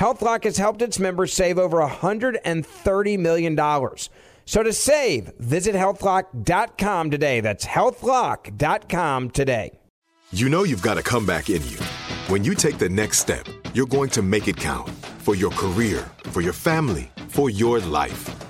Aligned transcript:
HealthLock 0.00 0.44
has 0.44 0.56
helped 0.56 0.80
its 0.80 0.98
members 0.98 1.30
save 1.30 1.58
over 1.58 1.76
$130 1.76 3.18
million. 3.18 3.54
So 4.46 4.62
to 4.62 4.72
save, 4.72 5.30
visit 5.38 5.74
healthlock.com 5.74 7.10
today. 7.10 7.40
That's 7.40 7.66
healthlock.com 7.66 9.30
today. 9.32 9.78
You 10.32 10.48
know 10.48 10.64
you've 10.64 10.80
got 10.80 10.96
a 10.96 11.02
comeback 11.02 11.50
in 11.50 11.62
you. 11.66 11.76
When 12.28 12.44
you 12.44 12.54
take 12.54 12.78
the 12.78 12.88
next 12.88 13.18
step, 13.18 13.44
you're 13.74 13.84
going 13.84 14.08
to 14.10 14.22
make 14.22 14.48
it 14.48 14.56
count 14.56 14.88
for 15.18 15.34
your 15.34 15.50
career, 15.50 16.10
for 16.30 16.40
your 16.40 16.54
family, 16.54 17.10
for 17.28 17.50
your 17.50 17.78
life. 17.80 18.49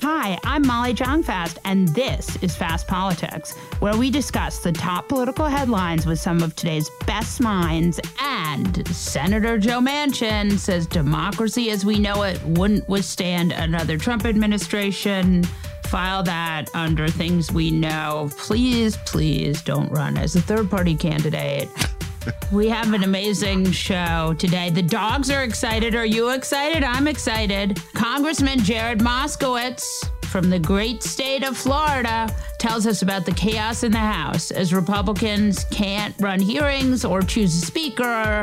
Hi, 0.00 0.38
I'm 0.44 0.64
Molly 0.64 0.92
Jong-Fast, 0.92 1.58
and 1.64 1.88
this 1.88 2.36
is 2.40 2.54
Fast 2.54 2.86
Politics, 2.86 3.56
where 3.80 3.96
we 3.96 4.12
discuss 4.12 4.60
the 4.60 4.70
top 4.70 5.08
political 5.08 5.46
headlines 5.46 6.06
with 6.06 6.20
some 6.20 6.40
of 6.40 6.54
today's 6.54 6.88
best 7.04 7.40
minds. 7.40 7.98
And 8.22 8.86
Senator 8.94 9.58
Joe 9.58 9.80
Manchin 9.80 10.56
says 10.56 10.86
democracy 10.86 11.70
as 11.70 11.84
we 11.84 11.98
know 11.98 12.22
it 12.22 12.40
wouldn't 12.44 12.88
withstand 12.88 13.50
another 13.50 13.98
Trump 13.98 14.24
administration. 14.24 15.42
File 15.86 16.22
that 16.22 16.72
under 16.76 17.08
things 17.08 17.50
we 17.50 17.72
know. 17.72 18.30
Please, 18.36 18.96
please 18.98 19.62
don't 19.62 19.90
run 19.90 20.16
as 20.16 20.36
a 20.36 20.40
third 20.40 20.70
party 20.70 20.94
candidate. 20.94 21.68
We 22.52 22.68
have 22.68 22.92
an 22.92 23.04
amazing 23.04 23.70
show 23.70 24.34
today. 24.38 24.70
The 24.70 24.82
dogs 24.82 25.30
are 25.30 25.42
excited. 25.42 25.94
Are 25.94 26.06
you 26.06 26.30
excited? 26.30 26.82
I'm 26.82 27.06
excited. 27.06 27.80
Congressman 27.94 28.60
Jared 28.60 29.00
Moskowitz 29.00 29.84
from 30.28 30.50
the 30.50 30.58
great 30.58 31.02
state 31.02 31.42
of 31.42 31.56
Florida 31.56 32.28
tells 32.58 32.86
us 32.86 33.02
about 33.02 33.24
the 33.24 33.32
chaos 33.32 33.82
in 33.82 33.92
the 33.92 33.98
House 33.98 34.50
as 34.50 34.74
Republicans 34.74 35.64
can't 35.64 36.14
run 36.20 36.40
hearings 36.40 37.04
or 37.04 37.22
choose 37.22 37.54
a 37.62 37.66
speaker 37.66 38.42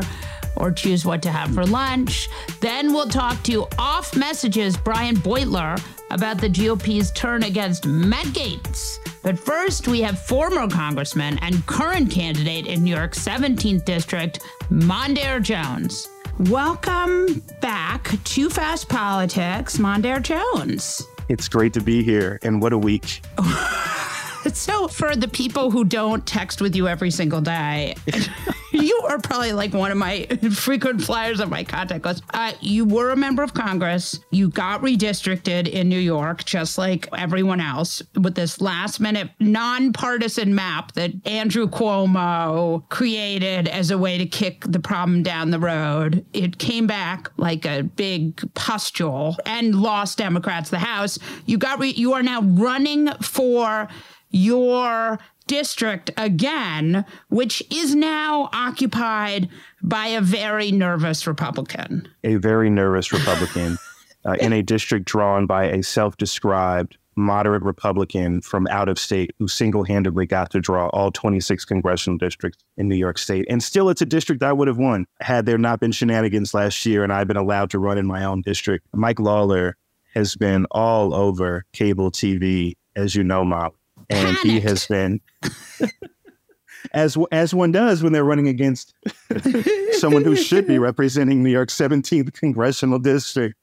or 0.56 0.72
choose 0.72 1.06
what 1.06 1.22
to 1.22 1.30
have 1.30 1.54
for 1.54 1.66
lunch. 1.66 2.28
Then 2.60 2.94
we'll 2.94 3.10
talk 3.10 3.42
to 3.44 3.68
off 3.78 4.16
messages 4.16 4.78
Brian 4.78 5.16
Beutler 5.16 5.80
about 6.12 6.40
the 6.40 6.50
GOP's 6.50 7.12
turn 7.12 7.44
against 7.44 7.86
Matt 7.86 8.28
Gaetz. 8.28 9.00
But 9.26 9.40
first, 9.40 9.88
we 9.88 10.02
have 10.02 10.20
former 10.20 10.68
congressman 10.68 11.40
and 11.40 11.66
current 11.66 12.12
candidate 12.12 12.68
in 12.68 12.84
New 12.84 12.96
York's 12.96 13.18
17th 13.18 13.84
district, 13.84 14.42
Mondaire 14.70 15.42
Jones. 15.42 16.08
Welcome 16.42 17.42
back 17.60 18.24
to 18.24 18.52
Fast 18.52 18.88
Politics, 18.88 19.78
Mondaire 19.78 20.22
Jones. 20.22 21.02
It's 21.28 21.48
great 21.48 21.74
to 21.74 21.82
be 21.82 22.04
here, 22.04 22.38
and 22.44 22.62
what 22.62 22.72
a 22.72 22.78
week. 22.78 23.24
so, 24.54 24.88
for 24.88 25.16
the 25.16 25.28
people 25.28 25.72
who 25.72 25.84
don't 25.84 26.26
text 26.26 26.62
with 26.62 26.76
you 26.76 26.88
every 26.88 27.12
single 27.12 27.42
day, 27.42 27.96
you 28.72 29.02
are 29.10 29.20
probably 29.20 29.54
like 29.54 29.74
one 29.74 29.92
of 29.92 29.98
my 29.98 30.26
frequent 30.54 31.02
flyers 31.02 31.40
on 31.40 31.50
my 31.50 31.64
contact 31.64 32.06
list. 32.06 32.24
Uh, 32.34 32.52
you 32.62 32.86
were 32.86 33.12
a 33.12 33.16
member 33.16 33.42
of 33.42 33.54
Congress. 33.54 34.20
You 34.32 34.50
got 34.50 34.82
redistricted 34.82 35.68
in 35.68 35.90
New 35.90 36.00
York, 36.00 36.46
just 36.46 36.78
like 36.78 37.08
everyone 37.18 37.60
else, 37.60 38.02
with 38.16 38.36
this 38.36 38.62
last 38.62 39.00
minute 39.00 39.30
nonpartisan 39.40 40.54
map 40.54 40.92
that 40.94 41.12
Andrew 41.26 41.68
Cuomo 41.68 42.88
created 42.90 43.68
as 43.68 43.92
a 43.92 43.98
way 43.98 44.18
to 44.18 44.26
kick 44.26 44.64
the 44.68 44.80
problem 44.80 45.24
down 45.24 45.52
the 45.52 45.60
road. 45.60 46.26
It 46.34 46.60
came 46.60 46.86
back 46.88 47.30
like 47.38 47.66
a 47.66 47.84
big 47.84 48.54
pustule 48.54 49.38
and 49.46 49.76
lost 49.82 50.18
Democrats 50.18 50.70
the 50.70 50.80
House. 50.80 51.18
You 51.46 51.58
got 51.58 51.80
re- 51.80 51.90
you 51.90 52.14
are 52.14 52.24
now 52.24 52.42
running 52.42 53.10
for 53.22 53.88
your 54.30 55.20
district 55.48 56.12
again, 56.18 57.06
which 57.30 57.64
is 57.72 57.96
now 57.96 58.50
occupied 58.54 59.50
by 59.82 60.08
a 60.08 60.22
very 60.22 60.72
nervous 60.72 61.28
Republican. 61.28 62.08
A 62.24 62.36
very 62.36 62.70
nervous 62.70 63.12
Republican 63.12 63.78
uh, 64.26 64.36
in 64.40 64.54
a 64.54 64.64
district 64.64 65.06
drawn 65.06 65.46
by 65.46 65.66
a 65.66 65.84
self 65.84 66.18
described 66.18 66.98
moderate 67.18 67.64
Republican 67.64 68.42
from 68.42 68.68
out 68.68 68.90
of 68.90 69.00
state 69.00 69.32
who 69.40 69.48
single 69.48 69.86
handedly 69.86 70.26
got 70.26 70.52
to 70.52 70.60
draw 70.60 70.90
all 70.90 71.12
26 71.12 71.64
congressional 71.64 72.18
districts 72.18 72.62
in 72.76 72.90
New 72.90 72.96
York 72.96 73.18
State. 73.18 73.46
And 73.50 73.64
still, 73.64 73.90
it's 73.90 74.02
a 74.02 74.06
district 74.06 74.44
I 74.44 74.52
would 74.52 74.68
have 74.68 74.78
won 74.78 75.06
had 75.22 75.46
there 75.46 75.58
not 75.58 75.80
been 75.80 75.94
shenanigans 75.94 76.54
last 76.54 76.86
year 76.86 77.04
and 77.04 77.14
I'd 77.14 77.28
been 77.28 77.38
allowed 77.38 77.70
to 77.70 77.80
run 77.80 77.98
in 77.98 78.06
my 78.06 78.26
own 78.26 78.42
district. 78.42 78.86
Mike 78.94 79.20
Lawler 79.20 79.78
has 80.14 80.36
been 80.36 80.66
all 80.72 81.14
over 81.14 81.64
cable 81.72 82.12
TV, 82.12 82.74
as 82.96 83.16
you 83.16 83.24
know, 83.24 83.46
Molly 83.46 83.76
and 84.10 84.38
he 84.38 84.60
has 84.60 84.88
been 84.88 85.22
as 86.94 87.18
as 87.32 87.54
one 87.54 87.72
does 87.72 88.04
when 88.04 88.14
they're 88.14 88.24
running 88.24 88.48
against 88.48 88.94
someone 89.94 90.24
who 90.24 90.36
should 90.36 90.68
be 90.68 90.80
representing 90.80 91.44
New 91.44 91.50
York's 91.50 91.76
17th 91.76 92.34
congressional 92.34 93.00
district. 93.00 93.56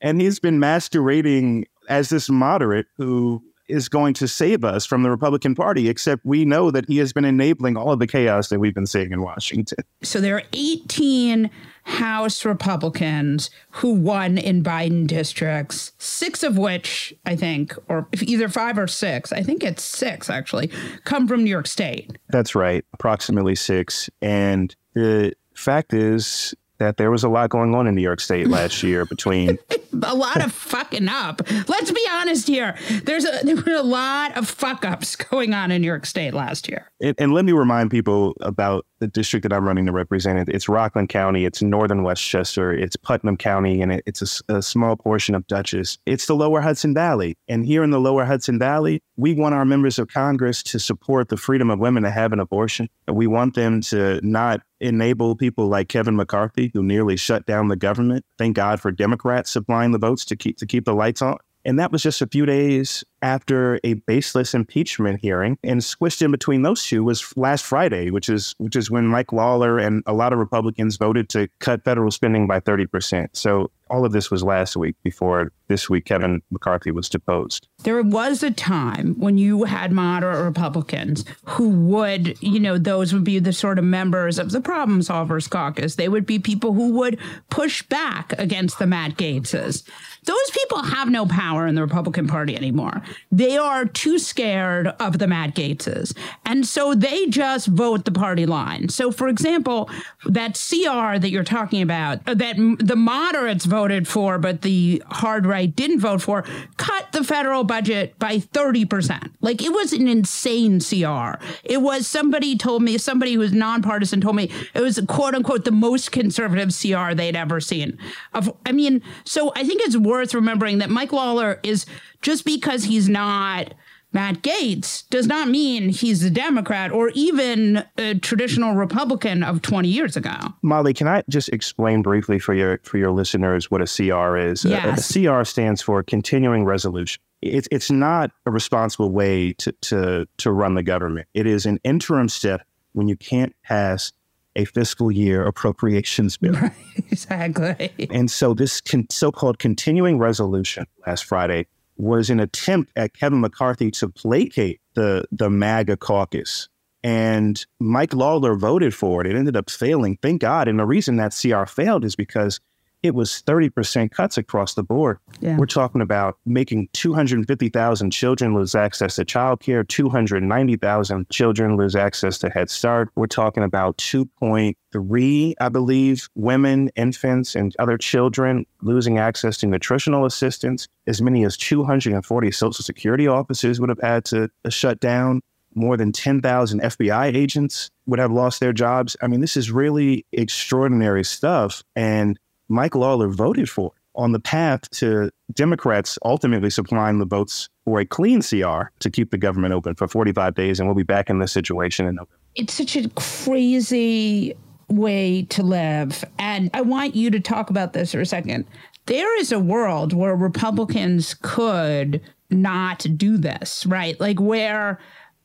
And 0.00 0.20
he's 0.20 0.38
been 0.38 0.58
masquerading 0.58 1.66
as 1.88 2.08
this 2.08 2.30
moderate 2.30 2.86
who 2.96 3.42
is 3.68 3.88
going 3.88 4.14
to 4.14 4.26
save 4.26 4.64
us 4.64 4.84
from 4.84 5.02
the 5.02 5.10
Republican 5.10 5.54
Party, 5.54 5.88
except 5.88 6.24
we 6.24 6.44
know 6.44 6.70
that 6.70 6.86
he 6.86 6.98
has 6.98 7.12
been 7.12 7.24
enabling 7.24 7.76
all 7.76 7.92
of 7.92 7.98
the 7.98 8.06
chaos 8.06 8.48
that 8.48 8.58
we've 8.58 8.74
been 8.74 8.86
seeing 8.86 9.12
in 9.12 9.22
Washington. 9.22 9.78
So 10.02 10.20
there 10.20 10.36
are 10.36 10.42
18 10.52 11.50
House 11.90 12.44
Republicans 12.44 13.50
who 13.70 13.92
won 13.92 14.38
in 14.38 14.62
Biden 14.62 15.06
districts, 15.06 15.92
six 15.98 16.42
of 16.42 16.56
which 16.56 17.12
I 17.26 17.36
think, 17.36 17.74
or 17.88 18.08
either 18.22 18.48
five 18.48 18.78
or 18.78 18.86
six, 18.86 19.32
I 19.32 19.42
think 19.42 19.64
it's 19.64 19.82
six 19.82 20.30
actually, 20.30 20.70
come 21.04 21.26
from 21.26 21.44
New 21.44 21.50
York 21.50 21.66
State. 21.66 22.16
That's 22.28 22.54
right, 22.54 22.84
approximately 22.94 23.54
six. 23.54 24.08
And 24.22 24.74
the 24.94 25.34
fact 25.54 25.92
is, 25.92 26.54
that 26.80 26.96
there 26.96 27.10
was 27.10 27.22
a 27.22 27.28
lot 27.28 27.50
going 27.50 27.74
on 27.74 27.86
in 27.86 27.94
New 27.94 28.02
York 28.02 28.20
State 28.20 28.48
last 28.48 28.82
year 28.84 29.04
between 29.04 29.58
a 30.02 30.14
lot 30.14 30.42
of 30.42 30.50
fucking 30.50 31.08
up. 31.08 31.42
Let's 31.68 31.92
be 31.92 32.04
honest 32.10 32.48
here. 32.48 32.76
There's 33.04 33.24
a 33.24 33.44
there 33.44 33.56
were 33.56 33.74
a 33.74 33.82
lot 33.82 34.36
of 34.36 34.48
fuck 34.48 34.84
ups 34.84 35.14
going 35.30 35.54
on 35.54 35.70
in 35.70 35.82
New 35.82 35.86
York 35.86 36.06
State 36.06 36.34
last 36.34 36.68
year. 36.68 36.90
And, 37.00 37.14
and 37.18 37.32
let 37.32 37.44
me 37.44 37.52
remind 37.52 37.90
people 37.90 38.34
about 38.40 38.86
the 39.00 39.08
district 39.08 39.42
that 39.42 39.52
I'm 39.52 39.66
running 39.66 39.86
to 39.86 39.92
represent. 39.92 40.48
It's 40.48 40.68
Rockland 40.68 41.08
County, 41.08 41.44
it's 41.44 41.62
northern 41.62 42.02
Westchester, 42.02 42.72
it's 42.72 42.96
Putnam 42.96 43.36
County, 43.36 43.82
and 43.82 43.92
it, 43.92 44.02
it's 44.06 44.42
a, 44.48 44.56
a 44.56 44.62
small 44.62 44.96
portion 44.96 45.34
of 45.34 45.46
Dutchess. 45.46 45.98
It's 46.06 46.26
the 46.26 46.36
lower 46.36 46.60
Hudson 46.60 46.94
Valley. 46.94 47.36
And 47.48 47.64
here 47.66 47.82
in 47.82 47.90
the 47.90 48.00
lower 48.00 48.24
Hudson 48.24 48.58
Valley, 48.58 49.02
we 49.16 49.34
want 49.34 49.54
our 49.54 49.64
members 49.64 49.98
of 49.98 50.08
Congress 50.08 50.62
to 50.64 50.78
support 50.78 51.28
the 51.28 51.36
freedom 51.36 51.70
of 51.70 51.78
women 51.78 52.02
to 52.04 52.10
have 52.10 52.32
an 52.32 52.40
abortion. 52.40 52.88
We 53.08 53.26
want 53.26 53.54
them 53.54 53.80
to 53.82 54.20
not 54.22 54.62
enable 54.80 55.34
people 55.34 55.66
like 55.66 55.88
Kevin 55.88 56.16
McCarthy, 56.16 56.70
who 56.72 56.82
nearly 56.82 57.16
shut 57.16 57.46
down 57.46 57.68
the 57.68 57.76
government. 57.76 58.24
Thank 58.38 58.56
God 58.56 58.80
for 58.80 58.90
Democrats 58.90 59.50
supplying 59.50 59.92
the 59.92 59.98
votes 59.98 60.24
to 60.26 60.36
keep 60.36 60.58
to 60.58 60.66
keep 60.66 60.84
the 60.84 60.94
lights 60.94 61.22
on. 61.22 61.38
And 61.64 61.78
that 61.78 61.92
was 61.92 62.02
just 62.02 62.22
a 62.22 62.26
few 62.26 62.46
days 62.46 63.04
after 63.22 63.80
a 63.84 63.94
baseless 63.94 64.54
impeachment 64.54 65.20
hearing. 65.20 65.58
And 65.62 65.80
squished 65.80 66.22
in 66.22 66.30
between 66.30 66.62
those 66.62 66.84
two 66.84 67.04
was 67.04 67.36
last 67.36 67.64
Friday, 67.64 68.10
which 68.10 68.28
is 68.28 68.54
which 68.58 68.76
is 68.76 68.90
when 68.90 69.06
Mike 69.06 69.32
Lawler 69.32 69.78
and 69.78 70.02
a 70.06 70.12
lot 70.12 70.32
of 70.32 70.38
Republicans 70.38 70.96
voted 70.96 71.28
to 71.30 71.48
cut 71.58 71.84
federal 71.84 72.10
spending 72.10 72.46
by 72.46 72.60
30%. 72.60 73.28
So 73.32 73.70
all 73.90 74.04
of 74.04 74.12
this 74.12 74.30
was 74.30 74.42
last 74.42 74.76
week 74.76 74.94
before 75.02 75.52
this 75.68 75.90
week 75.90 76.04
Kevin 76.04 76.40
McCarthy 76.50 76.90
was 76.90 77.08
deposed. 77.08 77.68
There 77.82 78.02
was 78.02 78.42
a 78.42 78.50
time 78.50 79.14
when 79.18 79.36
you 79.36 79.64
had 79.64 79.92
moderate 79.92 80.44
Republicans 80.44 81.24
who 81.44 81.68
would, 81.68 82.40
you 82.42 82.60
know, 82.60 82.78
those 82.78 83.12
would 83.12 83.24
be 83.24 83.38
the 83.38 83.52
sort 83.52 83.78
of 83.78 83.84
members 83.84 84.38
of 84.38 84.52
the 84.52 84.60
Problem 84.60 85.00
Solvers 85.00 85.50
Caucus. 85.50 85.96
They 85.96 86.08
would 86.08 86.26
be 86.26 86.38
people 86.38 86.72
who 86.72 86.92
would 86.94 87.18
push 87.50 87.82
back 87.82 88.32
against 88.38 88.78
the 88.78 88.86
Matt 88.86 89.16
Gaetzes. 89.16 89.84
Those 90.24 90.50
people 90.52 90.82
have 90.82 91.10
no 91.10 91.26
power 91.26 91.66
in 91.66 91.74
the 91.74 91.82
Republican 91.82 92.28
Party 92.28 92.54
anymore. 92.54 93.02
They 93.30 93.56
are 93.56 93.84
too 93.84 94.18
scared 94.18 94.88
of 94.98 95.18
the 95.18 95.26
Matt 95.26 95.54
Gaetzes. 95.54 96.16
And 96.44 96.66
so 96.66 96.94
they 96.94 97.26
just 97.26 97.66
vote 97.66 98.04
the 98.04 98.12
party 98.12 98.46
line. 98.46 98.88
So, 98.88 99.10
for 99.10 99.28
example, 99.28 99.90
that 100.26 100.54
CR 100.54 101.18
that 101.18 101.30
you're 101.30 101.44
talking 101.44 101.82
about, 101.82 102.20
uh, 102.26 102.34
that 102.34 102.56
the 102.78 102.96
moderates 102.96 103.64
voted 103.64 104.06
for, 104.08 104.38
but 104.38 104.62
the 104.62 105.02
hard 105.06 105.46
right 105.46 105.74
didn't 105.74 106.00
vote 106.00 106.22
for, 106.22 106.44
cut 106.76 107.12
the 107.12 107.24
federal 107.24 107.64
budget 107.64 108.18
by 108.18 108.38
30%. 108.38 109.30
Like 109.40 109.62
it 109.62 109.72
was 109.72 109.92
an 109.92 110.08
insane 110.08 110.80
CR. 110.80 111.42
It 111.64 111.80
was 111.82 112.06
somebody 112.06 112.56
told 112.56 112.82
me, 112.82 112.98
somebody 112.98 113.34
who 113.34 113.40
was 113.40 113.52
nonpartisan 113.52 114.20
told 114.20 114.36
me 114.36 114.50
it 114.74 114.80
was 114.80 115.00
quote 115.08 115.34
unquote 115.34 115.64
the 115.64 115.72
most 115.72 116.12
conservative 116.12 116.74
CR 116.76 117.14
they'd 117.14 117.36
ever 117.36 117.60
seen. 117.60 117.98
Of, 118.34 118.52
I 118.66 118.72
mean, 118.72 119.02
so 119.24 119.52
I 119.56 119.64
think 119.64 119.82
it's 119.82 119.96
worth 119.96 120.34
remembering 120.34 120.78
that 120.78 120.90
Mike 120.90 121.12
Lawler 121.12 121.60
is 121.62 121.86
just 122.22 122.44
because 122.44 122.84
he's 122.84 123.08
not 123.08 123.74
Matt 124.12 124.42
Gaetz 124.42 125.08
does 125.08 125.26
not 125.26 125.48
mean 125.48 125.88
he's 125.88 126.24
a 126.24 126.30
Democrat 126.30 126.90
or 126.90 127.10
even 127.10 127.84
a 127.96 128.14
traditional 128.16 128.74
Republican 128.74 129.44
of 129.44 129.62
20 129.62 129.88
years 129.88 130.16
ago. 130.16 130.34
Molly, 130.62 130.92
can 130.92 131.06
I 131.06 131.22
just 131.28 131.48
explain 131.50 132.02
briefly 132.02 132.38
for 132.38 132.52
your 132.52 132.80
for 132.82 132.98
your 132.98 133.12
listeners 133.12 133.70
what 133.70 133.80
a 133.80 133.86
CR 133.86 134.36
is? 134.36 134.64
Yes. 134.64 135.14
A, 135.14 135.26
a 135.26 135.38
CR 135.38 135.44
stands 135.44 135.80
for 135.80 136.02
continuing 136.02 136.64
resolution. 136.64 137.22
It's 137.40 137.68
it's 137.70 137.90
not 137.90 138.32
a 138.46 138.50
responsible 138.50 139.10
way 139.10 139.52
to, 139.54 139.72
to 139.82 140.26
to 140.38 140.50
run 140.50 140.74
the 140.74 140.82
government. 140.82 141.28
It 141.32 141.46
is 141.46 141.64
an 141.64 141.78
interim 141.84 142.28
step 142.28 142.66
when 142.92 143.06
you 143.06 143.16
can't 143.16 143.54
pass 143.62 144.12
a 144.56 144.64
fiscal 144.64 145.12
year 145.12 145.46
appropriations 145.46 146.36
bill. 146.36 146.54
Right, 146.54 146.72
exactly. 147.10 148.08
And 148.10 148.28
so 148.28 148.52
this 148.52 148.80
con- 148.80 149.06
so-called 149.08 149.60
continuing 149.60 150.18
resolution 150.18 150.86
last 151.06 151.24
Friday 151.24 151.68
was 152.00 152.30
an 152.30 152.40
attempt 152.40 152.92
at 152.96 153.14
Kevin 153.14 153.40
McCarthy 153.40 153.90
to 153.92 154.08
placate 154.08 154.80
the 154.94 155.24
the 155.30 155.50
MAGA 155.50 155.96
caucus. 155.96 156.68
And 157.02 157.64
Mike 157.78 158.12
Lawler 158.12 158.54
voted 158.56 158.94
for 158.94 159.20
it. 159.22 159.26
It 159.26 159.36
ended 159.36 159.56
up 159.56 159.70
failing, 159.70 160.18
thank 160.20 160.42
God. 160.42 160.68
And 160.68 160.78
the 160.78 160.84
reason 160.84 161.16
that 161.16 161.38
CR 161.40 161.64
failed 161.64 162.04
is 162.04 162.14
because 162.14 162.60
it 163.02 163.14
was 163.14 163.42
30% 163.46 164.10
cuts 164.10 164.36
across 164.36 164.74
the 164.74 164.82
board. 164.82 165.18
Yeah. 165.40 165.56
We're 165.56 165.66
talking 165.66 166.00
about 166.00 166.36
making 166.44 166.88
250,000 166.92 168.10
children 168.10 168.54
lose 168.54 168.74
access 168.74 169.16
to 169.16 169.24
childcare, 169.24 169.86
290,000 169.88 171.30
children 171.30 171.76
lose 171.76 171.96
access 171.96 172.38
to 172.38 172.50
Head 172.50 172.68
Start. 172.70 173.10
We're 173.14 173.26
talking 173.26 173.62
about 173.62 173.96
2.3, 173.98 175.54
I 175.60 175.68
believe, 175.68 176.28
women, 176.34 176.90
infants, 176.94 177.54
and 177.54 177.74
other 177.78 177.96
children 177.96 178.66
losing 178.82 179.18
access 179.18 179.56
to 179.58 179.66
nutritional 179.66 180.26
assistance. 180.26 180.86
As 181.06 181.22
many 181.22 181.44
as 181.44 181.56
240 181.56 182.50
Social 182.50 182.84
Security 182.84 183.26
offices 183.26 183.80
would 183.80 183.88
have 183.88 184.00
had 184.02 184.24
to 184.26 184.50
shut 184.68 185.00
down. 185.00 185.40
More 185.72 185.96
than 185.96 186.10
10,000 186.10 186.80
FBI 186.80 187.32
agents 187.32 187.90
would 188.04 188.18
have 188.18 188.32
lost 188.32 188.58
their 188.58 188.72
jobs. 188.72 189.16
I 189.22 189.28
mean, 189.28 189.40
this 189.40 189.56
is 189.56 189.70
really 189.70 190.26
extraordinary 190.32 191.22
stuff. 191.22 191.84
And 191.94 192.40
Mike 192.70 192.94
Lawler 192.94 193.28
voted 193.28 193.68
for 193.68 193.92
on 194.14 194.32
the 194.32 194.40
path 194.40 194.88
to 194.90 195.30
Democrats 195.52 196.18
ultimately 196.24 196.70
supplying 196.70 197.18
the 197.18 197.26
votes 197.26 197.68
for 197.84 198.00
a 198.00 198.06
clean 198.06 198.40
CR 198.42 198.90
to 199.00 199.10
keep 199.10 199.30
the 199.30 199.38
government 199.38 199.74
open 199.74 199.94
for 199.94 200.08
45 200.08 200.54
days. 200.54 200.78
And 200.78 200.88
we'll 200.88 200.96
be 200.96 201.02
back 201.02 201.28
in 201.28 201.38
this 201.38 201.52
situation 201.52 202.06
in 202.06 202.14
November. 202.14 202.30
It's 202.54 202.74
such 202.74 202.96
a 202.96 203.08
crazy 203.10 204.54
way 204.88 205.42
to 205.50 205.62
live. 205.62 206.24
And 206.38 206.70
I 206.74 206.80
want 206.80 207.14
you 207.14 207.30
to 207.30 207.40
talk 207.40 207.70
about 207.70 207.92
this 207.92 208.12
for 208.12 208.20
a 208.20 208.26
second. 208.26 208.66
There 209.06 209.38
is 209.40 209.52
a 209.52 209.60
world 209.60 210.12
where 210.12 210.34
Republicans 210.34 211.34
could 211.42 212.20
not 212.50 213.06
do 213.16 213.36
this, 213.36 213.86
right? 213.86 214.18
Like 214.20 214.40
where 214.40 214.98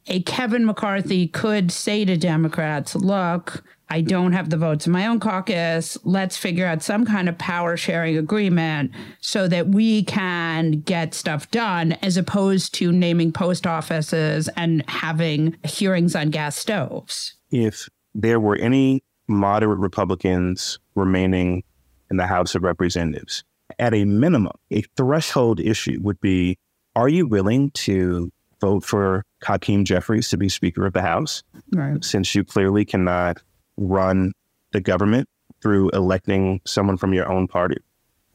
a 0.08 0.22
Kevin 0.24 0.66
McCarthy 0.66 1.28
could 1.28 1.72
say 1.72 2.06
to 2.06 2.18
Democrats, 2.18 2.96
look, 2.96 3.64
I 3.90 4.02
don't 4.02 4.34
have 4.34 4.50
the 4.50 4.58
votes 4.58 4.88
in 4.88 4.94
my 4.94 5.06
own 5.06 5.20
caucus. 5.20 5.98
Let's 6.04 6.38
figure 6.38 6.66
out 6.66 6.82
some 6.82 7.06
kind 7.06 7.30
of 7.30 7.38
power 7.38 7.78
sharing 7.78 8.18
agreement 8.18 8.92
so 9.22 9.48
that 9.48 9.70
we 9.70 10.04
can 10.04 10.82
get 10.82 11.14
stuff 11.14 11.50
done 11.52 11.94
as 12.02 12.18
opposed 12.18 12.74
to 12.76 12.92
naming 12.92 13.32
post 13.32 13.68
offices 13.68 14.50
and 14.56 14.88
having 14.90 15.56
hearings 15.64 16.16
on 16.16 16.30
gas 16.30 16.56
stoves. 16.56 17.36
If 17.52 17.88
there 18.14 18.40
were 18.40 18.56
any 18.56 19.04
moderate 19.28 19.80
Republicans 19.80 20.80
remaining 20.96 21.64
in 22.10 22.18
the 22.18 22.28
House 22.28 22.56
of 22.56 22.64
Representatives, 22.64 23.44
at 23.80 23.94
a 23.94 24.06
minimum, 24.06 24.54
a 24.72 24.82
threshold 24.96 25.60
issue 25.60 26.00
would 26.02 26.20
be 26.22 26.58
are 26.96 27.10
you 27.10 27.28
willing 27.28 27.72
to 27.72 28.32
vote 28.62 28.86
for 28.86 29.24
Hakeem 29.44 29.84
Jeffries 29.84 30.30
to 30.30 30.38
be 30.38 30.48
Speaker 30.48 30.86
of 30.86 30.94
the 30.94 31.02
House? 31.02 31.44
Right. 31.74 32.04
Since 32.04 32.34
you 32.36 32.44
clearly 32.44 32.86
cannot 32.86 33.42
run 33.78 34.34
the 34.72 34.82
government 34.82 35.30
through 35.62 35.90
electing 35.92 36.62
someone 36.66 36.98
from 36.98 37.14
your 37.14 37.30
own 37.32 37.48
party. 37.48 37.78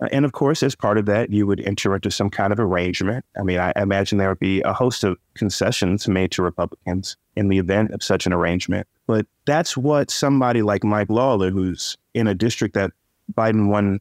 Uh, 0.00 0.08
and 0.12 0.24
of 0.24 0.32
course, 0.32 0.62
as 0.62 0.74
part 0.74 0.98
of 0.98 1.06
that, 1.06 1.30
you 1.30 1.46
would 1.46 1.60
enter 1.60 1.94
into 1.94 2.10
some 2.10 2.30
kind 2.30 2.52
of 2.52 2.58
arrangement. 2.58 3.24
I 3.38 3.42
mean, 3.42 3.58
I 3.58 3.72
imagine 3.76 4.18
there 4.18 4.30
would 4.30 4.38
be 4.38 4.62
a 4.62 4.72
host 4.72 5.04
of 5.04 5.18
concessions 5.34 6.08
made 6.08 6.30
to 6.32 6.42
Republicans 6.42 7.16
in 7.36 7.48
the 7.48 7.58
event 7.58 7.92
of 7.92 8.02
such 8.02 8.26
an 8.26 8.32
arrangement. 8.32 8.86
But 9.06 9.26
that's 9.44 9.76
what 9.76 10.10
somebody 10.10 10.62
like 10.62 10.84
Mike 10.84 11.10
Lawler, 11.10 11.50
who's 11.50 11.96
in 12.14 12.26
a 12.26 12.34
district 12.34 12.74
that 12.74 12.92
Biden 13.32 13.68
won 13.68 14.00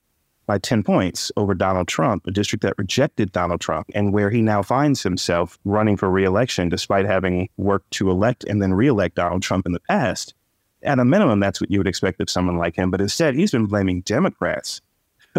by 0.49 0.57
10 0.57 0.81
points 0.81 1.31
over 1.37 1.53
Donald 1.53 1.87
Trump, 1.87 2.25
a 2.25 2.31
district 2.31 2.63
that 2.63 2.73
rejected 2.79 3.31
Donald 3.31 3.61
Trump, 3.61 3.87
and 3.93 4.13
where 4.13 4.31
he 4.31 4.41
now 4.41 4.63
finds 4.63 5.03
himself 5.03 5.59
running 5.63 5.95
for 5.95 6.09
reelection 6.09 6.69
despite 6.69 7.05
having 7.05 7.49
worked 7.57 7.91
to 7.91 8.09
elect 8.09 8.43
and 8.45 8.59
then 8.59 8.73
reelect 8.73 9.13
Donald 9.13 9.43
Trump 9.43 9.67
in 9.67 9.73
the 9.73 9.79
past. 9.81 10.33
At 10.83 10.99
a 10.99 11.05
minimum, 11.05 11.39
that's 11.39 11.59
what 11.59 11.69
you 11.69 11.79
would 11.79 11.87
expect 11.87 12.21
of 12.21 12.29
someone 12.29 12.57
like 12.57 12.75
him. 12.75 12.91
But 12.91 13.01
instead, 13.01 13.35
he's 13.35 13.51
been 13.51 13.65
blaming 13.65 14.01
Democrats 14.01 14.81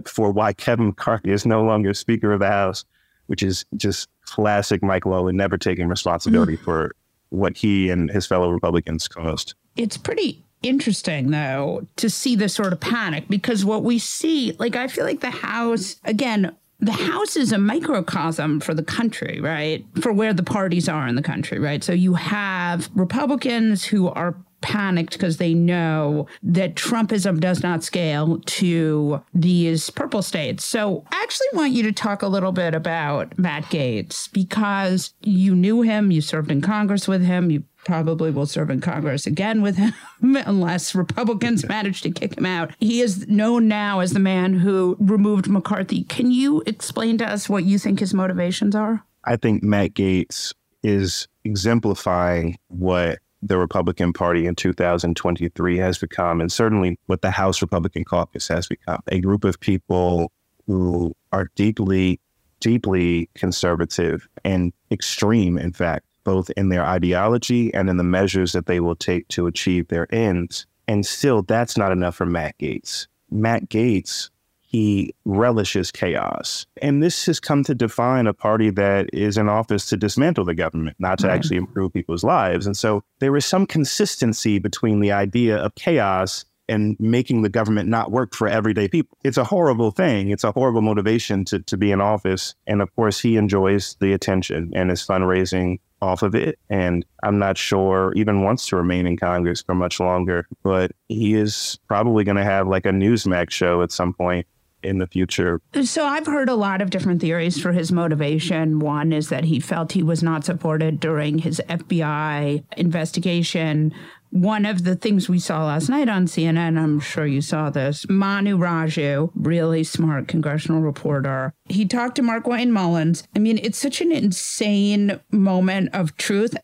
for 0.05 0.31
why 0.31 0.53
Kevin 0.53 0.87
McCarthy 0.89 1.31
is 1.31 1.47
no 1.47 1.63
longer 1.63 1.95
Speaker 1.95 2.33
of 2.33 2.41
the 2.41 2.47
House, 2.47 2.85
which 3.27 3.43
is 3.43 3.65
just 3.77 4.09
classic 4.25 4.83
Mike 4.83 5.07
Lawler 5.07 5.33
never 5.33 5.59
taking 5.59 5.89
responsibility 5.89 6.57
mm. 6.57 6.65
for 6.65 6.95
what 7.31 7.57
he 7.57 7.91
and 7.91 8.11
his 8.11 8.27
fellow 8.27 8.51
Republicans 8.51 9.09
caused. 9.09 9.55
It's 9.77 9.97
pretty 9.97 10.45
interesting 10.63 11.31
though 11.31 11.87
to 11.97 12.11
see 12.11 12.37
this 12.37 12.55
sort 12.55 12.73
of 12.73 12.81
panic 12.81 13.27
because 13.29 13.65
what 13.65 13.83
we 13.83 13.99
see 13.99 14.55
like 14.59 14.77
i 14.77 14.87
feel 14.87 15.07
like 15.07 15.21
the 15.21 15.31
house 15.31 15.97
again 16.05 16.55
the 16.81 16.93
house 16.93 17.35
is 17.35 17.51
a 17.51 17.57
microcosm 17.57 18.61
for 18.61 18.75
the 18.75 18.83
country 18.83 19.41
right 19.41 19.87
for 20.03 20.13
where 20.13 20.35
the 20.35 20.43
parties 20.43 20.87
are 20.87 21.09
in 21.09 21.15
the 21.15 21.23
country 21.23 21.59
right 21.59 21.83
so 21.83 21.95
you 21.95 22.13
have 22.13 22.91
republicans 22.95 23.87
who 23.87 24.09
are 24.09 24.35
panicked 24.61 25.13
because 25.13 25.37
they 25.37 25.55
know 25.55 26.27
that 26.43 26.75
Trumpism 26.75 27.41
does 27.41 27.63
not 27.63 27.83
scale 27.85 28.41
to 28.47 29.23
these 29.35 29.91
purple 29.91 30.23
states. 30.23 30.65
So 30.65 31.05
I 31.13 31.23
actually 31.23 31.49
want 31.53 31.73
you 31.73 31.83
to 31.85 31.93
talk 31.93 32.23
a 32.23 32.29
little 32.29 32.53
bit 32.53 32.75
about 32.75 33.39
Matt 33.39 33.65
Gaetz 33.65 34.31
because 34.33 35.15
you 35.21 35.55
knew 35.55 35.83
him, 35.83 36.11
you 36.11 36.21
served 36.21 36.51
in 36.51 36.61
Congress 36.61 37.09
with 37.09 37.25
him, 37.25 37.51
you 37.51 37.65
probably 37.85 38.31
will 38.31 38.47
serve 38.47 38.71
in 38.71 38.81
Congress 38.81 39.27
again 39.27 39.63
with 39.63 39.77
him 39.77 39.95
unless 40.47 40.95
Republicans 40.95 41.67
manage 41.67 42.03
to 42.03 42.11
kick 42.11 42.37
him 42.37 42.47
out. 42.47 42.73
He 42.79 43.01
is 43.01 43.27
known 43.29 43.69
now 43.69 44.01
as 44.01 44.13
the 44.13 44.21
man 44.21 44.55
who 44.55 44.97
removed 45.01 45.49
McCarthy. 45.49 46.05
Can 46.05 46.31
you 46.31 46.63
explain 46.67 47.19
to 47.19 47.27
us 47.27 47.49
what 47.49 47.65
you 47.65 47.79
think 47.79 48.01
his 48.01 48.15
motivations 48.15 48.75
are? 48.75 49.05
I 49.25 49.37
think 49.37 49.63
Matt 49.63 49.95
Gaetz 49.95 50.55
is 50.83 51.29
exemplifying 51.45 52.59
what 52.69 53.19
the 53.43 53.59
Republican 53.59 54.13
Party 54.13 54.47
in 54.47 54.55
2023 54.55 55.79
has 55.79 55.99
become, 55.99 56.41
and 56.41 56.53
certainly 56.53 56.99
what 57.07 57.23
the 57.23 57.31
House 57.31 57.63
Republican 57.63 58.05
Caucus 58.05 58.49
has 58.49 58.67
become 58.67 59.01
a 59.09 59.21
group 59.21 59.45
of 59.45 59.59
people 59.61 60.33
who 60.67 61.15
are 61.33 61.51
deeply, 61.55 62.21
deeply 62.61 63.29
conservative 63.35 64.29
and 64.45 64.73
extreme, 64.91 65.59
in 65.59 65.73
fact, 65.73 66.05
both 66.25 66.51
in 66.51 66.69
their 66.69 66.85
ideology 66.85 67.73
and 67.73 67.89
in 67.89 67.97
the 67.97 68.05
measures 68.05 68.53
that 68.53 68.67
they 68.67 68.81
will 68.81 68.97
take 68.97 69.27
to 69.29 69.47
achieve 69.47 69.89
their 69.89 70.13
ends. 70.15 70.67
And 70.87 71.07
still, 71.07 71.43
that's 71.43 71.77
not 71.77 71.93
enough 71.93 72.17
for 72.17 72.27
Matt 72.27 72.59
Gaetz. 72.59 73.07
Matt 73.31 73.69
Gaetz, 73.69 74.29
he 74.71 75.13
relishes 75.25 75.91
chaos. 75.91 76.65
And 76.81 77.03
this 77.03 77.27
has 77.27 77.41
come 77.41 77.65
to 77.65 77.75
define 77.75 78.29
a 78.29 78.33
party 78.33 78.71
that 78.71 79.11
is 79.13 79.37
in 79.37 79.49
office 79.49 79.87
to 79.87 79.97
dismantle 79.97 80.45
the 80.45 80.55
government, 80.55 80.97
not 81.01 81.19
to 81.19 81.27
right. 81.27 81.35
actually 81.35 81.57
improve 81.57 81.93
people's 81.93 82.23
lives. 82.23 82.67
And 82.67 82.77
so 82.77 83.03
there 83.19 83.37
is 83.37 83.45
some 83.45 83.67
consistency 83.67 84.61
between 84.61 85.01
the 85.01 85.11
idea 85.11 85.57
of 85.57 85.75
chaos 85.75 86.45
and 86.69 86.97
making 87.01 87.43
the 87.43 87.49
government 87.49 87.89
not 87.89 88.13
work 88.13 88.33
for 88.33 88.47
everyday 88.47 88.87
people. 88.87 89.19
It's 89.25 89.37
a 89.37 89.43
horrible 89.43 89.91
thing. 89.91 90.31
It's 90.31 90.45
a 90.45 90.53
horrible 90.53 90.83
motivation 90.83 91.45
to, 91.47 91.59
to 91.59 91.77
be 91.77 91.91
in 91.91 92.01
office. 92.01 92.55
And 92.69 92.81
of 92.81 92.95
course, 92.95 93.19
he 93.19 93.37
enjoys 93.37 93.97
the 93.99 94.13
attention 94.13 94.71
and 94.73 94.89
his 94.89 95.05
fundraising 95.05 95.81
off 96.01 96.23
of 96.23 96.37
it. 96.37 96.61
And 96.71 97.05
I'm 97.25 97.41
not 97.41 97.59
sure 97.59 98.13
even 98.15 98.45
wants 98.45 98.69
to 98.69 98.77
remain 98.77 99.09
in 99.09 99.17
Congress 99.17 99.63
for 99.63 99.75
much 99.75 99.99
longer, 99.99 100.47
but 100.63 100.93
he 101.09 101.35
is 101.35 101.81
probably 101.89 102.23
going 102.23 102.37
to 102.37 102.45
have 102.45 102.69
like 102.69 102.87
a 102.87 102.91
Newsmax 102.91 103.51
show 103.51 103.83
at 103.83 103.91
some 103.91 104.15
point 104.15 104.47
in 104.83 104.99
the 104.99 105.07
future. 105.07 105.61
So 105.83 106.05
I've 106.05 106.27
heard 106.27 106.49
a 106.49 106.55
lot 106.55 106.81
of 106.83 106.91
different 106.91 107.21
theories 107.21 107.61
for 107.61 107.73
his 107.73 107.93
motivation. 107.93 108.79
One 108.79 109.13
is 109.13 109.29
that 109.29 109.45
he 109.45 109.61
felt 109.61 109.93
he 109.93 110.03
was 110.03 110.23
not 110.23 110.45
supported 110.45 111.01
during 111.01 111.39
his 111.39 111.61
FBI 111.69 112.65
investigation 112.77 113.95
one 114.31 114.65
of 114.65 114.85
the 114.85 114.95
things 114.95 115.29
we 115.29 115.39
saw 115.39 115.67
last 115.67 115.89
night 115.89 116.09
on 116.09 116.27
CNN, 116.27 116.79
I'm 116.79 117.01
sure 117.01 117.27
you 117.27 117.41
saw 117.41 117.69
this, 117.71 118.07
Manu 118.09 118.57
Raju, 118.57 119.31
really 119.35 119.85
smart 119.85 120.29
congressional 120.29 120.81
reporter, 120.81 121.53
he 121.69 121.85
talked 121.85 122.17
to 122.17 122.23
Markwayne 122.23 122.71
Mullins. 122.71 123.25
I 123.35 123.41
mean, 123.41 123.59
it's 123.63 123.79
such 123.79 124.01
an 124.01 124.13
insane 124.13 125.21
moment 125.33 125.91
of 125.93 126.17
truth. 126.17 126.57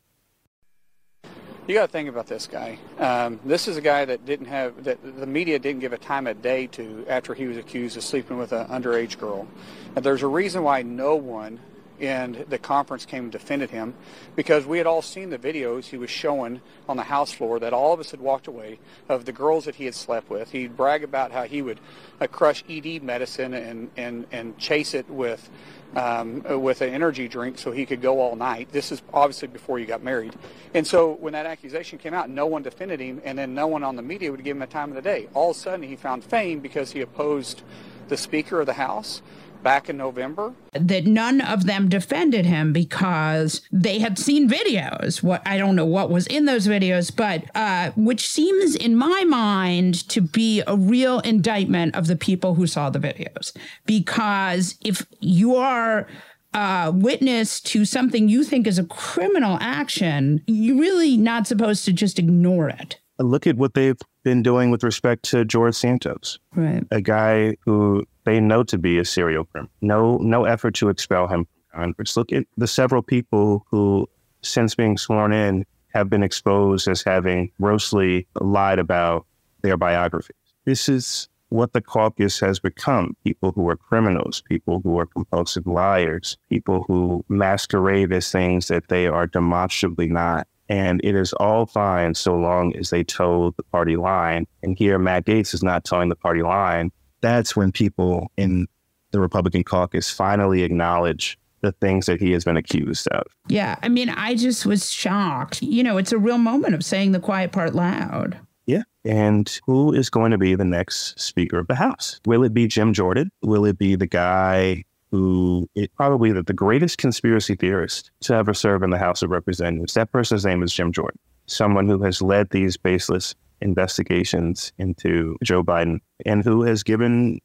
You 1.67 1.75
got 1.75 1.87
to 1.87 1.93
think 1.93 2.09
about 2.09 2.29
this 2.29 2.47
guy. 2.47 2.79
Um, 3.01 3.41
this 3.45 3.67
is 3.67 3.77
a 3.77 3.81
guy 3.81 4.05
that 4.05 4.25
didn't 4.25 4.47
have 4.47 4.85
that 4.85 4.99
the 5.03 5.27
media 5.27 5.59
didn't 5.59 5.81
give 5.81 5.93
a 5.93 5.99
time 5.99 6.29
of 6.29 6.41
day 6.41 6.69
to 6.69 7.05
after 7.09 7.35
he 7.35 7.47
was 7.47 7.57
accused 7.57 7.97
of 7.97 8.05
sleeping 8.05 8.39
with 8.39 8.53
an 8.53 8.69
underage 8.69 9.19
girl. 9.19 9.49
And 9.97 10.05
there's 10.05 10.23
a 10.23 10.29
reason 10.29 10.63
why 10.63 10.83
no 10.83 11.17
one 11.17 11.59
and 12.01 12.45
the 12.49 12.59
conference 12.59 13.05
came 13.05 13.25
and 13.25 13.33
defended 13.33 13.71
him 13.71 13.95
because 14.35 14.67
we 14.67 14.79
had 14.79 14.87
all 14.87 15.03
seen 15.03 15.31
the 15.31 15.39
videos 15.39 15.85
he 15.85 15.97
was 15.97 16.11
showing 16.11 16.61
on 16.89 16.97
the 16.97 17.03
house 17.03 17.33
floor 17.33 17.59
that 17.59 17.73
all 17.73 17.93
of 17.93 18.01
us 18.01 18.11
had 18.11 18.21
walked 18.21 18.47
away 18.47 18.79
of 19.09 19.25
the 19.25 19.33
girls 19.33 19.65
that 19.65 19.75
he 19.75 19.85
had 19.85 19.95
slept 19.95 20.31
with. 20.31 20.51
He'd 20.51 20.77
brag 20.77 21.05
about 21.05 21.33
how 21.33 21.45
he 21.45 21.63
would 21.63 21.81
uh, 22.21 22.27
crush 22.27 22.65
ED 22.69 23.03
medicine 23.03 23.55
and, 23.55 23.91
and, 23.97 24.27
and 24.33 24.59
chase 24.59 24.95
it 24.95 25.09
with 25.09 25.49
um, 25.95 26.43
with 26.63 26.83
an 26.83 26.91
energy 26.91 27.29
drink 27.29 27.59
so 27.59 27.73
he 27.73 27.87
could 27.87 28.03
go 28.03 28.21
all 28.21 28.37
night. 28.37 28.71
This 28.71 28.93
is 28.93 29.01
obviously 29.15 29.49
before 29.49 29.79
you 29.79 29.87
got 29.87 30.03
married. 30.03 30.35
And 30.75 30.87
so 30.87 31.13
when 31.13 31.33
that 31.33 31.47
accusation 31.47 31.99
came 31.99 32.13
out, 32.13 32.29
no 32.29 32.47
one 32.47 32.63
defended 32.63 33.01
him, 33.01 33.23
and 33.25 33.39
then 33.39 33.55
no 33.55 33.67
one 33.67 33.83
on 33.83 33.97
the 33.97 34.03
media 34.03 34.31
would 34.31 34.45
give 34.45 34.57
him 34.57 34.63
a 34.63 34.67
time 34.67 34.91
of 34.91 34.95
the 34.95 35.03
day. 35.03 35.29
All 35.33 35.51
of 35.53 35.57
a 35.57 35.61
sudden, 35.61 35.83
he 35.83 35.97
found 35.97 36.25
fame 36.25 36.61
because 36.61 36.93
he 36.93 37.01
opposed 37.01 37.63
the 38.09 38.17
Speaker 38.17 38.61
of 38.61 38.67
the 38.67 38.75
House 38.75 39.23
back 39.67 39.89
in 39.89 39.97
November. 39.97 40.55
That 40.75 41.07
none 41.07 41.41
of 41.41 41.67
them 41.67 41.89
defended 41.89 42.47
him 42.47 42.73
because 42.73 43.63
they 43.73 43.99
had 43.99 44.17
seen 44.17 44.49
videos. 44.49 45.25
What 45.25 45.43
I 45.45 45.59
don't 45.59 45.75
know 45.75 45.85
what 45.85 46.09
was 46.09 46.29
in 46.29 46.45
those 46.45 46.69
videos, 46.69 47.15
but 47.15 47.43
uh, 47.57 47.91
which 47.97 48.29
seems 48.29 48.77
in 48.77 48.95
my 48.95 49.25
mind 49.25 50.09
to 50.11 50.21
be 50.21 50.63
a 50.69 50.77
real 50.77 51.19
indictment 51.19 51.97
of 51.97 52.07
the 52.07 52.15
people 52.15 52.55
who 52.55 52.69
saw 52.69 52.91
the 52.91 53.01
videos. 53.01 53.57
Because 53.87 54.77
if 54.85 55.05
you 55.19 55.57
are 55.57 56.07
uh, 56.55 56.93
witness 56.95 57.61
to 57.63 57.85
something 57.85 58.29
you 58.29 58.45
think 58.45 58.69
is 58.69 58.79
a 58.79 58.85
criminal 58.85 59.59
action, 59.61 60.45
you're 60.47 60.79
really 60.79 61.17
not 61.17 61.49
supposed 61.49 61.85
to 61.87 61.93
just 61.93 62.21
ignore 62.21 62.69
it. 62.69 63.01
Look 63.19 63.49
at 63.49 63.57
what 63.57 63.75
they've 63.75 63.99
been 64.23 64.45
doing 64.45 64.71
with 64.71 64.85
respect 64.85 65.25
to 65.31 65.45
George 65.45 65.75
Santos, 65.75 66.39
right? 66.55 66.85
A 66.93 67.01
guy 67.01 67.57
who 67.65 68.05
they 68.27 68.41
know 68.41 68.63
to 68.65 68.77
be 68.77 68.99
a 68.99 69.05
serial 69.05 69.45
criminal. 69.45 69.73
No, 69.81 70.19
no 70.19 70.45
effort 70.45 70.75
to 70.75 70.91
expel 70.91 71.29
him 71.29 71.47
from 71.71 71.81
Congress. 71.81 72.17
Look 72.17 72.33
at 72.33 72.45
the 72.59 72.67
several 72.67 73.01
people 73.01 73.65
who, 73.71 74.07
since 74.43 74.75
being 74.75 74.99
sworn 74.99 75.33
in, 75.33 75.65
have 75.95 76.11
been 76.11 76.23
exposed 76.23 76.89
as 76.89 77.03
having 77.03 77.51
grossly 77.59 78.27
lied 78.39 78.79
about 78.79 79.27
their 79.63 79.79
biographies. 79.79 80.37
This 80.67 80.89
is 80.89 81.29
what 81.49 81.73
the 81.73 81.81
caucus 81.81 82.41
has 82.41 82.59
become 82.59 83.17
people 83.23 83.53
who 83.53 83.69
are 83.69 83.77
criminals, 83.77 84.43
people 84.49 84.81
who 84.83 84.99
are 84.99 85.07
compulsive 85.07 85.67
liars, 85.67 86.37
people 86.51 86.85
who 86.89 87.25
masquerade 87.29 88.13
as 88.13 88.31
things 88.31 88.67
that 88.67 88.89
they 88.89 89.07
are 89.07 89.29
demonstrably 89.29 90.09
not. 90.09 90.49
And 90.69 91.01
it 91.05 91.15
is 91.15 91.33
all 91.35 91.65
fine 91.65 92.15
so 92.15 92.35
long 92.35 92.75
as 92.75 92.91
they 92.91 93.05
toe 93.05 93.55
the 93.57 93.63
party 93.63 93.95
line. 93.95 94.49
And 94.65 94.77
here, 94.77 94.99
Matt 94.99 95.25
Gaetz 95.27 95.55
is 95.55 95.63
not 95.63 95.85
toeing 95.85 96.09
the 96.09 96.17
party 96.17 96.43
line 96.43 96.91
that's 97.27 97.57
when 97.57 97.73
people 97.73 98.31
in 98.37 98.69
the 99.11 99.19
Republican 99.19 99.65
caucus 99.65 100.11
finally 100.11 100.63
acknowledge 100.63 101.37
the 101.61 101.73
things 101.73 102.07
that 102.07 102.21
he 102.21 102.31
has 102.31 102.45
been 102.45 102.57
accused 102.57 103.09
of. 103.09 103.27
Yeah. 103.49 103.77
I 103.83 103.89
mean, 103.89 104.09
I 104.11 104.37
just 104.37 104.65
was 104.65 104.91
shocked. 104.91 105.61
You 105.61 105.83
know, 105.83 105.97
it's 105.97 106.13
a 106.13 106.19
real 106.19 106.39
moment 106.39 106.75
of 106.75 106.85
saying 106.85 107.11
the 107.13 107.19
quiet 107.19 107.51
part 107.51 107.75
loud. 107.75 108.39
Yeah. 108.67 108.83
And 109.05 109.59
who 109.67 109.93
is 109.93 110.09
going 110.09 110.31
to 110.31 110.39
be 110.39 110.55
the 110.55 110.65
next 110.65 111.19
Speaker 111.19 111.59
of 111.59 111.67
the 111.67 111.75
House? 111.75 112.21
Will 112.27 112.45
it 112.45 112.55
be 112.55 112.69
Jim 112.69 112.93
Jordan? 112.93 113.31
Will 113.43 113.65
it 113.65 113.77
be 113.79 113.97
the 113.97 114.07
guy 114.07 114.85
who 115.11 115.69
is 115.75 115.89
probably 115.97 116.31
the, 116.31 116.45
the 116.45 116.53
greatest 116.53 116.99
conspiracy 116.99 117.57
theorist 117.57 118.11
to 118.21 118.35
ever 118.35 118.55
serve 118.55 118.85
in 118.85 118.91
the 118.91 118.99
House 118.99 119.23
of 119.23 119.31
Representatives? 119.31 119.95
That 119.95 120.13
person's 120.13 120.45
name 120.45 120.63
is 120.63 120.73
Jim 120.73 120.93
Jordan, 120.93 121.19
someone 121.47 121.89
who 121.89 122.03
has 122.05 122.23
led 122.23 122.51
these 122.51 122.77
baseless 122.77 123.35
investigations 123.61 124.73
into 124.79 125.37
Joe 125.43 125.63
Biden 125.63 126.01
and 126.25 126.45
who 126.45 126.63
has 126.63 126.83
given 126.83 127.41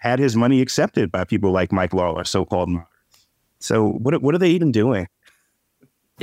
had 0.00 0.18
his 0.18 0.36
money 0.36 0.60
accepted 0.60 1.10
by 1.10 1.24
people 1.24 1.50
like 1.50 1.72
Mike 1.72 1.94
Lawler, 1.94 2.24
so-called 2.24 2.68
moderates. 2.68 2.90
So 3.58 3.88
what 3.88 4.20
what 4.22 4.34
are 4.34 4.38
they 4.38 4.50
even 4.50 4.70
doing? 4.70 5.08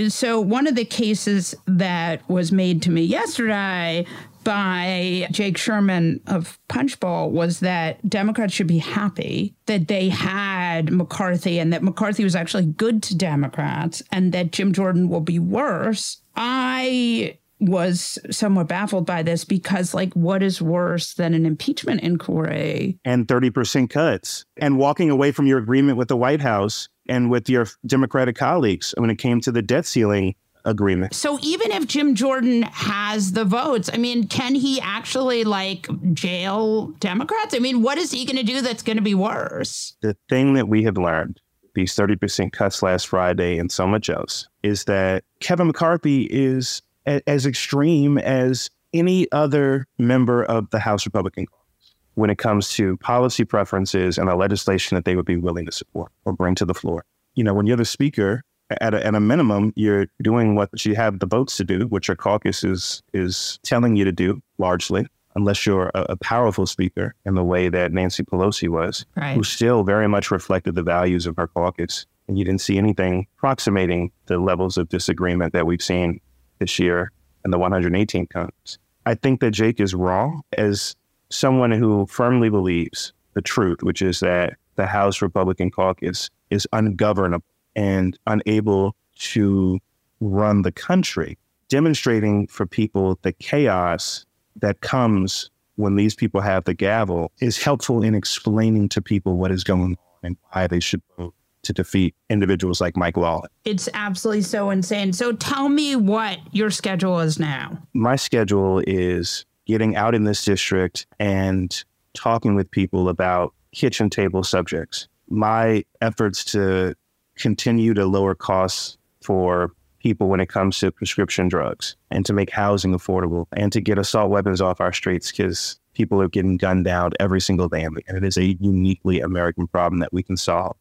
So 0.08 0.40
one 0.42 0.66
of 0.66 0.76
the 0.76 0.86
cases 0.86 1.54
that 1.68 2.28
was 2.28 2.52
made 2.52 2.82
to 2.84 2.90
me 2.90 3.04
yesterday 3.04 4.08
by 4.44 5.28
Jake 5.32 5.58
Sherman 5.58 6.20
of 6.28 6.60
Punchbowl 6.68 7.32
was 7.32 7.60
that 7.60 8.08
Democrats 8.10 8.54
should 8.54 8.68
be 8.68 8.80
happy 8.80 9.56
that 9.68 9.88
they 9.88 10.10
had 10.10 10.92
McCarthy 10.92 11.60
and 11.60 11.72
that 11.74 11.84
McCarthy 11.84 12.24
was 12.24 12.36
actually 12.36 12.66
good 12.66 13.04
to 13.04 13.16
Democrats 13.16 14.02
and 14.12 14.34
that 14.34 14.52
Jim 14.52 14.74
Jordan 14.74 15.10
will 15.10 15.22
be 15.22 15.40
worse. 15.40 16.22
I 16.36 17.38
was 17.60 18.20
somewhat 18.30 18.68
baffled 18.68 19.06
by 19.06 19.24
this 19.24 19.46
because, 19.46 19.94
like, 19.94 20.14
what 20.14 20.44
is 20.44 20.62
worse 20.62 21.14
than 21.14 21.34
an 21.34 21.46
impeachment 21.46 22.02
inquiry? 22.02 23.00
And 23.06 23.28
30% 23.28 23.90
cuts 23.90 24.46
and 24.58 24.78
walking 24.78 25.10
away 25.10 25.32
from 25.32 25.48
your 25.48 25.60
agreement 25.60 25.98
with 25.98 26.08
the 26.08 26.18
White 26.18 26.42
House 26.42 26.90
and 27.08 27.30
with 27.30 27.50
your 27.50 27.68
Democratic 27.86 28.36
colleagues 28.36 28.94
when 28.98 29.10
it 29.10 29.18
came 29.18 29.40
to 29.42 29.52
the 29.52 29.62
debt 29.62 29.86
ceiling 29.86 30.36
agreement. 30.66 31.14
So 31.14 31.40
even 31.42 31.72
if 31.72 31.88
Jim 31.88 32.16
Jordan 32.16 32.64
has 32.64 33.34
the 33.34 33.46
votes, 33.46 33.90
I 33.94 33.98
mean, 33.98 34.28
can 34.28 34.56
he 34.56 34.80
actually 34.80 35.44
like 35.44 35.88
jail 36.14 36.88
Democrats? 37.00 37.54
I 37.54 37.60
mean, 37.60 37.82
what 37.82 37.98
is 37.98 38.12
he 38.12 38.26
going 38.26 38.38
to 38.38 38.44
do 38.44 38.62
that's 38.62 38.84
going 38.84 38.98
to 38.98 39.04
be 39.04 39.16
worse? 39.16 39.96
The 40.02 40.16
thing 40.30 40.54
that 40.54 40.68
we 40.68 40.84
have 40.84 40.98
learned 40.98 41.40
these 41.76 41.96
30% 41.96 42.52
cuts 42.52 42.84
last 42.84 43.08
Friday 43.08 43.58
and 43.58 43.72
so 43.72 43.88
much 43.88 44.10
else 44.10 44.48
is 44.62 44.84
that 44.86 45.24
Kevin 45.40 45.68
McCarthy 45.68 46.28
is 46.30 46.82
as 47.06 47.46
extreme 47.46 48.18
as 48.18 48.70
any 48.94 49.32
other 49.32 49.86
member 49.98 50.44
of 50.44 50.70
the 50.70 50.80
House 50.80 51.06
Republican 51.06 51.46
caucus 51.48 51.96
when 52.16 52.30
it 52.30 52.38
comes 52.38 52.70
to 52.70 52.96
policy 52.98 53.44
preferences 53.44 54.18
and 54.18 54.30
the 54.30 54.36
legislation 54.36 54.96
that 54.96 55.06
they 55.06 55.16
would 55.16 55.26
be 55.26 55.38
willing 55.38 55.66
to 55.66 55.72
support 55.72 56.12
or 56.26 56.34
bring 56.34 56.56
to 56.56 56.66
the 56.66 56.74
floor. 56.74 57.04
You 57.36 57.44
know, 57.44 57.54
when 57.54 57.66
you're 57.66 57.78
the 57.78 57.86
speaker, 57.86 58.44
at 58.82 58.94
a, 58.94 59.06
at 59.06 59.16
a 59.16 59.20
minimum, 59.20 59.74
you're 59.76 60.08
doing 60.22 60.56
what 60.56 60.86
you 60.86 60.96
have 60.96 61.20
the 61.20 61.26
votes 61.26 61.58
to 61.58 61.64
do, 61.64 61.88
which 61.88 62.08
your 62.08 62.16
caucus 62.16 62.64
is, 62.64 63.02
is 63.14 63.60
telling 63.64 63.96
you 63.96 64.06
to 64.06 64.12
do 64.12 64.42
largely, 64.58 65.06
unless 65.36 65.66
you're 65.66 65.92
a, 65.94 66.06
a 66.10 66.18
powerful 66.18 66.66
speaker 66.66 67.14
in 67.26 67.36
the 67.36 67.44
way 67.44 67.70
that 67.70 67.92
Nancy 67.92 68.24
Pelosi 68.24 68.70
was, 68.70 69.06
right. 69.16 69.36
who 69.36 69.44
still 69.44 69.84
very 69.84 70.08
much 70.08 70.32
reflected 70.32 70.76
the 70.76 70.84
values 70.84 71.26
of 71.26 71.36
her 71.38 71.48
caucus. 71.48 72.06
And 72.28 72.38
you 72.38 72.46
didn't 72.46 72.62
see 72.62 72.78
anything 72.78 73.28
approximating 73.38 74.12
the 74.28 74.38
levels 74.38 74.78
of 74.78 74.88
disagreement 74.90 75.54
that 75.54 75.66
we've 75.66 75.82
seen 75.82 76.22
this 76.64 76.80
year 76.80 77.12
and 77.44 77.52
the 77.52 77.60
118 77.60 78.26
counts. 78.28 78.78
I 79.06 79.16
think 79.16 79.42
that 79.42 79.52
Jake 79.52 79.82
is 79.82 79.94
wrong 79.94 80.44
as 80.58 80.96
someone 81.30 81.72
who 81.72 82.06
firmly 82.06 82.50
believes 82.50 83.12
the 83.34 83.42
truth, 83.42 83.84
which 83.84 84.02
is 84.02 84.22
that 84.22 84.54
the 84.76 84.86
House 84.86 85.22
Republican 85.22 85.72
caucus 85.72 86.30
is 86.50 86.66
ungovernable 86.72 87.46
and 87.76 88.18
unable 88.28 88.96
to 89.18 89.78
run 90.22 90.62
the 90.62 90.72
country, 90.72 91.38
demonstrating 91.68 92.48
for 92.48 92.66
people 92.66 93.20
the 93.24 93.34
chaos 93.34 94.26
that 94.56 94.80
comes 94.80 95.50
when 95.76 95.96
these 95.96 96.16
people 96.16 96.40
have 96.40 96.64
the 96.64 96.74
gavel 96.74 97.32
is 97.42 97.62
helpful 97.62 98.04
in 98.04 98.16
explaining 98.16 98.88
to 98.88 99.02
people 99.02 99.36
what 99.36 99.52
is 99.52 99.66
going 99.66 99.82
on 99.82 99.98
and 100.22 100.38
why 100.52 100.68
they 100.68 100.80
should 100.80 101.02
vote 101.18 101.34
to 101.64 101.74
defeat 101.74 102.16
individuals 102.30 102.80
like 102.80 102.96
Mike 102.96 103.18
Lawler. 103.18 103.48
It's 103.66 103.90
absolutely 103.94 104.44
so 104.44 104.70
insane. 104.70 105.14
So 105.14 105.34
tell 105.34 105.70
me 105.70 105.96
what 105.96 106.40
your 106.52 106.70
schedule 106.70 107.20
is 107.20 107.40
now. 107.40 107.78
My 107.94 108.16
schedule 108.16 108.84
is 108.86 109.46
getting 109.66 109.96
out 109.96 110.14
in 110.14 110.26
this 110.26 110.44
district 110.44 111.08
and 111.20 111.84
talking 112.14 112.56
with 112.56 112.70
people 112.70 113.10
about 113.10 113.54
kitchen 113.74 114.10
table 114.10 114.44
subjects. 114.44 115.08
My 115.30 115.84
efforts 116.02 116.44
to 116.46 116.96
continue 117.36 117.94
to 117.94 118.06
lower 118.06 118.36
costs 118.36 118.98
for 119.22 119.72
people 120.00 120.28
when 120.28 120.42
it 120.42 120.50
comes 120.50 120.78
to 120.80 120.92
prescription 120.92 121.48
drugs 121.48 121.96
and 122.12 122.26
to 122.26 122.34
make 122.34 122.50
housing 122.52 122.94
affordable 122.94 123.48
and 123.54 123.72
to 123.72 123.80
get 123.80 123.98
assault 123.98 124.30
weapons 124.30 124.60
off 124.60 124.82
our 124.82 124.92
streets 124.92 125.32
because 125.32 125.80
people 125.94 126.22
are 126.22 126.28
getting 126.28 126.58
gunned 126.58 126.84
down 126.84 127.12
every 127.20 127.40
single 127.40 127.70
day. 127.70 127.84
And 127.84 127.98
it 128.08 128.24
is 128.24 128.38
a 128.38 128.58
uniquely 128.60 129.22
American 129.22 129.66
problem 129.68 130.00
that 130.02 130.12
we 130.12 130.22
can 130.22 130.36
solve. 130.36 130.76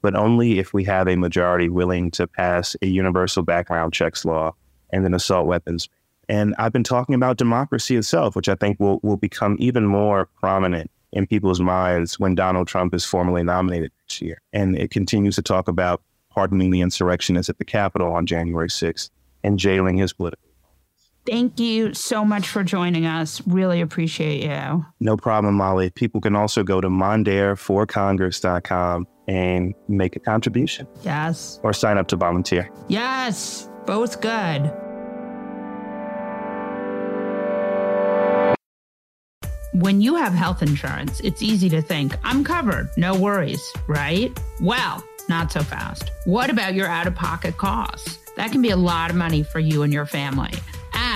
But 0.00 0.14
only 0.14 0.58
if 0.58 0.72
we 0.72 0.84
have 0.84 1.08
a 1.08 1.16
majority 1.16 1.68
willing 1.68 2.10
to 2.12 2.26
pass 2.26 2.76
a 2.82 2.86
universal 2.86 3.42
background 3.42 3.92
checks 3.92 4.24
law 4.24 4.54
and 4.90 5.04
an 5.04 5.14
assault 5.14 5.46
weapons. 5.46 5.88
And 6.28 6.54
I've 6.58 6.72
been 6.72 6.84
talking 6.84 7.14
about 7.14 7.36
democracy 7.36 7.96
itself, 7.96 8.36
which 8.36 8.48
I 8.48 8.54
think 8.54 8.78
will, 8.78 9.00
will 9.02 9.16
become 9.16 9.56
even 9.58 9.86
more 9.86 10.28
prominent 10.40 10.90
in 11.12 11.26
people's 11.26 11.60
minds 11.60 12.20
when 12.20 12.34
Donald 12.34 12.68
Trump 12.68 12.94
is 12.94 13.04
formally 13.04 13.42
nominated 13.42 13.90
next 14.02 14.20
year. 14.20 14.40
And 14.52 14.76
it 14.76 14.90
continues 14.90 15.36
to 15.36 15.42
talk 15.42 15.68
about 15.68 16.02
pardoning 16.30 16.70
the 16.70 16.82
insurrectionists 16.82 17.48
at 17.48 17.56
the 17.58 17.64
Capitol 17.64 18.12
on 18.12 18.26
January 18.26 18.68
6th 18.68 19.08
and 19.42 19.58
jailing 19.58 19.96
his 19.96 20.12
political. 20.12 20.44
Thank 21.26 21.58
you 21.60 21.94
so 21.94 22.24
much 22.24 22.48
for 22.48 22.64
joining 22.64 23.04
us. 23.04 23.42
Really 23.46 23.82
appreciate 23.82 24.44
you. 24.44 24.86
No 25.00 25.16
problem, 25.16 25.56
Molly. 25.56 25.90
People 25.90 26.20
can 26.20 26.34
also 26.34 26.62
go 26.62 26.80
to 26.80 26.88
mondaireforcongress.com 26.88 29.06
and 29.28 29.74
make 29.86 30.16
a 30.16 30.18
contribution. 30.18 30.88
Yes. 31.02 31.60
Or 31.62 31.72
sign 31.72 31.98
up 31.98 32.08
to 32.08 32.16
volunteer. 32.16 32.68
Yes, 32.88 33.68
both 33.86 34.20
good. 34.20 34.72
When 39.74 40.00
you 40.00 40.16
have 40.16 40.32
health 40.32 40.62
insurance, 40.62 41.20
it's 41.20 41.42
easy 41.42 41.68
to 41.68 41.80
think, 41.80 42.16
I'm 42.24 42.42
covered, 42.42 42.90
no 42.96 43.14
worries, 43.14 43.62
right? 43.86 44.36
Well, 44.60 45.04
not 45.28 45.52
so 45.52 45.62
fast. 45.62 46.10
What 46.24 46.50
about 46.50 46.74
your 46.74 46.88
out 46.88 47.06
of 47.06 47.14
pocket 47.14 47.58
costs? 47.58 48.18
That 48.36 48.50
can 48.50 48.62
be 48.62 48.70
a 48.70 48.76
lot 48.76 49.10
of 49.10 49.16
money 49.16 49.42
for 49.42 49.60
you 49.60 49.82
and 49.82 49.92
your 49.92 50.06
family. 50.06 50.52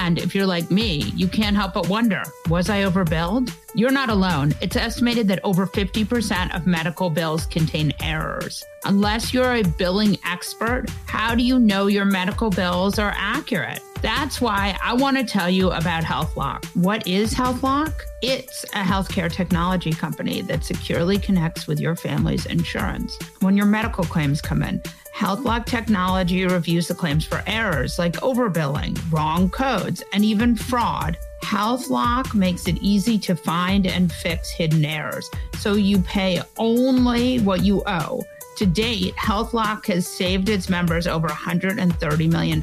And 0.03 0.19
if 0.19 0.35
you're 0.35 0.47
like 0.47 0.69
me, 0.69 1.13
you 1.15 1.29
can't 1.29 1.55
help 1.55 1.75
but 1.75 1.89
wonder 1.89 2.25
was 2.49 2.69
I 2.69 2.83
overbilled? 2.83 3.55
You're 3.77 3.93
not 3.93 4.09
alone. 4.09 4.53
It's 4.61 4.75
estimated 4.75 5.29
that 5.29 5.39
over 5.45 5.65
50% 5.65 6.57
of 6.57 6.67
medical 6.67 7.09
bills 7.09 7.47
contain 7.47 7.93
errors. 8.03 8.65
Unless 8.85 9.33
you're 9.33 9.55
a 9.55 9.63
billing 9.63 10.19
expert, 10.27 10.87
how 11.07 11.37
do 11.37 11.45
you 11.45 11.61
know 11.61 11.87
your 11.87 12.05
medical 12.05 12.51
bills 12.51 12.99
are 12.99 13.15
accurate? 13.17 13.81
That's 14.03 14.41
why 14.41 14.77
I 14.83 14.95
want 14.95 15.17
to 15.17 15.25
tell 15.25 15.49
you 15.49 15.71
about 15.71 16.03
HealthLock. 16.03 16.65
What 16.75 17.07
is 17.07 17.33
HealthLock? 17.33 17.95
It's 18.21 18.65
a 18.65 18.83
healthcare 18.83 19.33
technology 19.33 19.93
company 19.93 20.43
that 20.43 20.65
securely 20.65 21.19
connects 21.19 21.69
with 21.69 21.79
your 21.79 21.95
family's 21.95 22.47
insurance. 22.47 23.17
When 23.41 23.57
your 23.57 23.67
medical 23.67 24.03
claims 24.03 24.41
come 24.41 24.65
in, 24.65 24.83
HealthLock 25.15 25.67
technology 25.67 26.45
reviews 26.45 26.89
the 26.89 26.97
claims 26.97 27.25
for 27.25 27.45
errors 27.47 27.97
like 27.97 28.15
overbilling, 28.15 28.99
wrong 29.13 29.49
codes, 29.49 30.03
and 30.13 30.25
even 30.25 30.57
fraud. 30.57 31.17
HealthLock 31.45 32.35
makes 32.35 32.67
it 32.67 32.79
easy 32.81 33.21
to 33.21 33.37
find 33.37 33.87
and 33.87 34.13
fix 34.13 34.51
hidden 34.51 34.85
errors, 34.85 35.31
so 35.59 35.75
you 35.75 36.01
pay 36.01 36.43
only 36.59 37.39
what 37.39 37.63
you 37.63 37.85
owe. 37.87 38.25
To 38.57 38.67
date, 38.67 39.15
HealthLock 39.17 39.87
has 39.87 40.07
saved 40.07 40.49
its 40.49 40.69
members 40.69 41.07
over 41.07 41.29
$130 41.29 42.31
million. 42.31 42.63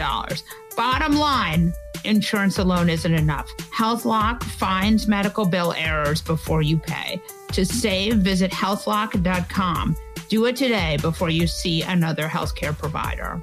Bottom 0.79 1.17
line, 1.17 1.73
insurance 2.05 2.57
alone 2.57 2.87
isn't 2.89 3.13
enough. 3.13 3.51
HealthLock 3.75 4.41
finds 4.41 5.09
medical 5.09 5.45
bill 5.45 5.73
errors 5.73 6.21
before 6.21 6.61
you 6.61 6.77
pay. 6.77 7.21
To 7.51 7.65
save, 7.65 8.19
visit 8.19 8.49
healthlock.com. 8.49 9.97
Do 10.29 10.45
it 10.45 10.55
today 10.55 10.97
before 11.01 11.29
you 11.29 11.47
see 11.47 11.81
another 11.81 12.29
healthcare 12.29 12.77
provider. 12.77 13.41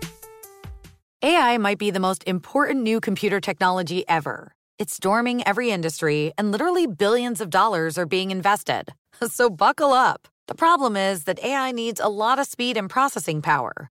AI 1.20 1.58
might 1.58 1.76
be 1.76 1.90
the 1.90 2.00
most 2.00 2.24
important 2.26 2.82
new 2.82 3.00
computer 3.00 3.38
technology 3.38 4.02
ever. 4.08 4.54
It's 4.78 4.94
storming 4.94 5.46
every 5.46 5.70
industry, 5.70 6.32
and 6.38 6.50
literally 6.50 6.86
billions 6.86 7.42
of 7.42 7.50
dollars 7.50 7.98
are 7.98 8.06
being 8.06 8.30
invested. 8.30 8.94
So 9.28 9.50
buckle 9.50 9.92
up. 9.92 10.26
The 10.48 10.54
problem 10.54 10.96
is 10.96 11.24
that 11.24 11.42
AI 11.44 11.72
needs 11.72 12.00
a 12.00 12.08
lot 12.08 12.38
of 12.38 12.46
speed 12.46 12.78
and 12.78 12.88
processing 12.88 13.42
power. 13.42 13.90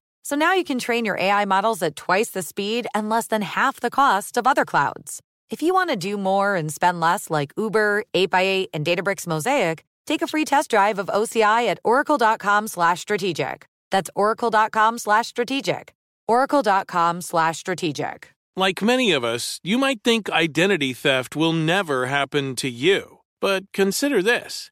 So 0.23 0.35
now 0.35 0.53
you 0.53 0.63
can 0.63 0.79
train 0.79 1.05
your 1.05 1.17
AI 1.17 1.45
models 1.45 1.81
at 1.81 1.95
twice 1.95 2.29
the 2.31 2.41
speed 2.41 2.87
and 2.93 3.09
less 3.09 3.27
than 3.27 3.41
half 3.41 3.79
the 3.79 3.89
cost 3.89 4.37
of 4.37 4.47
other 4.47 4.65
clouds. 4.65 5.21
If 5.49 5.61
you 5.61 5.73
want 5.73 5.89
to 5.89 5.95
do 5.95 6.17
more 6.17 6.55
and 6.55 6.71
spend 6.71 6.99
less 6.99 7.29
like 7.29 7.51
Uber, 7.57 8.05
8x8, 8.13 8.67
and 8.73 8.85
Databricks 8.85 9.27
Mosaic, 9.27 9.83
take 10.05 10.21
a 10.21 10.27
free 10.27 10.45
test 10.45 10.69
drive 10.71 10.99
of 10.99 11.07
OCI 11.07 11.67
at 11.67 11.79
oracle.com 11.83 12.67
slash 12.67 13.01
strategic. 13.01 13.65
That's 13.89 14.09
oracle.com 14.15 14.97
slash 14.97 15.27
strategic. 15.27 15.93
oracle.com 16.27 17.21
slash 17.21 17.57
strategic. 17.57 18.33
Like 18.55 18.81
many 18.81 19.11
of 19.11 19.23
us, 19.23 19.59
you 19.63 19.77
might 19.77 20.03
think 20.03 20.29
identity 20.29 20.93
theft 20.93 21.35
will 21.35 21.53
never 21.53 22.05
happen 22.07 22.55
to 22.57 22.69
you. 22.69 23.19
But 23.39 23.63
consider 23.73 24.21
this. 24.21 24.71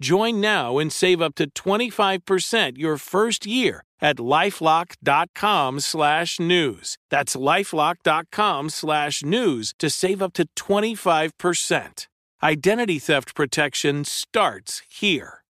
Join 0.00 0.40
now 0.40 0.78
and 0.78 0.92
save 0.92 1.20
up 1.22 1.34
to 1.36 1.50
25% 1.50 2.78
your 2.78 2.96
first 2.96 3.46
year 3.46 3.84
at 4.00 4.16
lifelock.com 4.16 5.80
slash 5.80 6.40
news. 6.40 6.96
That's 7.10 7.36
lifelock.com 7.36 8.70
slash 8.70 9.22
news 9.22 9.74
to 9.78 9.90
save 9.90 10.22
up 10.22 10.32
to 10.34 10.46
25%. 10.56 12.06
Identity 12.42 12.98
theft 12.98 13.34
protection 13.34 14.04
starts 14.04 14.82
here. 14.88 15.44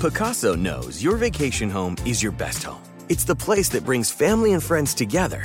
Pacaso 0.00 0.56
knows 0.56 1.02
your 1.02 1.16
vacation 1.16 1.68
home 1.68 1.96
is 2.06 2.22
your 2.22 2.32
best 2.32 2.62
home. 2.62 2.82
It's 3.08 3.24
the 3.24 3.34
place 3.34 3.68
that 3.70 3.84
brings 3.84 4.12
family 4.12 4.52
and 4.52 4.62
friends 4.62 4.94
together 4.94 5.44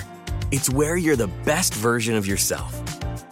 it's 0.54 0.70
where 0.70 0.96
you're 0.96 1.16
the 1.16 1.32
best 1.46 1.74
version 1.74 2.14
of 2.14 2.28
yourself. 2.28 3.03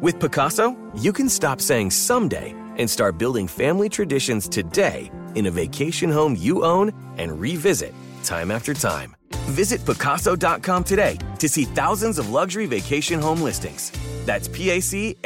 With 0.00 0.20
Pacaso, 0.20 0.76
you 0.94 1.12
can 1.12 1.28
stop 1.28 1.60
saying 1.60 1.90
someday 1.90 2.54
and 2.76 2.88
start 2.88 3.18
building 3.18 3.48
family 3.48 3.88
traditions 3.88 4.48
today 4.48 5.10
in 5.34 5.46
a 5.46 5.50
vacation 5.50 6.08
home 6.08 6.36
you 6.38 6.64
own 6.64 6.92
and 7.16 7.40
revisit 7.40 7.92
time 8.22 8.52
after 8.52 8.72
time. 8.72 9.16
Visit 9.50 9.80
Pacaso.com 9.80 10.84
today 10.84 11.18
to 11.40 11.48
see 11.48 11.64
thousands 11.64 12.20
of 12.20 12.30
luxury 12.30 12.66
vacation 12.66 13.18
home 13.20 13.42
listings. 13.42 13.90
That's 14.24 14.46
PACASO.com. 14.46 15.16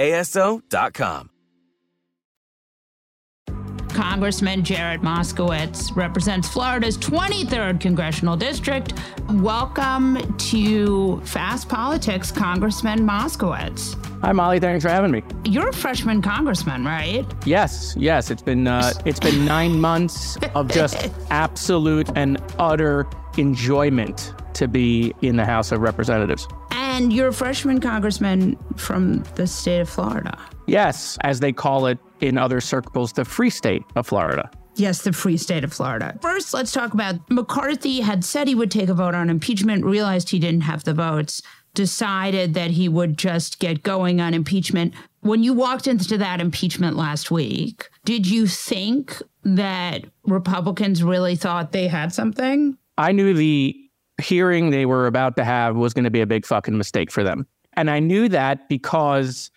Congressman 4.03 4.65
Jared 4.65 5.01
Moskowitz 5.01 5.95
represents 5.95 6.49
Florida's 6.49 6.99
23rd 6.99 7.81
congressional 7.81 8.37
district. 8.37 8.95
Welcome 9.31 10.37
to 10.39 11.21
Fast 11.21 11.69
Politics, 11.69 12.33
Congressman 12.33 13.07
Moskowitz. 13.07 13.95
Hi, 14.23 14.33
Molly. 14.33 14.59
Thanks 14.59 14.85
for 14.85 14.91
having 14.91 15.13
me. 15.13 15.23
You're 15.45 15.69
a 15.69 15.73
freshman 15.73 16.21
congressman, 16.21 16.85
right? 16.85 17.25
Yes, 17.47 17.95
yes. 17.97 18.33
It's 18.33 18.43
been 18.43 18.67
uh, 18.67 18.93
it's 19.05 19.21
been 19.21 19.45
nine 19.45 19.81
months 19.81 20.37
of 20.57 20.67
just 20.69 21.09
absolute 21.31 22.11
and 22.17 22.43
utter 22.59 23.07
enjoyment 23.39 24.35
to 24.55 24.67
be 24.67 25.15
in 25.23 25.37
the 25.37 25.45
House 25.45 25.71
of 25.71 25.81
Representatives. 25.81 26.49
And 26.73 27.13
you're 27.13 27.29
a 27.29 27.33
freshman 27.33 27.81
congressman 27.81 28.59
from 28.77 29.23
the 29.37 29.47
state 29.47 29.79
of 29.79 29.89
Florida. 29.89 30.37
Yes, 30.67 31.19
as 31.23 31.39
they 31.39 31.53
call 31.53 31.87
it 31.87 31.99
in 32.23 32.39
other 32.39 32.61
circles, 32.61 33.13
the 33.13 33.25
free 33.25 33.51
state 33.51 33.83
of 33.97 34.07
Florida. 34.07 34.51
Yes, 34.77 35.03
the 35.03 35.13
free 35.13 35.37
state 35.37 35.65
of 35.65 35.73
Florida. 35.73 36.19
First, 36.23 36.55
let's 36.55 36.73
talk 36.73 36.95
about 36.95 37.17
McCarthy 37.31 38.01
had 38.01 38.25
said 38.25 38.49
he 38.49 38.55
would 38.55 38.71
take 38.71 38.89
a 38.89 38.95
vote 38.95 39.15
on 39.15 39.29
impeachment, 39.29 39.85
realized 39.85 40.31
he 40.31 40.39
didn't 40.39 40.63
have 40.63 40.85
the 40.85 40.95
votes, 40.95 41.43
decided 41.75 42.55
that 42.55 42.71
he 42.71 42.89
would 42.89 43.19
just 43.19 43.59
get 43.59 43.83
going 43.83 44.21
on 44.21 44.33
impeachment. 44.33 44.95
When 45.21 45.43
you 45.43 45.53
walked 45.53 45.87
into 45.87 46.17
that 46.19 46.41
impeachment 46.41 46.97
last 46.97 47.31
week, 47.31 47.89
did 48.05 48.27
you 48.27 48.47
think 48.47 49.21
that 49.45 50.05
Republicans 50.25 51.03
really 51.03 51.37
thought 51.37 51.73
they 51.73 51.89
had 51.89 52.13
something? 52.13 52.79
I 52.97 53.13
knew 53.13 53.35
the 53.35 53.77
hearing 54.21 54.71
they 54.71 54.87
were 54.87 55.07
about 55.07 55.37
to 55.37 55.45
have 55.45 55.77
was 55.77 55.93
going 55.93 56.05
to 56.05 56.11
be 56.11 56.21
a 56.21 56.27
big 56.27 56.47
fucking 56.47 56.77
mistake 56.77 57.11
for 57.11 57.23
them. 57.23 57.47
And 57.75 57.91
I 57.91 58.01
knew 58.01 58.29
that 58.29 58.69
because 58.69 59.51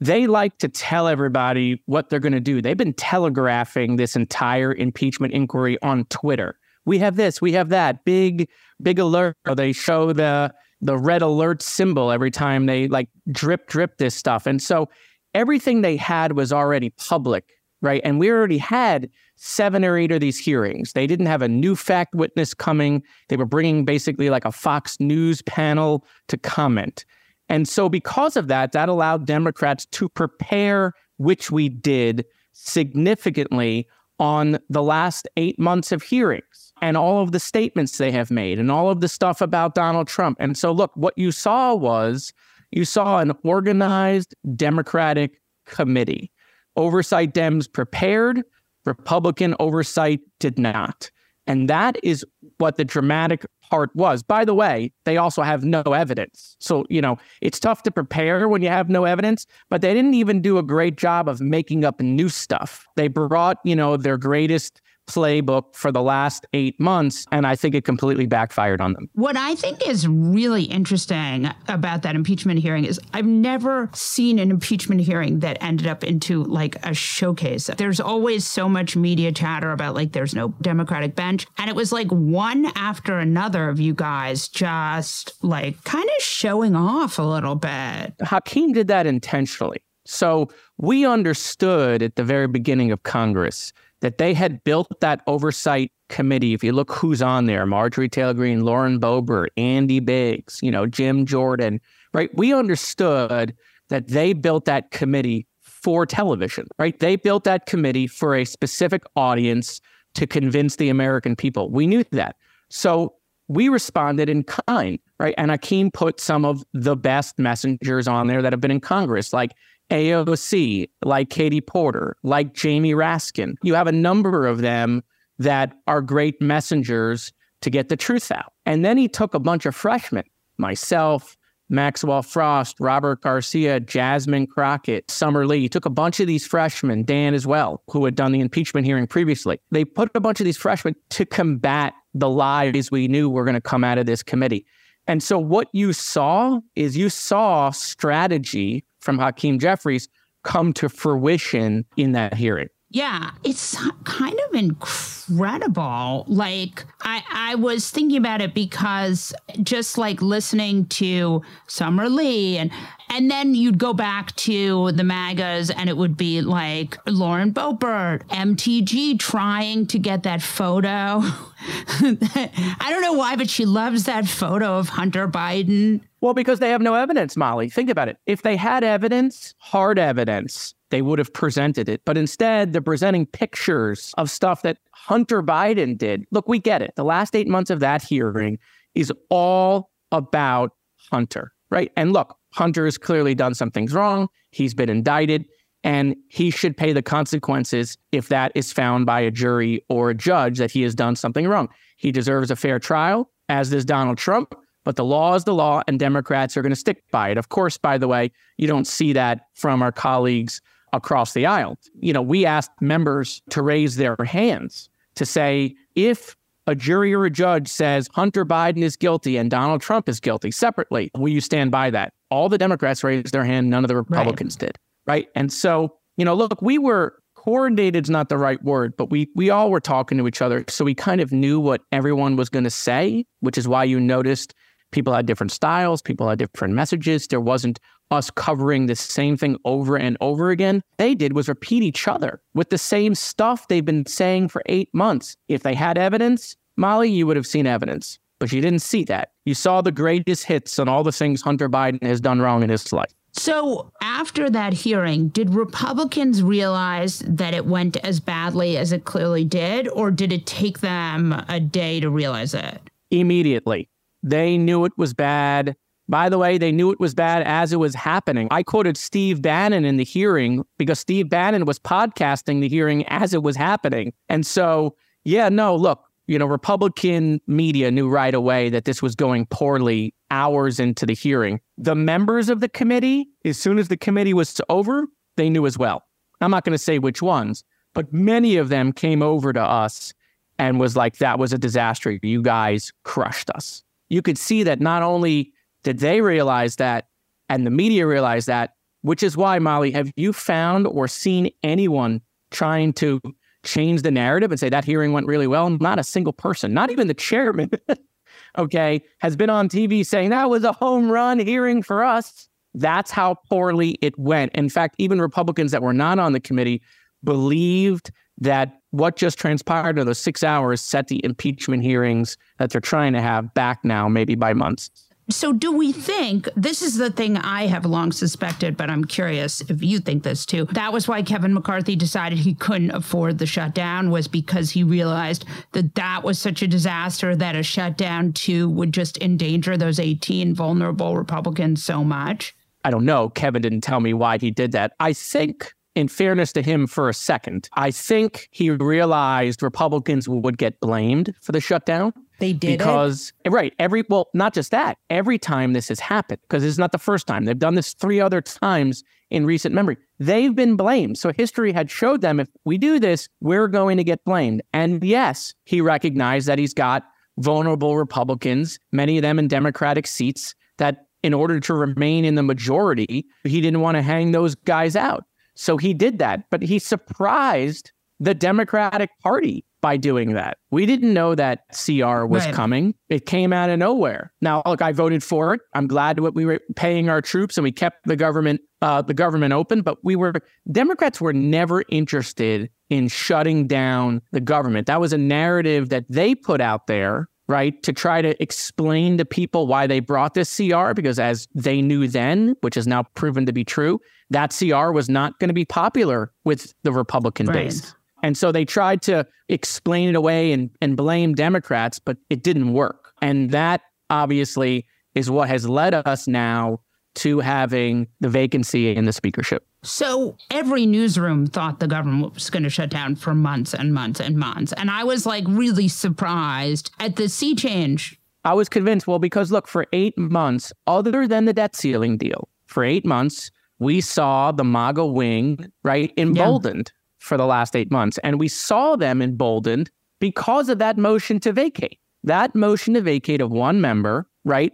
they 0.00 0.26
like 0.26 0.58
to 0.58 0.68
tell 0.68 1.08
everybody 1.08 1.82
what 1.86 2.10
they're 2.10 2.20
going 2.20 2.32
to 2.32 2.40
do. 2.40 2.60
They've 2.60 2.76
been 2.76 2.92
telegraphing 2.92 3.96
this 3.96 4.16
entire 4.16 4.74
impeachment 4.74 5.32
inquiry 5.32 5.78
on 5.82 6.04
Twitter. 6.06 6.58
We 6.84 6.98
have 6.98 7.16
this, 7.16 7.40
we 7.40 7.52
have 7.52 7.70
that, 7.70 8.04
big, 8.04 8.48
big 8.82 8.98
alert. 8.98 9.36
Oh, 9.46 9.54
they 9.54 9.72
show 9.72 10.12
the 10.12 10.52
the 10.82 10.98
red 10.98 11.22
alert 11.22 11.62
symbol 11.62 12.12
every 12.12 12.30
time 12.30 12.66
they 12.66 12.86
like 12.88 13.08
drip 13.32 13.66
drip 13.66 13.96
this 13.96 14.14
stuff. 14.14 14.46
And 14.46 14.62
so 14.62 14.88
everything 15.34 15.80
they 15.80 15.96
had 15.96 16.32
was 16.32 16.52
already 16.52 16.90
public, 16.90 17.44
right? 17.80 18.00
And 18.04 18.20
we 18.20 18.30
already 18.30 18.58
had 18.58 19.08
seven 19.36 19.84
or 19.84 19.96
eight 19.96 20.12
of 20.12 20.20
these 20.20 20.38
hearings. 20.38 20.92
They 20.92 21.06
didn't 21.06 21.26
have 21.26 21.42
a 21.42 21.48
new 21.48 21.76
fact 21.76 22.14
witness 22.14 22.54
coming. 22.54 23.02
They 23.28 23.36
were 23.36 23.46
bringing 23.46 23.84
basically 23.84 24.30
like 24.30 24.44
a 24.44 24.52
Fox 24.52 25.00
News 25.00 25.42
panel 25.42 26.06
to 26.28 26.36
comment. 26.36 27.04
And 27.48 27.68
so, 27.68 27.88
because 27.88 28.36
of 28.36 28.48
that, 28.48 28.72
that 28.72 28.88
allowed 28.88 29.26
Democrats 29.26 29.86
to 29.86 30.08
prepare, 30.08 30.92
which 31.18 31.50
we 31.50 31.68
did 31.68 32.24
significantly 32.52 33.86
on 34.18 34.58
the 34.68 34.82
last 34.82 35.28
eight 35.36 35.58
months 35.58 35.92
of 35.92 36.02
hearings 36.02 36.72
and 36.80 36.96
all 36.96 37.22
of 37.22 37.32
the 37.32 37.40
statements 37.40 37.98
they 37.98 38.10
have 38.10 38.30
made 38.30 38.58
and 38.58 38.70
all 38.70 38.90
of 38.90 39.00
the 39.00 39.08
stuff 39.08 39.40
about 39.40 39.74
Donald 39.74 40.08
Trump. 40.08 40.38
And 40.40 40.56
so, 40.56 40.72
look, 40.72 40.90
what 40.94 41.16
you 41.16 41.30
saw 41.32 41.74
was 41.74 42.32
you 42.70 42.84
saw 42.84 43.18
an 43.18 43.32
organized 43.44 44.34
Democratic 44.56 45.40
committee. 45.66 46.32
Oversight 46.76 47.32
Dems 47.32 47.72
prepared, 47.72 48.42
Republican 48.84 49.54
oversight 49.58 50.20
did 50.40 50.58
not. 50.58 51.10
And 51.46 51.68
that 51.70 51.96
is 52.02 52.24
what 52.58 52.76
the 52.76 52.84
dramatic 52.84 53.46
part 53.70 53.94
was. 53.94 54.22
By 54.22 54.44
the 54.44 54.54
way, 54.54 54.92
they 55.04 55.16
also 55.16 55.42
have 55.42 55.64
no 55.64 55.82
evidence. 55.82 56.56
So, 56.60 56.84
you 56.88 57.00
know, 57.00 57.18
it's 57.40 57.60
tough 57.60 57.82
to 57.84 57.90
prepare 57.90 58.48
when 58.48 58.62
you 58.62 58.68
have 58.68 58.88
no 58.88 59.04
evidence, 59.04 59.46
but 59.70 59.80
they 59.80 59.94
didn't 59.94 60.14
even 60.14 60.40
do 60.40 60.58
a 60.58 60.62
great 60.62 60.96
job 60.96 61.28
of 61.28 61.40
making 61.40 61.84
up 61.84 62.00
new 62.00 62.28
stuff. 62.28 62.86
They 62.96 63.08
brought, 63.08 63.58
you 63.64 63.76
know, 63.76 63.96
their 63.96 64.16
greatest 64.16 64.80
playbook 65.06 65.74
for 65.74 65.92
the 65.92 66.02
last 66.02 66.46
eight 66.52 66.78
months, 66.80 67.26
and 67.32 67.46
I 67.46 67.56
think 67.56 67.74
it 67.74 67.84
completely 67.84 68.26
backfired 68.26 68.80
on 68.80 68.92
them. 68.92 69.08
What 69.14 69.36
I 69.36 69.54
think 69.54 69.86
is 69.86 70.06
really 70.06 70.64
interesting 70.64 71.50
about 71.68 72.02
that 72.02 72.14
impeachment 72.14 72.60
hearing 72.60 72.84
is 72.84 73.00
I've 73.12 73.26
never 73.26 73.90
seen 73.94 74.38
an 74.38 74.50
impeachment 74.50 75.00
hearing 75.00 75.40
that 75.40 75.62
ended 75.62 75.86
up 75.86 76.04
into 76.04 76.44
like 76.44 76.76
a 76.84 76.94
showcase. 76.94 77.70
There's 77.76 78.00
always 78.00 78.46
so 78.46 78.68
much 78.68 78.96
media 78.96 79.32
chatter 79.32 79.72
about 79.72 79.94
like 79.94 80.12
there's 80.12 80.34
no 80.34 80.48
Democratic 80.60 81.14
bench, 81.14 81.46
and 81.58 81.70
it 81.70 81.76
was 81.76 81.92
like 81.92 82.08
one 82.10 82.66
after 82.76 83.18
another 83.18 83.68
of 83.68 83.80
you 83.80 83.94
guys 83.94 84.48
just 84.48 85.32
like 85.42 85.82
kind 85.84 86.04
of 86.04 86.22
showing 86.22 86.76
off 86.76 87.18
a 87.18 87.22
little 87.22 87.54
bit. 87.54 88.14
Hakeem 88.22 88.72
did 88.72 88.88
that 88.88 89.06
intentionally. 89.06 89.82
So 90.04 90.48
we 90.78 91.04
understood 91.04 92.02
at 92.02 92.16
the 92.16 92.24
very 92.24 92.46
beginning 92.46 92.92
of 92.92 93.02
Congress 93.02 93.72
that 94.00 94.18
they 94.18 94.34
had 94.34 94.62
built 94.64 94.88
that 95.00 95.22
oversight 95.26 95.90
committee. 96.08 96.54
If 96.54 96.62
you 96.62 96.72
look 96.72 96.92
who's 96.92 97.22
on 97.22 97.46
there, 97.46 97.66
Marjorie 97.66 98.08
Taylor 98.08 98.34
Greene, 98.34 98.64
Lauren 98.64 99.00
Boebert, 99.00 99.48
Andy 99.56 100.00
Biggs, 100.00 100.60
you 100.62 100.70
know, 100.70 100.86
Jim 100.86 101.26
Jordan, 101.26 101.80
right? 102.12 102.30
We 102.34 102.54
understood 102.54 103.54
that 103.88 104.08
they 104.08 104.32
built 104.32 104.64
that 104.66 104.90
committee 104.90 105.46
for 105.62 106.06
television, 106.06 106.66
right? 106.78 106.98
They 106.98 107.16
built 107.16 107.44
that 107.44 107.66
committee 107.66 108.06
for 108.06 108.34
a 108.34 108.44
specific 108.44 109.02
audience 109.14 109.80
to 110.14 110.26
convince 110.26 110.76
the 110.76 110.88
American 110.88 111.36
people. 111.36 111.70
We 111.70 111.86
knew 111.86 112.04
that. 112.12 112.36
So 112.70 113.14
we 113.48 113.68
responded 113.68 114.28
in 114.28 114.42
kind, 114.42 114.98
right? 115.20 115.34
And 115.38 115.50
Hakeem 115.50 115.90
put 115.90 116.20
some 116.20 116.44
of 116.44 116.64
the 116.72 116.96
best 116.96 117.38
messengers 117.38 118.08
on 118.08 118.26
there 118.26 118.42
that 118.42 118.52
have 118.52 118.60
been 118.60 118.70
in 118.70 118.80
Congress, 118.80 119.32
like 119.32 119.52
AOC, 119.90 120.88
like 121.04 121.30
Katie 121.30 121.60
Porter, 121.60 122.16
like 122.22 122.54
Jamie 122.54 122.94
Raskin. 122.94 123.54
You 123.62 123.74
have 123.74 123.86
a 123.86 123.92
number 123.92 124.46
of 124.46 124.58
them 124.58 125.02
that 125.38 125.74
are 125.86 126.00
great 126.00 126.40
messengers 126.40 127.32
to 127.62 127.70
get 127.70 127.88
the 127.88 127.96
truth 127.96 128.30
out. 128.30 128.52
And 128.64 128.84
then 128.84 128.96
he 128.96 129.08
took 129.08 129.34
a 129.34 129.38
bunch 129.38 129.66
of 129.66 129.74
freshmen, 129.74 130.24
myself, 130.58 131.36
Maxwell 131.68 132.22
Frost, 132.22 132.76
Robert 132.78 133.22
Garcia, 133.22 133.80
Jasmine 133.80 134.46
Crockett, 134.46 135.10
Summer 135.10 135.46
Lee. 135.46 135.60
He 135.60 135.68
took 135.68 135.84
a 135.84 135.90
bunch 135.90 136.20
of 136.20 136.26
these 136.26 136.46
freshmen, 136.46 137.02
Dan 137.04 137.34
as 137.34 137.46
well, 137.46 137.82
who 137.90 138.04
had 138.04 138.14
done 138.14 138.32
the 138.32 138.40
impeachment 138.40 138.86
hearing 138.86 139.06
previously. 139.06 139.58
They 139.72 139.84
put 139.84 140.10
a 140.14 140.20
bunch 140.20 140.40
of 140.40 140.44
these 140.44 140.56
freshmen 140.56 140.94
to 141.10 141.26
combat 141.26 141.94
the 142.14 142.30
lies 142.30 142.90
we 142.90 143.08
knew 143.08 143.28
were 143.28 143.44
going 143.44 143.54
to 143.54 143.60
come 143.60 143.82
out 143.82 143.98
of 143.98 144.06
this 144.06 144.22
committee. 144.22 144.64
And 145.08 145.22
so 145.22 145.38
what 145.38 145.68
you 145.72 145.92
saw 145.92 146.60
is 146.74 146.96
you 146.96 147.08
saw 147.08 147.70
strategy 147.70 148.84
from 149.06 149.18
Hakeem 149.18 149.58
Jeffries 149.58 150.08
come 150.44 150.74
to 150.74 150.90
fruition 150.90 151.86
in 151.96 152.12
that 152.12 152.34
hearing. 152.34 152.68
Yeah, 152.96 153.32
it's 153.44 153.76
kind 154.04 154.40
of 154.48 154.54
incredible. 154.54 156.24
Like 156.28 156.86
I, 157.02 157.22
I 157.30 157.54
was 157.56 157.90
thinking 157.90 158.16
about 158.16 158.40
it 158.40 158.54
because 158.54 159.34
just 159.62 159.98
like 159.98 160.22
listening 160.22 160.86
to 160.86 161.42
Summer 161.66 162.08
Lee 162.08 162.56
and 162.56 162.70
and 163.10 163.30
then 163.30 163.54
you'd 163.54 163.76
go 163.76 163.92
back 163.92 164.34
to 164.36 164.92
the 164.92 165.04
MAGAs 165.04 165.68
and 165.68 165.90
it 165.90 165.98
would 165.98 166.16
be 166.16 166.40
like 166.40 166.96
Lauren 167.06 167.52
Boebert, 167.52 168.26
MTG 168.28 169.18
trying 169.18 169.86
to 169.88 169.98
get 169.98 170.22
that 170.22 170.40
photo. 170.40 170.88
I 171.20 172.86
don't 172.88 173.02
know 173.02 173.12
why, 173.12 173.36
but 173.36 173.50
she 173.50 173.66
loves 173.66 174.04
that 174.04 174.26
photo 174.26 174.78
of 174.78 174.88
Hunter 174.88 175.28
Biden. 175.28 176.00
Well, 176.22 176.32
because 176.32 176.60
they 176.60 176.70
have 176.70 176.80
no 176.80 176.94
evidence, 176.94 177.36
Molly. 177.36 177.68
Think 177.68 177.90
about 177.90 178.08
it. 178.08 178.16
If 178.24 178.40
they 178.40 178.56
had 178.56 178.82
evidence, 178.82 179.54
hard 179.58 179.98
evidence, 179.98 180.74
they 180.96 181.02
would 181.02 181.18
have 181.18 181.30
presented 181.34 181.90
it. 181.90 182.00
But 182.06 182.16
instead, 182.16 182.72
they're 182.72 182.80
presenting 182.80 183.26
pictures 183.26 184.14
of 184.16 184.30
stuff 184.30 184.62
that 184.62 184.78
Hunter 184.92 185.42
Biden 185.42 185.98
did. 185.98 186.24
Look, 186.30 186.48
we 186.48 186.58
get 186.58 186.80
it. 186.80 186.94
The 186.96 187.04
last 187.04 187.36
eight 187.36 187.48
months 187.48 187.68
of 187.68 187.80
that 187.80 188.02
hearing 188.02 188.58
is 188.94 189.12
all 189.28 189.90
about 190.10 190.72
Hunter. 191.10 191.52
right? 191.70 191.92
And 191.98 192.14
look, 192.14 192.34
Hunter 192.54 192.86
has 192.86 192.96
clearly 192.96 193.34
done 193.34 193.54
something 193.54 193.84
wrong. 193.88 194.28
He's 194.52 194.72
been 194.72 194.88
indicted 194.88 195.44
and 195.84 196.16
he 196.28 196.50
should 196.50 196.78
pay 196.78 196.94
the 196.94 197.02
consequences 197.02 197.98
if 198.10 198.28
that 198.30 198.52
is 198.54 198.72
found 198.72 199.04
by 199.04 199.20
a 199.20 199.30
jury 199.30 199.84
or 199.90 200.08
a 200.08 200.14
judge 200.14 200.56
that 200.56 200.70
he 200.70 200.80
has 200.80 200.94
done 200.94 201.14
something 201.14 201.46
wrong. 201.46 201.68
He 201.98 202.10
deserves 202.10 202.50
a 202.50 202.56
fair 202.56 202.78
trial, 202.78 203.30
as 203.50 203.68
does 203.68 203.84
Donald 203.84 204.16
Trump. 204.16 204.54
But 204.86 204.94
the 204.94 205.04
law 205.04 205.34
is 205.34 205.42
the 205.42 205.52
law, 205.52 205.82
and 205.88 205.98
Democrats 205.98 206.56
are 206.56 206.62
going 206.62 206.70
to 206.70 206.76
stick 206.76 207.02
by 207.10 207.30
it. 207.30 207.36
Of 207.36 207.48
course, 207.48 207.76
by 207.76 207.98
the 207.98 208.06
way, 208.06 208.30
you 208.56 208.68
don't 208.68 208.86
see 208.86 209.12
that 209.14 209.48
from 209.54 209.82
our 209.82 209.90
colleagues 209.90 210.60
across 210.96 211.32
the 211.32 211.46
aisle. 211.46 211.78
You 212.00 212.12
know, 212.12 212.22
we 212.22 212.44
asked 212.44 212.72
members 212.80 213.42
to 213.50 213.62
raise 213.62 213.96
their 213.96 214.16
hands 214.24 214.88
to 215.14 215.24
say 215.24 215.74
if 215.94 216.36
a 216.66 216.74
jury 216.74 217.14
or 217.14 217.24
a 217.24 217.30
judge 217.30 217.68
says 217.68 218.08
Hunter 218.14 218.44
Biden 218.44 218.82
is 218.82 218.96
guilty 218.96 219.36
and 219.36 219.50
Donald 219.50 219.80
Trump 219.80 220.08
is 220.08 220.20
guilty 220.20 220.50
separately, 220.50 221.10
will 221.16 221.28
you 221.28 221.40
stand 221.40 221.70
by 221.70 221.90
that? 221.90 222.12
All 222.30 222.48
the 222.48 222.58
Democrats 222.58 223.04
raised 223.04 223.32
their 223.32 223.44
hand, 223.44 223.70
none 223.70 223.84
of 223.84 223.88
the 223.88 223.96
Republicans 223.96 224.54
right. 224.54 224.68
did. 224.68 224.78
Right. 225.06 225.28
And 225.36 225.52
so, 225.52 225.96
you 226.16 226.24
know, 226.24 226.34
look, 226.34 226.60
we 226.60 226.78
were 226.78 227.18
coordinated 227.46 228.06
is 228.06 228.10
not 228.10 228.28
the 228.28 228.36
right 228.36 228.62
word, 228.64 228.96
but 228.96 229.08
we 229.08 229.30
we 229.36 229.50
all 229.50 229.70
were 229.70 229.80
talking 229.80 230.18
to 230.18 230.26
each 230.26 230.42
other. 230.42 230.64
So 230.68 230.84
we 230.84 230.94
kind 230.94 231.20
of 231.20 231.30
knew 231.30 231.60
what 231.60 231.82
everyone 231.92 232.34
was 232.34 232.48
going 232.48 232.64
to 232.64 232.70
say, 232.70 233.24
which 233.40 233.56
is 233.56 233.68
why 233.68 233.84
you 233.84 234.00
noticed 234.00 234.52
People 234.92 235.12
had 235.12 235.26
different 235.26 235.52
styles, 235.52 236.02
people 236.02 236.28
had 236.28 236.38
different 236.38 236.74
messages. 236.74 237.26
There 237.26 237.40
wasn't 237.40 237.78
us 238.10 238.30
covering 238.30 238.86
the 238.86 238.96
same 238.96 239.36
thing 239.36 239.56
over 239.64 239.96
and 239.96 240.16
over 240.20 240.50
again. 240.50 240.82
They 240.96 241.14
did 241.14 241.32
was 241.32 241.48
repeat 241.48 241.82
each 241.82 242.06
other 242.06 242.40
with 242.54 242.70
the 242.70 242.78
same 242.78 243.14
stuff 243.14 243.68
they've 243.68 243.84
been 243.84 244.06
saying 244.06 244.48
for 244.48 244.62
eight 244.66 244.88
months. 244.92 245.36
If 245.48 245.62
they 245.62 245.74
had 245.74 245.98
evidence, 245.98 246.56
Molly, 246.76 247.10
you 247.10 247.26
would 247.26 247.36
have 247.36 247.46
seen 247.46 247.66
evidence, 247.66 248.18
but 248.38 248.52
you 248.52 248.60
didn't 248.60 248.82
see 248.82 249.04
that. 249.04 249.32
You 249.44 249.54
saw 249.54 249.80
the 249.80 249.92
greatest 249.92 250.44
hits 250.44 250.78
on 250.78 250.88
all 250.88 251.02
the 251.02 251.12
things 251.12 251.42
Hunter 251.42 251.68
Biden 251.68 252.02
has 252.02 252.20
done 252.20 252.40
wrong 252.40 252.62
in 252.62 252.70
his 252.70 252.92
life. 252.92 253.12
So, 253.32 253.92
after 254.00 254.48
that 254.48 254.72
hearing, 254.72 255.28
did 255.28 255.54
Republicans 255.54 256.42
realize 256.42 257.18
that 257.26 257.52
it 257.52 257.66
went 257.66 257.98
as 257.98 258.18
badly 258.18 258.78
as 258.78 258.92
it 258.92 259.04
clearly 259.04 259.44
did, 259.44 259.88
or 259.88 260.10
did 260.10 260.32
it 260.32 260.46
take 260.46 260.80
them 260.80 261.44
a 261.46 261.60
day 261.60 262.00
to 262.00 262.08
realize 262.08 262.54
it? 262.54 262.80
Immediately. 263.10 263.90
They 264.22 264.58
knew 264.58 264.84
it 264.84 264.92
was 264.96 265.14
bad. 265.14 265.76
By 266.08 266.28
the 266.28 266.38
way, 266.38 266.56
they 266.56 266.70
knew 266.70 266.92
it 266.92 267.00
was 267.00 267.14
bad 267.14 267.42
as 267.42 267.72
it 267.72 267.78
was 267.78 267.94
happening. 267.94 268.46
I 268.50 268.62
quoted 268.62 268.96
Steve 268.96 269.42
Bannon 269.42 269.84
in 269.84 269.96
the 269.96 270.04
hearing 270.04 270.64
because 270.78 271.00
Steve 271.00 271.28
Bannon 271.28 271.64
was 271.64 271.78
podcasting 271.80 272.60
the 272.60 272.68
hearing 272.68 273.04
as 273.08 273.34
it 273.34 273.42
was 273.42 273.56
happening. 273.56 274.12
And 274.28 274.46
so, 274.46 274.94
yeah, 275.24 275.48
no, 275.48 275.74
look, 275.74 276.04
you 276.28 276.38
know, 276.38 276.46
Republican 276.46 277.40
media 277.48 277.90
knew 277.90 278.08
right 278.08 278.34
away 278.34 278.68
that 278.70 278.84
this 278.84 279.02
was 279.02 279.16
going 279.16 279.46
poorly 279.46 280.14
hours 280.30 280.78
into 280.78 281.06
the 281.06 281.14
hearing. 281.14 281.60
The 281.76 281.94
members 281.96 282.48
of 282.48 282.60
the 282.60 282.68
committee, 282.68 283.28
as 283.44 283.58
soon 283.58 283.78
as 283.78 283.88
the 283.88 283.96
committee 283.96 284.34
was 284.34 284.60
over, 284.68 285.06
they 285.36 285.50
knew 285.50 285.66
as 285.66 285.76
well. 285.76 286.04
I'm 286.40 286.50
not 286.50 286.64
going 286.64 286.72
to 286.72 286.78
say 286.78 286.98
which 286.98 287.22
ones, 287.22 287.64
but 287.94 288.12
many 288.12 288.56
of 288.56 288.68
them 288.68 288.92
came 288.92 289.22
over 289.22 289.52
to 289.52 289.62
us 289.62 290.12
and 290.58 290.78
was 290.78 290.96
like, 290.96 291.18
that 291.18 291.38
was 291.38 291.52
a 291.52 291.58
disaster. 291.58 292.18
You 292.22 292.42
guys 292.42 292.92
crushed 293.04 293.50
us 293.50 293.82
you 294.08 294.22
could 294.22 294.38
see 294.38 294.62
that 294.62 294.80
not 294.80 295.02
only 295.02 295.52
did 295.82 295.98
they 295.98 296.20
realize 296.20 296.76
that 296.76 297.08
and 297.48 297.66
the 297.66 297.70
media 297.70 298.06
realized 298.06 298.46
that, 298.48 298.74
which 299.02 299.22
is 299.22 299.36
why, 299.36 299.58
Molly, 299.58 299.92
have 299.92 300.10
you 300.16 300.32
found 300.32 300.86
or 300.86 301.06
seen 301.06 301.50
anyone 301.62 302.20
trying 302.50 302.92
to 302.94 303.20
change 303.64 304.02
the 304.02 304.10
narrative 304.10 304.50
and 304.50 304.58
say 304.58 304.68
that 304.68 304.84
hearing 304.84 305.12
went 305.12 305.26
really 305.26 305.46
well? 305.46 305.70
Not 305.70 305.98
a 305.98 306.04
single 306.04 306.32
person, 306.32 306.74
not 306.74 306.90
even 306.90 307.06
the 307.06 307.14
chairman, 307.14 307.70
okay, 308.58 309.02
has 309.18 309.36
been 309.36 309.50
on 309.50 309.68
TV 309.68 310.04
saying 310.04 310.30
that 310.30 310.50
was 310.50 310.64
a 310.64 310.72
home 310.72 311.10
run 311.10 311.38
hearing 311.38 311.82
for 311.82 312.04
us. 312.04 312.48
That's 312.74 313.10
how 313.10 313.36
poorly 313.48 313.96
it 314.02 314.18
went. 314.18 314.52
In 314.54 314.68
fact, 314.68 314.96
even 314.98 315.20
Republicans 315.20 315.70
that 315.70 315.82
were 315.82 315.94
not 315.94 316.18
on 316.18 316.32
the 316.32 316.40
committee 316.40 316.82
believed 317.24 318.10
that 318.38 318.80
what 318.96 319.16
just 319.16 319.38
transpired 319.38 319.98
in 319.98 320.06
those 320.06 320.18
six 320.18 320.42
hours 320.42 320.80
set 320.80 321.08
the 321.08 321.24
impeachment 321.24 321.82
hearings 321.82 322.36
that 322.58 322.70
they're 322.70 322.80
trying 322.80 323.12
to 323.12 323.20
have 323.20 323.52
back 323.54 323.84
now, 323.84 324.08
maybe 324.08 324.34
by 324.34 324.52
months. 324.52 324.90
So, 325.28 325.52
do 325.52 325.72
we 325.72 325.90
think 325.90 326.48
this 326.54 326.82
is 326.82 326.98
the 326.98 327.10
thing 327.10 327.36
I 327.36 327.66
have 327.66 327.84
long 327.84 328.12
suspected, 328.12 328.76
but 328.76 328.90
I'm 328.90 329.04
curious 329.04 329.60
if 329.62 329.82
you 329.82 329.98
think 329.98 330.22
this 330.22 330.46
too? 330.46 330.66
That 330.66 330.92
was 330.92 331.08
why 331.08 331.22
Kevin 331.22 331.52
McCarthy 331.52 331.96
decided 331.96 332.38
he 332.38 332.54
couldn't 332.54 332.92
afford 332.92 333.38
the 333.38 333.46
shutdown, 333.46 334.10
was 334.10 334.28
because 334.28 334.70
he 334.70 334.84
realized 334.84 335.44
that 335.72 335.96
that 335.96 336.22
was 336.22 336.38
such 336.38 336.62
a 336.62 336.68
disaster 336.68 337.34
that 337.34 337.56
a 337.56 337.64
shutdown 337.64 338.34
too 338.34 338.68
would 338.70 338.92
just 338.92 339.20
endanger 339.20 339.76
those 339.76 339.98
18 339.98 340.54
vulnerable 340.54 341.16
Republicans 341.16 341.82
so 341.82 342.04
much. 342.04 342.54
I 342.84 342.90
don't 342.90 343.04
know. 343.04 343.30
Kevin 343.30 343.62
didn't 343.62 343.80
tell 343.80 343.98
me 343.98 344.14
why 344.14 344.38
he 344.38 344.52
did 344.52 344.70
that. 344.72 344.92
I 345.00 345.12
think 345.12 345.74
in 345.96 346.08
fairness 346.08 346.52
to 346.52 346.62
him 346.62 346.86
for 346.86 347.08
a 347.08 347.14
second, 347.14 347.68
I 347.72 347.90
think 347.90 348.48
he 348.52 348.70
realized 348.70 349.62
Republicans 349.62 350.28
would 350.28 350.58
get 350.58 350.78
blamed 350.78 351.34
for 351.40 351.52
the 351.52 351.60
shutdown. 351.60 352.12
They 352.38 352.52
did 352.52 352.78
because 352.78 353.32
it? 353.46 353.50
right 353.50 353.72
every 353.78 354.04
well 354.10 354.28
not 354.34 354.52
just 354.52 354.70
that 354.70 354.98
every 355.08 355.38
time 355.38 355.72
this 355.72 355.88
has 355.88 355.98
happened 355.98 356.38
because 356.42 356.62
it's 356.62 356.76
not 356.76 356.92
the 356.92 356.98
first 356.98 357.26
time. 357.26 357.46
They've 357.46 357.58
done 357.58 357.76
this 357.76 357.94
three 357.94 358.20
other 358.20 358.42
times 358.42 359.02
in 359.30 359.46
recent 359.46 359.74
memory. 359.74 359.96
They've 360.18 360.54
been 360.54 360.76
blamed. 360.76 361.16
So 361.16 361.32
history 361.32 361.72
had 361.72 361.90
showed 361.90 362.20
them 362.20 362.38
if 362.38 362.48
we 362.66 362.76
do 362.76 363.00
this 363.00 363.30
we're 363.40 363.68
going 363.68 363.96
to 363.96 364.04
get 364.04 364.22
blamed. 364.26 364.60
And 364.74 365.02
yes 365.02 365.54
he 365.64 365.80
recognized 365.80 366.46
that 366.46 366.58
he's 366.58 366.74
got 366.74 367.04
vulnerable 367.38 367.96
Republicans 367.96 368.78
many 368.92 369.16
of 369.16 369.22
them 369.22 369.38
in 369.38 369.48
Democratic 369.48 370.06
seats 370.06 370.54
that 370.76 371.06
in 371.22 371.32
order 371.32 371.58
to 371.58 371.72
remain 371.72 372.26
in 372.26 372.34
the 372.34 372.42
majority 372.42 373.24
he 373.44 373.62
didn't 373.62 373.80
want 373.80 373.96
to 373.96 374.02
hang 374.02 374.32
those 374.32 374.54
guys 374.54 374.94
out 374.94 375.24
so 375.56 375.76
he 375.76 375.94
did 375.94 376.18
that, 376.18 376.44
but 376.50 376.62
he 376.62 376.78
surprised 376.78 377.92
the 378.20 378.34
Democratic 378.34 379.10
Party 379.22 379.64
by 379.82 379.96
doing 379.96 380.32
that. 380.32 380.58
We 380.70 380.86
didn't 380.86 381.12
know 381.12 381.34
that 381.34 381.60
CR 381.72 382.24
was 382.24 382.44
right. 382.44 382.54
coming. 382.54 382.94
It 383.08 383.26
came 383.26 383.52
out 383.52 383.70
of 383.70 383.78
nowhere. 383.78 384.32
Now, 384.40 384.62
look, 384.66 384.82
I 384.82 384.92
voted 384.92 385.22
for 385.22 385.54
it. 385.54 385.60
I'm 385.74 385.86
glad 385.86 386.16
that 386.16 386.34
we 386.34 386.44
were 386.44 386.60
paying 386.74 387.08
our 387.08 387.20
troops 387.20 387.56
and 387.56 387.62
we 387.62 387.72
kept 387.72 388.06
the 388.06 388.16
government 388.16 388.60
uh, 388.82 389.00
the 389.00 389.14
government 389.14 389.52
open, 389.52 389.82
but 389.82 389.98
we 390.02 390.16
were 390.16 390.34
Democrats 390.70 391.20
were 391.20 391.32
never 391.32 391.82
interested 391.88 392.68
in 392.90 393.08
shutting 393.08 393.66
down 393.66 394.22
the 394.32 394.40
government. 394.40 394.86
That 394.86 395.00
was 395.00 395.12
a 395.12 395.18
narrative 395.18 395.88
that 395.88 396.04
they 396.08 396.34
put 396.34 396.60
out 396.60 396.86
there 396.86 397.28
right, 397.48 397.80
to 397.82 397.92
try 397.92 398.22
to 398.22 398.40
explain 398.42 399.18
to 399.18 399.24
people 399.24 399.66
why 399.66 399.86
they 399.86 400.00
brought 400.00 400.34
this 400.34 400.54
CR, 400.56 400.92
because 400.94 401.18
as 401.18 401.46
they 401.54 401.80
knew 401.80 402.08
then, 402.08 402.56
which 402.60 402.76
is 402.76 402.86
now 402.86 403.04
proven 403.14 403.46
to 403.46 403.52
be 403.52 403.64
true, 403.64 404.00
that 404.30 404.56
CR 404.56 404.90
was 404.90 405.08
not 405.08 405.38
going 405.38 405.48
to 405.48 405.54
be 405.54 405.64
popular 405.64 406.32
with 406.44 406.74
the 406.82 406.92
Republican 406.92 407.46
right. 407.46 407.66
base. 407.66 407.94
And 408.22 408.36
so 408.36 408.50
they 408.50 408.64
tried 408.64 409.02
to 409.02 409.26
explain 409.48 410.08
it 410.08 410.16
away 410.16 410.52
and, 410.52 410.70
and 410.80 410.96
blame 410.96 411.34
Democrats, 411.34 411.98
but 411.98 412.16
it 412.30 412.42
didn't 412.42 412.72
work. 412.72 413.12
And 413.22 413.50
that 413.50 413.82
obviously 414.10 414.86
is 415.14 415.30
what 415.30 415.48
has 415.48 415.68
led 415.68 415.94
us 415.94 416.26
now 416.26 416.80
to 417.16 417.40
having 417.40 418.08
the 418.20 418.28
vacancy 418.28 418.94
in 418.94 419.04
the 419.04 419.12
speakership. 419.12 419.66
So 419.86 420.36
every 420.50 420.84
newsroom 420.84 421.46
thought 421.46 421.78
the 421.78 421.86
government 421.86 422.34
was 422.34 422.50
going 422.50 422.64
to 422.64 422.70
shut 422.70 422.90
down 422.90 423.14
for 423.14 423.34
months 423.34 423.72
and 423.72 423.94
months 423.94 424.20
and 424.20 424.36
months. 424.36 424.72
And 424.72 424.90
I 424.90 425.04
was 425.04 425.26
like 425.26 425.44
really 425.46 425.86
surprised 425.86 426.90
at 426.98 427.16
the 427.16 427.28
sea 427.28 427.54
change. 427.54 428.18
I 428.44 428.52
was 428.54 428.68
convinced, 428.68 429.06
well, 429.06 429.20
because 429.20 429.52
look, 429.52 429.68
for 429.68 429.86
eight 429.92 430.18
months, 430.18 430.72
other 430.86 431.28
than 431.28 431.44
the 431.44 431.52
debt 431.52 431.76
ceiling 431.76 432.16
deal, 432.16 432.48
for 432.66 432.82
eight 432.82 433.06
months, 433.06 433.50
we 433.78 434.00
saw 434.00 434.50
the 434.50 434.64
MAGA 434.64 435.06
wing, 435.06 435.72
right, 435.84 436.12
emboldened 436.16 436.90
yeah. 436.92 437.02
for 437.18 437.36
the 437.36 437.46
last 437.46 437.76
eight 437.76 437.90
months. 437.90 438.18
And 438.18 438.40
we 438.40 438.48
saw 438.48 438.96
them 438.96 439.22
emboldened 439.22 439.90
because 440.20 440.68
of 440.68 440.78
that 440.78 440.96
motion 440.96 441.38
to 441.40 441.52
vacate. 441.52 442.00
That 442.24 442.54
motion 442.56 442.94
to 442.94 443.00
vacate 443.00 443.40
of 443.40 443.52
one 443.52 443.80
member, 443.80 444.28
right, 444.44 444.72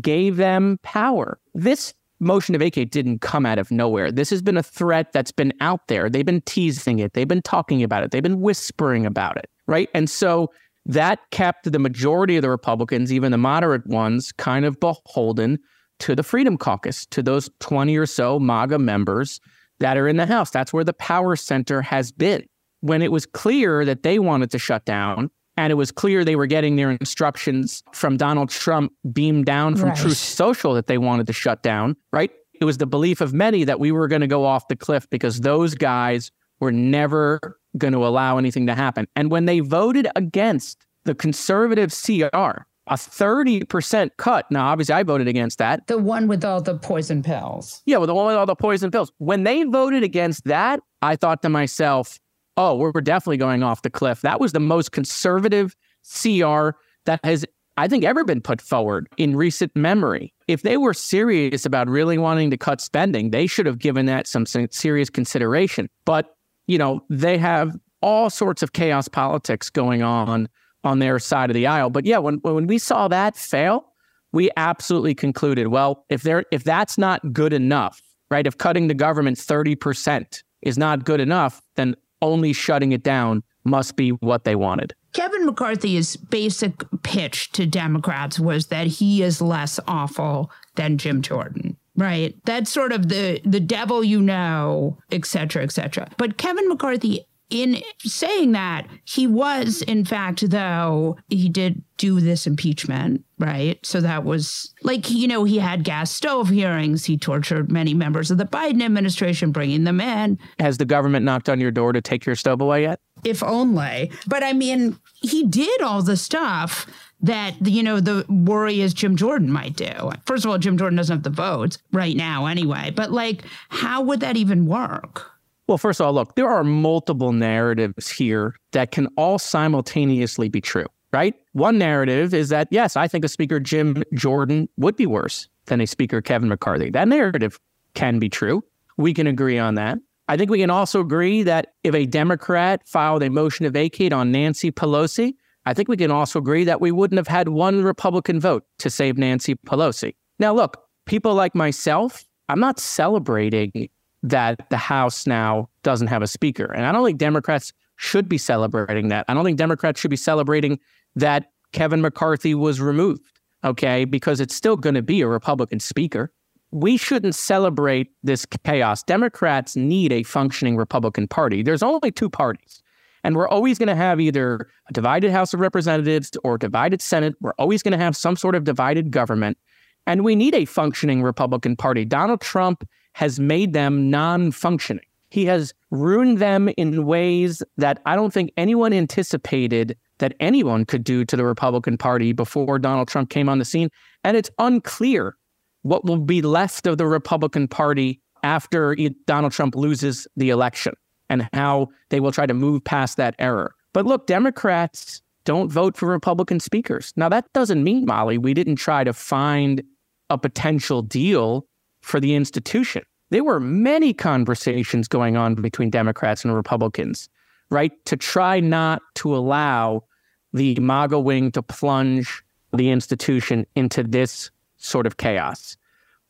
gave 0.00 0.36
them 0.36 0.78
power. 0.82 1.38
This 1.54 1.92
motion 2.20 2.52
to 2.52 2.58
vacate 2.58 2.90
didn't 2.90 3.20
come 3.20 3.44
out 3.44 3.58
of 3.58 3.70
nowhere. 3.70 4.10
This 4.10 4.30
has 4.30 4.42
been 4.42 4.56
a 4.56 4.62
threat 4.62 5.12
that's 5.12 5.32
been 5.32 5.52
out 5.60 5.88
there. 5.88 6.08
They've 6.08 6.24
been 6.24 6.42
teasing 6.42 6.98
it, 6.98 7.14
they've 7.14 7.28
been 7.28 7.42
talking 7.42 7.82
about 7.82 8.02
it, 8.02 8.10
they've 8.10 8.22
been 8.22 8.40
whispering 8.40 9.06
about 9.06 9.36
it, 9.36 9.48
right? 9.66 9.88
And 9.94 10.08
so 10.08 10.50
that 10.86 11.18
kept 11.30 11.70
the 11.70 11.78
majority 11.78 12.36
of 12.36 12.42
the 12.42 12.50
Republicans, 12.50 13.12
even 13.12 13.32
the 13.32 13.38
moderate 13.38 13.86
ones, 13.86 14.32
kind 14.32 14.64
of 14.64 14.78
beholden 14.80 15.58
to 16.00 16.14
the 16.14 16.22
Freedom 16.22 16.58
Caucus, 16.58 17.06
to 17.06 17.22
those 17.22 17.48
20 17.60 17.96
or 17.96 18.06
so 18.06 18.38
MAGA 18.38 18.78
members 18.78 19.40
that 19.80 19.96
are 19.96 20.08
in 20.08 20.16
the 20.16 20.26
House. 20.26 20.50
That's 20.50 20.72
where 20.72 20.84
the 20.84 20.92
power 20.92 21.36
center 21.36 21.82
has 21.82 22.12
been. 22.12 22.44
When 22.80 23.00
it 23.00 23.12
was 23.12 23.24
clear 23.24 23.84
that 23.84 24.02
they 24.02 24.18
wanted 24.18 24.50
to 24.50 24.58
shut 24.58 24.84
down, 24.84 25.30
and 25.56 25.70
it 25.70 25.74
was 25.74 25.92
clear 25.92 26.24
they 26.24 26.36
were 26.36 26.46
getting 26.46 26.76
their 26.76 26.90
instructions 26.90 27.82
from 27.92 28.16
Donald 28.16 28.50
Trump 28.50 28.92
beamed 29.12 29.46
down 29.46 29.76
from 29.76 29.90
right. 29.90 29.98
Truth 29.98 30.16
Social 30.16 30.74
that 30.74 30.86
they 30.86 30.98
wanted 30.98 31.26
to 31.26 31.32
shut 31.32 31.62
down, 31.62 31.96
right? 32.12 32.30
It 32.60 32.64
was 32.64 32.78
the 32.78 32.86
belief 32.86 33.20
of 33.20 33.32
many 33.32 33.64
that 33.64 33.80
we 33.80 33.92
were 33.92 34.08
going 34.08 34.20
to 34.20 34.26
go 34.26 34.44
off 34.44 34.68
the 34.68 34.76
cliff 34.76 35.08
because 35.10 35.40
those 35.40 35.74
guys 35.74 36.30
were 36.60 36.72
never 36.72 37.58
going 37.76 37.92
to 37.92 38.06
allow 38.06 38.38
anything 38.38 38.66
to 38.66 38.74
happen. 38.74 39.06
And 39.16 39.30
when 39.30 39.44
they 39.46 39.60
voted 39.60 40.08
against 40.14 40.84
the 41.04 41.14
conservative 41.14 41.90
CR, 41.90 42.64
a 42.86 42.96
30% 42.96 44.10
cut. 44.18 44.50
Now, 44.50 44.66
obviously, 44.66 44.94
I 44.94 45.02
voted 45.02 45.26
against 45.28 45.58
that. 45.58 45.86
The 45.86 45.98
one 45.98 46.28
with 46.28 46.44
all 46.44 46.60
the 46.60 46.76
poison 46.76 47.22
pills. 47.22 47.82
Yeah, 47.86 47.96
well, 47.96 48.06
the 48.06 48.14
one 48.14 48.26
with 48.26 48.36
all 48.36 48.46
the 48.46 48.54
poison 48.54 48.90
pills. 48.90 49.10
When 49.18 49.44
they 49.44 49.64
voted 49.64 50.02
against 50.02 50.44
that, 50.44 50.80
I 51.00 51.16
thought 51.16 51.42
to 51.42 51.48
myself, 51.48 52.18
oh, 52.56 52.74
we're, 52.74 52.92
we're 52.94 53.00
definitely 53.00 53.36
going 53.36 53.62
off 53.62 53.82
the 53.82 53.90
cliff. 53.90 54.20
That 54.22 54.40
was 54.40 54.52
the 54.52 54.60
most 54.60 54.92
conservative 54.92 55.74
CR 56.02 56.70
that 57.06 57.20
has, 57.24 57.44
I 57.76 57.88
think, 57.88 58.04
ever 58.04 58.24
been 58.24 58.40
put 58.40 58.60
forward 58.60 59.08
in 59.16 59.36
recent 59.36 59.74
memory. 59.74 60.32
If 60.46 60.62
they 60.62 60.76
were 60.76 60.94
serious 60.94 61.66
about 61.66 61.88
really 61.88 62.18
wanting 62.18 62.50
to 62.50 62.56
cut 62.56 62.80
spending, 62.80 63.30
they 63.30 63.46
should 63.46 63.66
have 63.66 63.78
given 63.78 64.06
that 64.06 64.26
some 64.26 64.46
serious 64.46 65.10
consideration. 65.10 65.88
But, 66.04 66.36
you 66.66 66.78
know, 66.78 67.00
they 67.10 67.38
have 67.38 67.76
all 68.02 68.28
sorts 68.30 68.62
of 68.62 68.74
chaos 68.74 69.08
politics 69.08 69.70
going 69.70 70.02
on 70.02 70.48
on 70.84 70.98
their 70.98 71.18
side 71.18 71.50
of 71.50 71.54
the 71.54 71.66
aisle. 71.66 71.90
But 71.90 72.04
yeah, 72.04 72.18
when 72.18 72.36
when 72.42 72.66
we 72.66 72.78
saw 72.78 73.08
that 73.08 73.34
fail, 73.34 73.86
we 74.32 74.50
absolutely 74.56 75.14
concluded, 75.14 75.68
well, 75.68 76.04
if 76.10 76.22
there 76.22 76.44
if 76.52 76.64
that's 76.64 76.98
not 76.98 77.32
good 77.32 77.54
enough, 77.54 78.02
right? 78.30 78.46
If 78.46 78.58
cutting 78.58 78.88
the 78.88 78.94
government 78.94 79.38
30% 79.38 80.42
is 80.60 80.76
not 80.76 81.04
good 81.04 81.20
enough, 81.20 81.62
then 81.76 81.96
only 82.22 82.52
shutting 82.52 82.92
it 82.92 83.02
down 83.02 83.42
must 83.64 83.96
be 83.96 84.10
what 84.10 84.44
they 84.44 84.54
wanted. 84.54 84.94
Kevin 85.12 85.46
McCarthy's 85.46 86.16
basic 86.16 86.82
pitch 87.02 87.52
to 87.52 87.66
Democrats 87.66 88.38
was 88.38 88.66
that 88.66 88.86
he 88.86 89.22
is 89.22 89.40
less 89.40 89.78
awful 89.86 90.50
than 90.74 90.98
Jim 90.98 91.22
Jordan. 91.22 91.76
Right. 91.96 92.36
That's 92.44 92.72
sort 92.72 92.92
of 92.92 93.08
the 93.08 93.40
the 93.44 93.60
devil 93.60 94.02
you 94.02 94.20
know, 94.20 94.98
et 95.12 95.24
cetera, 95.24 95.62
et 95.62 95.70
cetera. 95.70 96.08
But 96.16 96.36
Kevin 96.38 96.68
McCarthy 96.68 97.24
in 97.50 97.82
saying 98.00 98.52
that, 98.52 98.86
he 99.04 99.26
was, 99.26 99.82
in 99.82 100.04
fact, 100.04 100.48
though, 100.50 101.16
he 101.28 101.48
did 101.48 101.82
do 101.96 102.20
this 102.20 102.46
impeachment, 102.46 103.24
right? 103.38 103.78
So 103.84 104.00
that 104.00 104.24
was 104.24 104.74
like, 104.82 105.10
you 105.10 105.28
know, 105.28 105.44
he 105.44 105.58
had 105.58 105.84
gas 105.84 106.10
stove 106.10 106.48
hearings. 106.48 107.04
He 107.04 107.16
tortured 107.16 107.70
many 107.70 107.94
members 107.94 108.30
of 108.30 108.38
the 108.38 108.44
Biden 108.44 108.82
administration, 108.82 109.52
bringing 109.52 109.84
them 109.84 110.00
in. 110.00 110.38
Has 110.58 110.78
the 110.78 110.84
government 110.84 111.24
knocked 111.24 111.48
on 111.48 111.60
your 111.60 111.70
door 111.70 111.92
to 111.92 112.00
take 112.00 112.26
your 112.26 112.34
stove 112.34 112.60
away 112.60 112.82
yet? 112.82 113.00
If 113.22 113.42
only. 113.42 114.10
But 114.26 114.42
I 114.42 114.52
mean, 114.52 114.98
he 115.22 115.46
did 115.46 115.80
all 115.82 116.02
the 116.02 116.16
stuff 116.16 116.86
that 117.20 117.54
you 117.66 117.82
know 117.82 118.00
the 118.00 118.24
worry 118.28 118.80
is 118.80 118.92
Jim 118.92 119.16
Jordan 119.16 119.50
might 119.50 119.76
do. 119.76 120.10
First 120.26 120.44
of 120.44 120.50
all, 120.50 120.58
Jim 120.58 120.76
Jordan 120.76 120.96
doesn't 120.96 121.16
have 121.16 121.22
the 121.22 121.30
votes 121.30 121.78
right 121.92 122.16
now 122.16 122.46
anyway. 122.46 122.92
But 122.94 123.12
like, 123.12 123.44
how 123.68 124.02
would 124.02 124.20
that 124.20 124.36
even 124.36 124.66
work? 124.66 125.30
Well, 125.66 125.78
first 125.78 126.00
of 126.00 126.06
all, 126.06 126.12
look, 126.12 126.34
there 126.34 126.48
are 126.48 126.62
multiple 126.62 127.32
narratives 127.32 128.10
here 128.10 128.54
that 128.72 128.90
can 128.90 129.06
all 129.16 129.38
simultaneously 129.38 130.48
be 130.48 130.60
true, 130.60 130.86
right? 131.12 131.34
One 131.52 131.78
narrative 131.78 132.34
is 132.34 132.50
that, 132.50 132.68
yes, 132.70 132.96
I 132.96 133.08
think 133.08 133.24
a 133.24 133.28
speaker, 133.28 133.58
Jim 133.60 134.02
Jordan, 134.12 134.68
would 134.76 134.96
be 134.96 135.06
worse 135.06 135.48
than 135.66 135.80
a 135.80 135.86
speaker, 135.86 136.20
Kevin 136.20 136.50
McCarthy. 136.50 136.90
That 136.90 137.08
narrative 137.08 137.58
can 137.94 138.18
be 138.18 138.28
true. 138.28 138.62
We 138.98 139.14
can 139.14 139.26
agree 139.26 139.58
on 139.58 139.74
that. 139.76 139.98
I 140.28 140.36
think 140.36 140.50
we 140.50 140.58
can 140.58 140.70
also 140.70 141.00
agree 141.00 141.42
that 141.42 141.74
if 141.82 141.94
a 141.94 142.06
Democrat 142.06 142.82
filed 142.86 143.22
a 143.22 143.30
motion 143.30 143.64
to 143.64 143.70
vacate 143.70 144.12
on 144.12 144.32
Nancy 144.32 144.70
Pelosi, 144.70 145.34
I 145.66 145.72
think 145.72 145.88
we 145.88 145.96
can 145.96 146.10
also 146.10 146.38
agree 146.38 146.64
that 146.64 146.80
we 146.80 146.92
wouldn't 146.92 147.18
have 147.18 147.28
had 147.28 147.48
one 147.48 147.82
Republican 147.82 148.38
vote 148.38 148.64
to 148.78 148.90
save 148.90 149.16
Nancy 149.16 149.54
Pelosi. 149.54 150.14
Now, 150.38 150.54
look, 150.54 150.76
people 151.06 151.34
like 151.34 151.54
myself, 151.54 152.24
I'm 152.48 152.60
not 152.60 152.78
celebrating 152.78 153.88
that 154.24 154.68
the 154.70 154.76
House 154.78 155.26
now 155.26 155.68
doesn't 155.82 156.08
have 156.08 156.22
a 156.22 156.26
speaker. 156.26 156.64
And 156.72 156.86
I 156.86 156.92
don't 156.92 157.04
think 157.04 157.18
Democrats 157.18 157.72
should 157.96 158.28
be 158.28 158.38
celebrating 158.38 159.08
that. 159.08 159.26
I 159.28 159.34
don't 159.34 159.44
think 159.44 159.58
Democrats 159.58 160.00
should 160.00 160.10
be 160.10 160.16
celebrating 160.16 160.80
that 161.14 161.52
Kevin 161.72 162.00
McCarthy 162.00 162.54
was 162.54 162.80
removed, 162.80 163.22
okay, 163.62 164.04
because 164.06 164.40
it's 164.40 164.54
still 164.54 164.76
going 164.76 164.94
to 164.94 165.02
be 165.02 165.20
a 165.20 165.28
Republican 165.28 165.78
speaker. 165.78 166.32
We 166.72 166.96
shouldn't 166.96 167.34
celebrate 167.34 168.08
this 168.22 168.46
chaos. 168.64 169.02
Democrats 169.02 169.76
need 169.76 170.10
a 170.10 170.22
functioning 170.22 170.76
Republican 170.76 171.28
Party. 171.28 171.62
There's 171.62 171.82
only 171.82 172.10
two 172.10 172.30
parties. 172.30 172.82
And 173.22 173.36
we're 173.36 173.48
always 173.48 173.78
going 173.78 173.88
to 173.88 173.94
have 173.94 174.20
either 174.20 174.68
a 174.88 174.92
divided 174.92 175.30
House 175.30 175.54
of 175.54 175.60
Representatives 175.60 176.30
or 176.42 176.54
a 176.54 176.58
divided 176.58 177.00
Senate. 177.02 177.34
We're 177.40 177.54
always 177.58 177.82
going 177.82 177.92
to 177.92 178.02
have 178.02 178.16
some 178.16 178.36
sort 178.36 178.54
of 178.54 178.64
divided 178.64 179.10
government. 179.10 179.58
And 180.06 180.24
we 180.24 180.34
need 180.34 180.54
a 180.54 180.64
functioning 180.64 181.22
Republican 181.22 181.76
Party. 181.76 182.04
Donald 182.04 182.40
Trump 182.40 182.86
has 183.14 183.40
made 183.40 183.72
them 183.72 184.10
non 184.10 184.52
functioning. 184.52 185.04
He 185.30 185.46
has 185.46 185.74
ruined 185.90 186.38
them 186.38 186.68
in 186.76 187.06
ways 187.06 187.62
that 187.76 188.00
I 188.06 188.14
don't 188.14 188.32
think 188.32 188.52
anyone 188.56 188.92
anticipated 188.92 189.96
that 190.18 190.34
anyone 190.38 190.84
could 190.84 191.02
do 191.02 191.24
to 191.24 191.36
the 191.36 191.44
Republican 191.44 191.98
Party 191.98 192.32
before 192.32 192.78
Donald 192.78 193.08
Trump 193.08 193.30
came 193.30 193.48
on 193.48 193.58
the 193.58 193.64
scene. 193.64 193.88
And 194.22 194.36
it's 194.36 194.50
unclear 194.58 195.36
what 195.82 196.04
will 196.04 196.18
be 196.18 196.40
left 196.40 196.86
of 196.86 196.98
the 196.98 197.06
Republican 197.06 197.66
Party 197.66 198.20
after 198.42 198.96
Donald 199.26 199.52
Trump 199.52 199.74
loses 199.74 200.28
the 200.36 200.50
election 200.50 200.94
and 201.28 201.48
how 201.52 201.88
they 202.10 202.20
will 202.20 202.32
try 202.32 202.46
to 202.46 202.54
move 202.54 202.84
past 202.84 203.16
that 203.16 203.34
error. 203.38 203.74
But 203.92 204.06
look, 204.06 204.26
Democrats 204.26 205.20
don't 205.44 205.70
vote 205.70 205.96
for 205.96 206.08
Republican 206.08 206.60
speakers. 206.60 207.12
Now, 207.16 207.28
that 207.28 207.52
doesn't 207.52 207.82
mean, 207.82 208.06
Molly, 208.06 208.38
we 208.38 208.54
didn't 208.54 208.76
try 208.76 209.04
to 209.04 209.12
find 209.12 209.82
a 210.30 210.38
potential 210.38 211.02
deal 211.02 211.66
for 212.04 212.20
the 212.20 212.34
institution. 212.34 213.02
There 213.30 213.42
were 213.42 213.58
many 213.58 214.12
conversations 214.12 215.08
going 215.08 215.36
on 215.36 215.54
between 215.54 215.90
Democrats 215.90 216.44
and 216.44 216.54
Republicans, 216.54 217.28
right, 217.70 217.92
to 218.04 218.16
try 218.16 218.60
not 218.60 219.02
to 219.16 219.34
allow 219.34 220.04
the 220.52 220.76
MAGA 220.76 221.18
wing 221.18 221.50
to 221.52 221.62
plunge 221.62 222.44
the 222.72 222.90
institution 222.90 223.66
into 223.74 224.02
this 224.02 224.50
sort 224.76 225.06
of 225.06 225.16
chaos. 225.16 225.76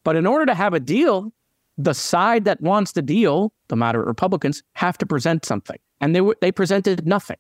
But 0.04 0.16
in 0.16 0.26
order 0.26 0.46
to 0.46 0.54
have 0.54 0.74
a 0.74 0.80
deal, 0.80 1.32
the 1.76 1.94
side 1.94 2.44
that 2.44 2.60
wants 2.60 2.92
the 2.92 3.02
deal, 3.02 3.52
the 3.68 3.76
moderate 3.76 4.06
Republicans, 4.06 4.62
have 4.74 4.96
to 4.98 5.06
present 5.06 5.44
something. 5.44 5.78
And 6.00 6.14
they, 6.14 6.20
were, 6.20 6.36
they 6.40 6.52
presented 6.52 7.06
nothing. 7.06 7.36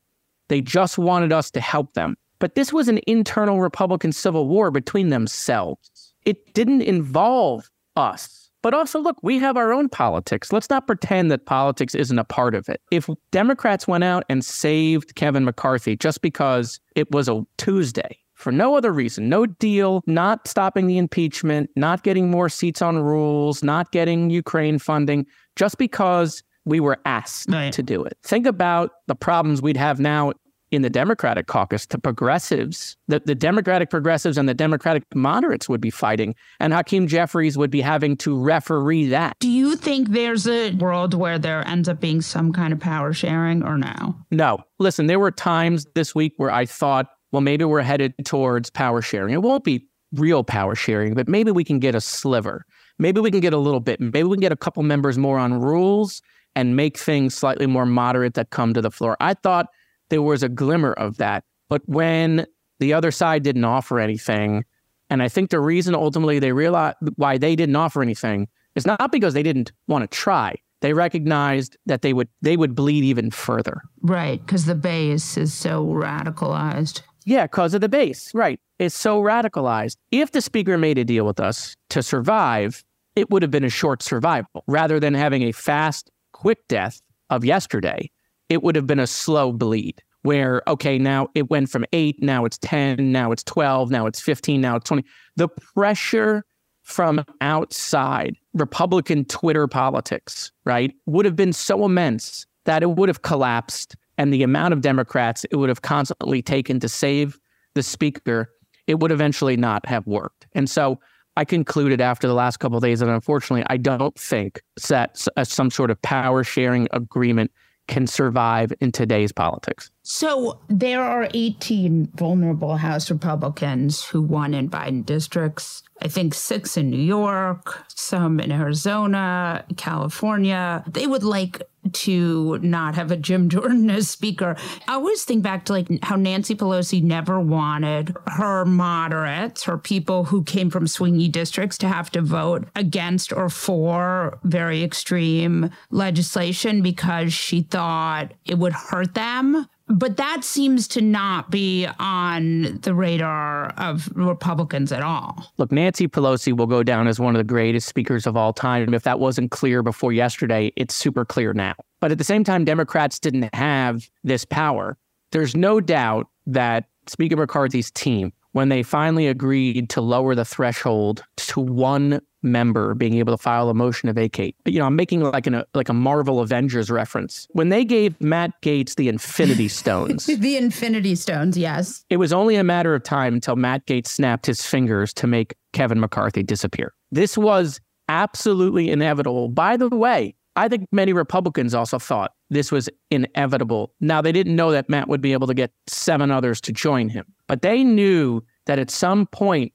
They 0.48 0.60
just 0.60 0.98
wanted 0.98 1.32
us 1.32 1.50
to 1.52 1.60
help 1.60 1.94
them. 1.94 2.16
But 2.40 2.56
this 2.56 2.72
was 2.72 2.88
an 2.88 3.00
internal 3.06 3.60
Republican 3.60 4.12
civil 4.12 4.48
war 4.48 4.70
between 4.70 5.10
themselves. 5.10 6.12
It 6.24 6.52
didn't 6.54 6.82
involve 6.82 7.70
us. 7.96 8.50
But 8.62 8.72
also, 8.72 8.98
look, 8.98 9.18
we 9.22 9.38
have 9.40 9.58
our 9.58 9.74
own 9.74 9.90
politics. 9.90 10.50
Let's 10.50 10.70
not 10.70 10.86
pretend 10.86 11.30
that 11.30 11.44
politics 11.44 11.94
isn't 11.94 12.18
a 12.18 12.24
part 12.24 12.54
of 12.54 12.66
it. 12.68 12.80
If 12.90 13.10
Democrats 13.30 13.86
went 13.86 14.04
out 14.04 14.24
and 14.30 14.42
saved 14.42 15.16
Kevin 15.16 15.44
McCarthy 15.44 15.96
just 15.96 16.22
because 16.22 16.80
it 16.96 17.10
was 17.10 17.28
a 17.28 17.44
Tuesday, 17.58 18.18
for 18.32 18.50
no 18.50 18.74
other 18.74 18.90
reason, 18.92 19.28
no 19.28 19.46
deal, 19.46 20.02
not 20.06 20.48
stopping 20.48 20.86
the 20.86 20.98
impeachment, 20.98 21.70
not 21.76 22.02
getting 22.02 22.30
more 22.30 22.48
seats 22.48 22.80
on 22.80 22.98
rules, 22.98 23.62
not 23.62 23.92
getting 23.92 24.30
Ukraine 24.30 24.78
funding, 24.78 25.26
just 25.56 25.76
because 25.76 26.42
we 26.64 26.80
were 26.80 26.98
asked 27.04 27.50
right. 27.50 27.72
to 27.72 27.82
do 27.82 28.02
it. 28.02 28.16
Think 28.22 28.46
about 28.46 28.92
the 29.06 29.14
problems 29.14 29.60
we'd 29.60 29.76
have 29.76 30.00
now 30.00 30.32
in 30.74 30.82
the 30.82 30.90
Democratic 30.90 31.46
caucus, 31.46 31.86
the 31.86 31.98
progressives, 31.98 32.96
the, 33.08 33.20
the 33.20 33.34
Democratic 33.34 33.90
progressives 33.90 34.36
and 34.38 34.48
the 34.48 34.54
Democratic 34.54 35.02
moderates 35.14 35.68
would 35.68 35.80
be 35.80 35.90
fighting, 35.90 36.34
and 36.60 36.72
Hakeem 36.72 37.06
Jeffries 37.06 37.56
would 37.56 37.70
be 37.70 37.80
having 37.80 38.16
to 38.18 38.38
referee 38.38 39.08
that. 39.08 39.36
Do 39.40 39.50
you 39.50 39.76
think 39.76 40.10
there's 40.10 40.46
a 40.46 40.72
world 40.72 41.14
where 41.14 41.38
there 41.38 41.66
ends 41.66 41.88
up 41.88 42.00
being 42.00 42.20
some 42.20 42.52
kind 42.52 42.72
of 42.72 42.80
power 42.80 43.12
sharing 43.12 43.62
or 43.62 43.78
no? 43.78 44.16
No. 44.30 44.58
Listen, 44.78 45.06
there 45.06 45.20
were 45.20 45.30
times 45.30 45.86
this 45.94 46.14
week 46.14 46.34
where 46.36 46.50
I 46.50 46.66
thought, 46.66 47.06
well, 47.32 47.40
maybe 47.40 47.64
we're 47.64 47.82
headed 47.82 48.14
towards 48.24 48.70
power 48.70 49.02
sharing. 49.02 49.34
It 49.34 49.42
won't 49.42 49.64
be 49.64 49.86
real 50.12 50.44
power 50.44 50.74
sharing, 50.74 51.14
but 51.14 51.28
maybe 51.28 51.50
we 51.50 51.64
can 51.64 51.78
get 51.78 51.94
a 51.94 52.00
sliver. 52.00 52.64
Maybe 52.98 53.20
we 53.20 53.30
can 53.30 53.40
get 53.40 53.52
a 53.52 53.58
little 53.58 53.80
bit. 53.80 54.00
Maybe 54.00 54.24
we 54.24 54.36
can 54.36 54.40
get 54.40 54.52
a 54.52 54.56
couple 54.56 54.82
members 54.82 55.18
more 55.18 55.38
on 55.38 55.60
rules 55.60 56.22
and 56.54 56.76
make 56.76 56.96
things 56.96 57.34
slightly 57.34 57.66
more 57.66 57.86
moderate 57.86 58.34
that 58.34 58.50
come 58.50 58.74
to 58.74 58.80
the 58.80 58.90
floor. 58.90 59.16
I 59.20 59.34
thought 59.34 59.66
there 60.10 60.22
was 60.22 60.42
a 60.42 60.48
glimmer 60.48 60.92
of 60.92 61.16
that. 61.18 61.44
But 61.68 61.82
when 61.86 62.46
the 62.80 62.92
other 62.92 63.10
side 63.10 63.42
didn't 63.42 63.64
offer 63.64 63.98
anything, 63.98 64.64
and 65.10 65.22
I 65.22 65.28
think 65.28 65.50
the 65.50 65.60
reason 65.60 65.94
ultimately 65.94 66.38
they 66.38 66.52
realized 66.52 66.96
why 67.16 67.38
they 67.38 67.56
didn't 67.56 67.76
offer 67.76 68.02
anything 68.02 68.48
is 68.74 68.86
not 68.86 69.12
because 69.12 69.34
they 69.34 69.42
didn't 69.42 69.72
want 69.86 70.08
to 70.08 70.16
try. 70.16 70.56
They 70.80 70.92
recognized 70.92 71.76
that 71.86 72.02
they 72.02 72.12
would 72.12 72.28
they 72.42 72.56
would 72.56 72.74
bleed 72.74 73.04
even 73.04 73.30
further. 73.30 73.80
Right, 74.02 74.44
because 74.44 74.66
the 74.66 74.74
base 74.74 75.36
is 75.36 75.54
so 75.54 75.86
radicalized. 75.86 77.02
Yeah, 77.24 77.44
because 77.44 77.72
of 77.72 77.80
the 77.80 77.88
base. 77.88 78.30
Right. 78.34 78.60
It's 78.78 78.94
so 78.94 79.22
radicalized. 79.22 79.96
If 80.10 80.32
the 80.32 80.42
speaker 80.42 80.76
made 80.76 80.98
a 80.98 81.04
deal 81.04 81.24
with 81.24 81.40
us 81.40 81.74
to 81.90 82.02
survive, 82.02 82.84
it 83.16 83.30
would 83.30 83.40
have 83.40 83.50
been 83.50 83.64
a 83.64 83.70
short 83.70 84.02
survival 84.02 84.64
rather 84.66 85.00
than 85.00 85.14
having 85.14 85.42
a 85.42 85.52
fast, 85.52 86.10
quick 86.32 86.66
death 86.68 87.00
of 87.30 87.44
yesterday 87.44 88.10
it 88.48 88.62
would 88.62 88.76
have 88.76 88.86
been 88.86 89.00
a 89.00 89.06
slow 89.06 89.52
bleed 89.52 90.02
where, 90.22 90.62
okay, 90.66 90.98
now 90.98 91.28
it 91.34 91.50
went 91.50 91.68
from 91.68 91.84
eight, 91.92 92.22
now 92.22 92.46
it's 92.46 92.56
10, 92.58 93.12
now 93.12 93.30
it's 93.30 93.44
12, 93.44 93.90
now 93.90 94.06
it's 94.06 94.20
15, 94.20 94.60
now 94.60 94.76
it's 94.76 94.88
20. 94.88 95.04
The 95.36 95.48
pressure 95.48 96.44
from 96.82 97.24
outside 97.42 98.36
Republican 98.54 99.26
Twitter 99.26 99.66
politics, 99.66 100.50
right, 100.64 100.94
would 101.06 101.26
have 101.26 101.36
been 101.36 101.52
so 101.52 101.84
immense 101.84 102.46
that 102.64 102.82
it 102.82 102.90
would 102.90 103.08
have 103.08 103.22
collapsed. 103.22 103.96
And 104.16 104.32
the 104.32 104.42
amount 104.42 104.72
of 104.72 104.80
Democrats 104.80 105.44
it 105.50 105.56
would 105.56 105.68
have 105.68 105.82
constantly 105.82 106.40
taken 106.40 106.80
to 106.80 106.88
save 106.88 107.38
the 107.74 107.82
speaker, 107.82 108.50
it 108.86 109.00
would 109.00 109.10
eventually 109.10 109.56
not 109.56 109.84
have 109.86 110.06
worked. 110.06 110.46
And 110.52 110.70
so 110.70 111.00
I 111.36 111.44
concluded 111.44 112.00
after 112.00 112.28
the 112.28 112.34
last 112.34 112.58
couple 112.58 112.78
days 112.80 113.00
that 113.00 113.08
unfortunately, 113.08 113.66
I 113.68 113.76
don't 113.76 114.18
think 114.18 114.62
that 114.88 115.26
uh, 115.36 115.44
some 115.44 115.70
sort 115.70 115.90
of 115.90 116.00
power 116.02 116.44
sharing 116.44 116.86
agreement 116.92 117.50
can 117.86 118.06
survive 118.06 118.72
in 118.80 118.92
today's 118.92 119.32
politics. 119.32 119.90
So 120.02 120.60
there 120.68 121.02
are 121.02 121.28
18 121.34 122.10
vulnerable 122.14 122.76
House 122.76 123.10
Republicans 123.10 124.04
who 124.04 124.22
won 124.22 124.54
in 124.54 124.70
Biden 124.70 125.04
districts. 125.04 125.82
I 126.04 126.08
think 126.08 126.34
six 126.34 126.76
in 126.76 126.90
New 126.90 127.00
York, 127.00 127.82
some 127.88 128.38
in 128.38 128.52
Arizona, 128.52 129.64
California. 129.78 130.84
They 130.86 131.06
would 131.06 131.22
like 131.22 131.62
to 131.92 132.58
not 132.58 132.94
have 132.94 133.10
a 133.10 133.16
Jim 133.16 133.48
Jordan 133.48 133.88
as 133.90 134.10
speaker. 134.10 134.54
I 134.86 134.94
always 134.94 135.24
think 135.24 135.42
back 135.42 135.64
to 135.66 135.72
like 135.72 135.88
how 136.02 136.16
Nancy 136.16 136.54
Pelosi 136.54 137.02
never 137.02 137.40
wanted 137.40 138.14
her 138.26 138.66
moderates, 138.66 139.64
her 139.64 139.78
people 139.78 140.24
who 140.24 140.44
came 140.44 140.68
from 140.68 140.84
swingy 140.84 141.32
districts 141.32 141.78
to 141.78 141.88
have 141.88 142.10
to 142.10 142.20
vote 142.20 142.68
against 142.76 143.32
or 143.32 143.48
for 143.48 144.38
very 144.44 144.82
extreme 144.82 145.70
legislation 145.90 146.82
because 146.82 147.32
she 147.32 147.62
thought 147.62 148.32
it 148.44 148.58
would 148.58 148.74
hurt 148.74 149.14
them 149.14 149.66
but 149.88 150.16
that 150.16 150.44
seems 150.44 150.88
to 150.88 151.00
not 151.00 151.50
be 151.50 151.86
on 151.98 152.78
the 152.82 152.94
radar 152.94 153.68
of 153.76 154.10
Republicans 154.14 154.92
at 154.92 155.02
all. 155.02 155.52
Look, 155.58 155.70
Nancy 155.70 156.08
Pelosi 156.08 156.56
will 156.56 156.66
go 156.66 156.82
down 156.82 157.06
as 157.06 157.20
one 157.20 157.34
of 157.34 157.38
the 157.38 157.44
greatest 157.44 157.86
speakers 157.86 158.26
of 158.26 158.36
all 158.36 158.52
time. 158.52 158.84
And 158.84 158.94
if 158.94 159.02
that 159.02 159.20
wasn't 159.20 159.50
clear 159.50 159.82
before 159.82 160.12
yesterday, 160.12 160.72
it's 160.76 160.94
super 160.94 161.24
clear 161.24 161.52
now. 161.52 161.74
But 162.00 162.12
at 162.12 162.18
the 162.18 162.24
same 162.24 162.44
time, 162.44 162.64
Democrats 162.64 163.18
didn't 163.18 163.54
have 163.54 164.08
this 164.22 164.44
power. 164.44 164.96
There's 165.32 165.54
no 165.54 165.80
doubt 165.80 166.28
that 166.46 166.86
Speaker 167.06 167.36
McCarthy's 167.36 167.90
team, 167.90 168.32
when 168.52 168.68
they 168.68 168.82
finally 168.82 169.26
agreed 169.26 169.90
to 169.90 170.00
lower 170.00 170.34
the 170.34 170.44
threshold 170.44 171.24
to 171.36 171.60
one 171.60 172.20
member 172.44 172.94
being 172.94 173.14
able 173.14 173.36
to 173.36 173.42
file 173.42 173.68
a 173.68 173.74
motion 173.74 174.06
to 174.06 174.12
vacate. 174.12 174.54
You 174.66 174.78
know, 174.78 174.86
I'm 174.86 174.96
making 174.96 175.20
like 175.20 175.46
an, 175.46 175.54
a 175.54 175.66
like 175.74 175.88
a 175.88 175.94
Marvel 175.94 176.40
Avengers 176.40 176.90
reference. 176.90 177.48
When 177.52 177.70
they 177.70 177.84
gave 177.84 178.20
Matt 178.20 178.52
Gaetz 178.62 178.94
the 178.94 179.08
Infinity 179.08 179.68
Stones, 179.80 180.26
the 180.26 180.56
Infinity 180.56 181.14
Stones, 181.16 181.56
yes, 181.56 182.04
it 182.10 182.18
was 182.18 182.32
only 182.32 182.56
a 182.56 182.64
matter 182.64 182.94
of 182.94 183.02
time 183.02 183.34
until 183.34 183.56
Matt 183.56 183.86
Gaetz 183.86 184.08
snapped 184.08 184.46
his 184.46 184.64
fingers 184.64 185.12
to 185.14 185.26
make 185.26 185.56
Kevin 185.72 185.98
McCarthy 185.98 186.42
disappear. 186.42 186.92
This 187.10 187.36
was 187.36 187.80
absolutely 188.08 188.90
inevitable. 188.90 189.48
By 189.48 189.76
the 189.76 189.88
way, 189.88 190.34
I 190.56 190.68
think 190.68 190.86
many 190.92 191.12
Republicans 191.12 191.74
also 191.74 191.98
thought 191.98 192.32
this 192.50 192.70
was 192.70 192.88
inevitable. 193.10 193.92
Now, 194.00 194.20
they 194.20 194.32
didn't 194.32 194.54
know 194.54 194.70
that 194.70 194.88
Matt 194.88 195.08
would 195.08 195.20
be 195.20 195.32
able 195.32 195.46
to 195.48 195.54
get 195.54 195.72
seven 195.88 196.30
others 196.30 196.60
to 196.62 196.72
join 196.72 197.08
him, 197.08 197.24
but 197.48 197.62
they 197.62 197.82
knew 197.82 198.42
that 198.66 198.78
at 198.78 198.90
some 198.90 199.26
point 199.26 199.72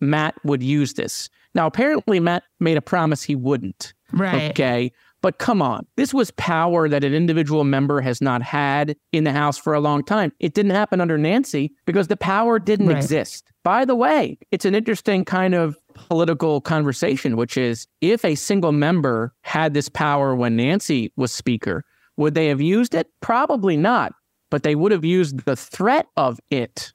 Matt 0.00 0.34
would 0.44 0.62
use 0.62 0.94
this. 0.94 1.28
Now, 1.54 1.66
apparently, 1.66 2.20
Matt 2.20 2.44
made 2.60 2.76
a 2.76 2.82
promise 2.82 3.22
he 3.22 3.34
wouldn't. 3.34 3.94
Right. 4.12 4.50
Okay. 4.50 4.92
But 5.22 5.38
come 5.38 5.62
on, 5.62 5.86
this 5.96 6.12
was 6.12 6.32
power 6.32 6.88
that 6.88 7.04
an 7.04 7.14
individual 7.14 7.62
member 7.62 8.00
has 8.00 8.20
not 8.20 8.42
had 8.42 8.96
in 9.12 9.22
the 9.22 9.30
House 9.30 9.56
for 9.56 9.72
a 9.72 9.80
long 9.80 10.02
time. 10.02 10.32
It 10.40 10.52
didn't 10.52 10.72
happen 10.72 11.00
under 11.00 11.16
Nancy 11.16 11.72
because 11.86 12.08
the 12.08 12.16
power 12.16 12.58
didn't 12.58 12.88
right. 12.88 12.96
exist. 12.96 13.52
By 13.62 13.84
the 13.84 13.94
way, 13.94 14.36
it's 14.50 14.64
an 14.64 14.74
interesting 14.74 15.24
kind 15.24 15.54
of 15.54 15.78
political 15.94 16.60
conversation, 16.60 17.36
which 17.36 17.56
is 17.56 17.86
if 18.00 18.24
a 18.24 18.34
single 18.34 18.72
member 18.72 19.32
had 19.42 19.74
this 19.74 19.88
power 19.88 20.34
when 20.34 20.56
Nancy 20.56 21.12
was 21.14 21.30
Speaker, 21.30 21.84
would 22.16 22.34
they 22.34 22.48
have 22.48 22.60
used 22.60 22.92
it? 22.92 23.06
Probably 23.20 23.76
not. 23.76 24.12
But 24.50 24.64
they 24.64 24.74
would 24.74 24.90
have 24.90 25.04
used 25.04 25.44
the 25.44 25.56
threat 25.56 26.08
of 26.16 26.40
it, 26.50 26.92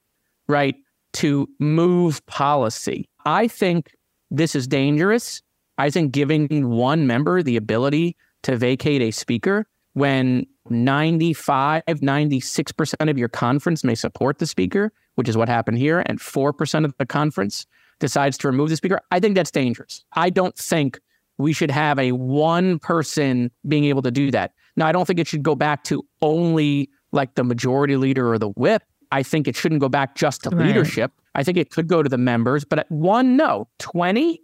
right, 0.49 0.75
to 1.13 1.47
move 1.59 2.23
policy. 2.25 3.07
I 3.25 3.47
think 3.47 3.93
this 4.31 4.55
is 4.55 4.67
dangerous. 4.67 5.41
I 5.77 5.89
think 5.89 6.11
giving 6.11 6.69
one 6.69 7.07
member 7.07 7.43
the 7.43 7.57
ability 7.57 8.15
to 8.43 8.57
vacate 8.57 9.01
a 9.01 9.11
speaker 9.11 9.67
when 9.93 10.45
95, 10.69 11.83
96% 11.85 13.09
of 13.09 13.17
your 13.17 13.29
conference 13.29 13.83
may 13.83 13.95
support 13.95 14.39
the 14.39 14.45
speaker, 14.45 14.91
which 15.15 15.29
is 15.29 15.37
what 15.37 15.49
happened 15.49 15.77
here, 15.77 16.03
and 16.05 16.19
4% 16.19 16.85
of 16.85 16.93
the 16.97 17.05
conference 17.05 17.65
decides 17.99 18.37
to 18.39 18.47
remove 18.47 18.69
the 18.69 18.75
speaker, 18.75 18.99
I 19.11 19.19
think 19.19 19.35
that's 19.35 19.51
dangerous. 19.51 20.05
I 20.13 20.29
don't 20.29 20.55
think 20.55 20.99
we 21.37 21.53
should 21.53 21.71
have 21.71 21.99
a 21.99 22.11
one 22.11 22.79
person 22.79 23.51
being 23.67 23.85
able 23.85 24.01
to 24.03 24.11
do 24.11 24.31
that. 24.31 24.53
Now, 24.75 24.87
I 24.87 24.91
don't 24.91 25.05
think 25.05 25.19
it 25.19 25.27
should 25.27 25.43
go 25.43 25.55
back 25.55 25.83
to 25.85 26.05
only 26.21 26.89
like 27.11 27.35
the 27.35 27.43
majority 27.43 27.95
leader 27.95 28.31
or 28.31 28.37
the 28.37 28.49
whip. 28.49 28.83
I 29.11 29.23
think 29.23 29.47
it 29.47 29.55
shouldn't 29.55 29.81
go 29.81 29.89
back 29.89 30.15
just 30.15 30.43
to 30.43 30.49
right. 30.49 30.67
leadership. 30.67 31.11
I 31.37 31.43
think 31.43 31.57
it 31.57 31.71
could 31.71 31.87
go 31.87 32.03
to 32.03 32.09
the 32.09 32.17
members, 32.17 32.65
but 32.65 32.79
at 32.79 32.91
one, 32.91 33.37
no. 33.37 33.69
20, 33.79 34.41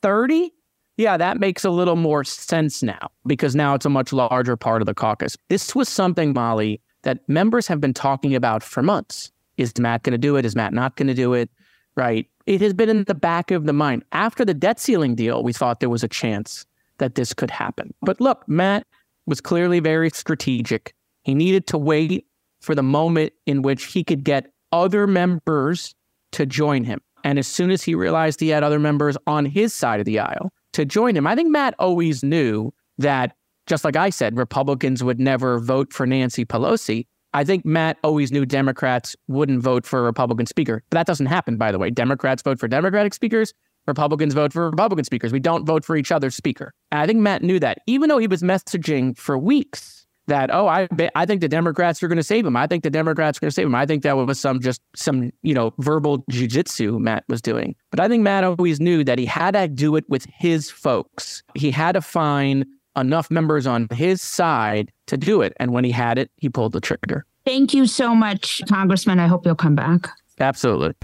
30, 0.00 0.52
yeah, 0.96 1.18
that 1.18 1.38
makes 1.38 1.64
a 1.64 1.70
little 1.70 1.96
more 1.96 2.24
sense 2.24 2.82
now 2.82 3.10
because 3.26 3.54
now 3.54 3.74
it's 3.74 3.84
a 3.84 3.90
much 3.90 4.12
larger 4.12 4.56
part 4.56 4.80
of 4.80 4.86
the 4.86 4.94
caucus. 4.94 5.36
This 5.48 5.74
was 5.74 5.88
something, 5.88 6.32
Molly, 6.32 6.80
that 7.02 7.28
members 7.28 7.66
have 7.66 7.80
been 7.80 7.92
talking 7.92 8.34
about 8.34 8.62
for 8.62 8.82
months. 8.82 9.30
Is 9.58 9.76
Matt 9.78 10.04
going 10.04 10.12
to 10.12 10.18
do 10.18 10.36
it? 10.36 10.46
Is 10.46 10.56
Matt 10.56 10.72
not 10.72 10.96
going 10.96 11.08
to 11.08 11.14
do 11.14 11.34
it? 11.34 11.50
Right. 11.96 12.26
It 12.46 12.60
has 12.60 12.72
been 12.72 12.88
in 12.88 13.04
the 13.04 13.14
back 13.14 13.50
of 13.50 13.64
the 13.64 13.72
mind. 13.72 14.04
After 14.12 14.44
the 14.44 14.54
debt 14.54 14.80
ceiling 14.80 15.14
deal, 15.14 15.42
we 15.42 15.52
thought 15.52 15.80
there 15.80 15.90
was 15.90 16.04
a 16.04 16.08
chance 16.08 16.64
that 16.98 17.14
this 17.14 17.34
could 17.34 17.50
happen. 17.50 17.92
But 18.02 18.20
look, 18.20 18.48
Matt 18.48 18.86
was 19.26 19.40
clearly 19.40 19.80
very 19.80 20.10
strategic. 20.10 20.94
He 21.22 21.34
needed 21.34 21.66
to 21.68 21.78
wait 21.78 22.26
for 22.60 22.74
the 22.74 22.82
moment 22.82 23.32
in 23.44 23.62
which 23.62 23.84
he 23.86 24.02
could 24.02 24.24
get 24.24 24.52
other 24.72 25.06
members 25.06 25.94
to 26.36 26.44
join 26.44 26.84
him. 26.84 27.00
And 27.24 27.38
as 27.38 27.46
soon 27.46 27.70
as 27.70 27.82
he 27.82 27.94
realized 27.94 28.40
he 28.40 28.50
had 28.50 28.62
other 28.62 28.78
members 28.78 29.16
on 29.26 29.46
his 29.46 29.72
side 29.72 30.00
of 30.00 30.06
the 30.06 30.18
aisle 30.18 30.52
to 30.74 30.84
join 30.84 31.16
him, 31.16 31.26
I 31.26 31.34
think 31.34 31.50
Matt 31.50 31.74
always 31.78 32.22
knew 32.22 32.72
that, 32.98 33.34
just 33.66 33.84
like 33.84 33.96
I 33.96 34.10
said, 34.10 34.36
Republicans 34.36 35.02
would 35.02 35.18
never 35.18 35.58
vote 35.58 35.94
for 35.94 36.06
Nancy 36.06 36.44
Pelosi. 36.44 37.06
I 37.32 37.42
think 37.42 37.64
Matt 37.64 37.96
always 38.04 38.30
knew 38.30 38.44
Democrats 38.44 39.16
wouldn't 39.28 39.62
vote 39.62 39.86
for 39.86 39.98
a 39.98 40.02
Republican 40.02 40.44
speaker. 40.44 40.84
But 40.90 40.98
that 40.98 41.06
doesn't 41.06 41.26
happen, 41.26 41.56
by 41.56 41.72
the 41.72 41.78
way. 41.78 41.88
Democrats 41.88 42.42
vote 42.42 42.60
for 42.60 42.68
Democratic 42.68 43.14
speakers, 43.14 43.54
Republicans 43.86 44.34
vote 44.34 44.52
for 44.52 44.68
Republican 44.68 45.04
speakers. 45.04 45.32
We 45.32 45.40
don't 45.40 45.64
vote 45.64 45.84
for 45.84 45.96
each 45.96 46.12
other's 46.12 46.34
speaker. 46.34 46.72
And 46.90 47.00
I 47.00 47.06
think 47.06 47.20
Matt 47.20 47.42
knew 47.42 47.58
that, 47.60 47.78
even 47.86 48.08
though 48.08 48.18
he 48.18 48.26
was 48.26 48.42
messaging 48.42 49.16
for 49.16 49.38
weeks 49.38 50.05
that 50.26 50.52
oh 50.52 50.66
I 50.66 50.88
I 51.14 51.26
think 51.26 51.40
the 51.40 51.48
Democrats 51.48 52.02
are 52.02 52.08
going 52.08 52.16
to 52.16 52.22
save 52.22 52.46
him. 52.46 52.56
I 52.56 52.66
think 52.66 52.82
the 52.82 52.90
Democrats 52.90 53.38
are 53.38 53.40
going 53.40 53.50
to 53.50 53.54
save 53.54 53.66
him. 53.66 53.74
I 53.74 53.86
think 53.86 54.02
that 54.02 54.16
was 54.16 54.40
some 54.40 54.60
just 54.60 54.80
some 54.94 55.32
you 55.42 55.54
know 55.54 55.72
verbal 55.78 56.24
jujitsu 56.30 56.98
Matt 56.98 57.24
was 57.28 57.40
doing. 57.40 57.74
But 57.90 58.00
I 58.00 58.08
think 58.08 58.22
Matt 58.22 58.44
always 58.44 58.80
knew 58.80 59.04
that 59.04 59.18
he 59.18 59.26
had 59.26 59.52
to 59.52 59.68
do 59.68 59.96
it 59.96 60.04
with 60.08 60.26
his 60.32 60.70
folks. 60.70 61.42
He 61.54 61.70
had 61.70 61.92
to 61.92 62.00
find 62.00 62.66
enough 62.96 63.30
members 63.30 63.66
on 63.66 63.88
his 63.92 64.22
side 64.22 64.90
to 65.06 65.16
do 65.16 65.42
it. 65.42 65.52
And 65.58 65.72
when 65.72 65.84
he 65.84 65.90
had 65.90 66.18
it, 66.18 66.30
he 66.36 66.48
pulled 66.48 66.72
the 66.72 66.80
trigger. 66.80 67.26
Thank 67.44 67.74
you 67.74 67.86
so 67.86 68.14
much, 68.14 68.60
Congressman. 68.68 69.20
I 69.20 69.26
hope 69.26 69.46
you'll 69.46 69.54
come 69.54 69.76
back. 69.76 70.08
Absolutely. 70.40 70.94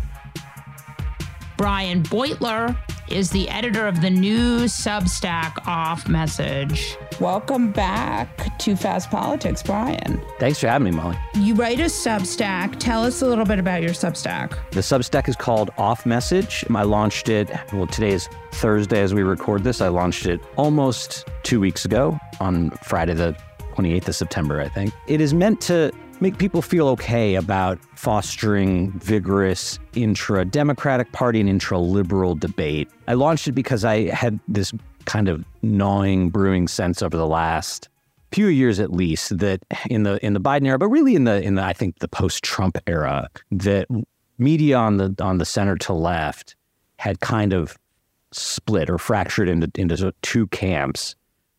Brian 1.63 2.03
Beutler 2.03 2.77
is 3.09 3.31
the 3.31 3.49
editor 3.49 3.87
of 3.87 4.01
the 4.01 4.11
new 4.11 4.65
Substack 4.65 5.65
Off 5.65 6.09
Message. 6.09 6.97
Welcome 7.21 7.71
back 7.71 8.59
to 8.59 8.75
Fast 8.75 9.13
Politics, 9.13 9.63
Brian. 9.63 10.21
Thanks 10.41 10.59
for 10.59 10.67
having 10.67 10.87
me, 10.87 10.91
Molly. 10.91 11.17
You 11.37 11.55
write 11.55 11.79
a 11.79 11.85
Substack. 11.85 12.81
Tell 12.81 13.05
us 13.05 13.23
a 13.23 13.29
little 13.29 13.45
bit 13.45 13.61
about 13.61 13.81
your 13.81 13.93
Substack. 13.93 14.59
The 14.73 14.81
Substack 14.81 15.29
is 15.29 15.37
called 15.37 15.71
Off 15.79 16.05
Message. 16.05 16.65
I 16.75 16.83
launched 16.83 17.29
it, 17.29 17.49
well, 17.73 17.87
today 17.87 18.11
is 18.11 18.29
Thursday 18.51 19.01
as 19.01 19.15
we 19.15 19.23
record 19.23 19.63
this. 19.63 19.81
I 19.81 19.87
launched 19.87 20.27
it 20.27 20.41
almost 20.57 21.29
two 21.45 21.61
weeks 21.61 21.85
ago 21.85 22.19
on 22.41 22.71
Friday, 22.83 23.15
the 23.15 23.37
28th 23.77 24.09
of 24.09 24.17
September, 24.17 24.61
I 24.61 24.69
think. 24.69 24.93
It 25.07 25.21
is 25.21 25.33
meant 25.33 25.61
to 25.63 25.93
make 26.23 26.39
people 26.39 26.63
feel 26.63 26.87
okay 26.87 27.35
about 27.35 27.81
fostering 27.97 28.93
vigorous 28.93 29.81
intra 29.95 30.45
Democratic 30.45 31.11
Party 31.11 31.41
and 31.41 31.49
intra 31.49 31.79
liberal 31.79 32.37
debate. 32.37 32.89
I 33.09 33.15
launched 33.15 33.49
it 33.49 33.53
because 33.53 33.85
I 33.85 34.09
had 34.11 34.39
this 34.47 34.73
kind 35.05 35.29
of 35.29 35.45
gnawing, 35.63 36.31
brewing 36.31 36.69
sense 36.69 37.03
over 37.03 37.17
the 37.17 37.27
last 37.27 37.89
few 38.31 38.47
years 38.47 38.79
at 38.79 38.93
least 38.93 39.37
that 39.39 39.63
in 39.91 40.05
the 40.05 40.25
in 40.25 40.33
the 40.33 40.41
Biden 40.41 40.67
era, 40.67 40.79
but 40.79 40.89
really 40.89 41.17
in 41.17 41.25
the 41.25 41.43
in 41.43 41.57
the 41.57 41.65
I 41.65 41.73
think 41.73 41.99
the 41.99 42.09
post 42.09 42.45
Trump 42.45 42.79
era, 42.87 43.29
that 43.51 43.89
media 44.39 44.77
on 44.77 44.99
the 44.99 45.15
on 45.21 45.39
the 45.39 45.45
center 45.45 45.77
to 45.77 45.93
left 45.93 46.55
had 46.99 47.19
kind 47.19 47.53
of 47.53 47.77
split 48.31 48.89
or 48.89 48.97
fractured 48.97 49.49
into 49.49 49.71
into 49.75 50.15
two 50.23 50.47
camps. 50.47 51.17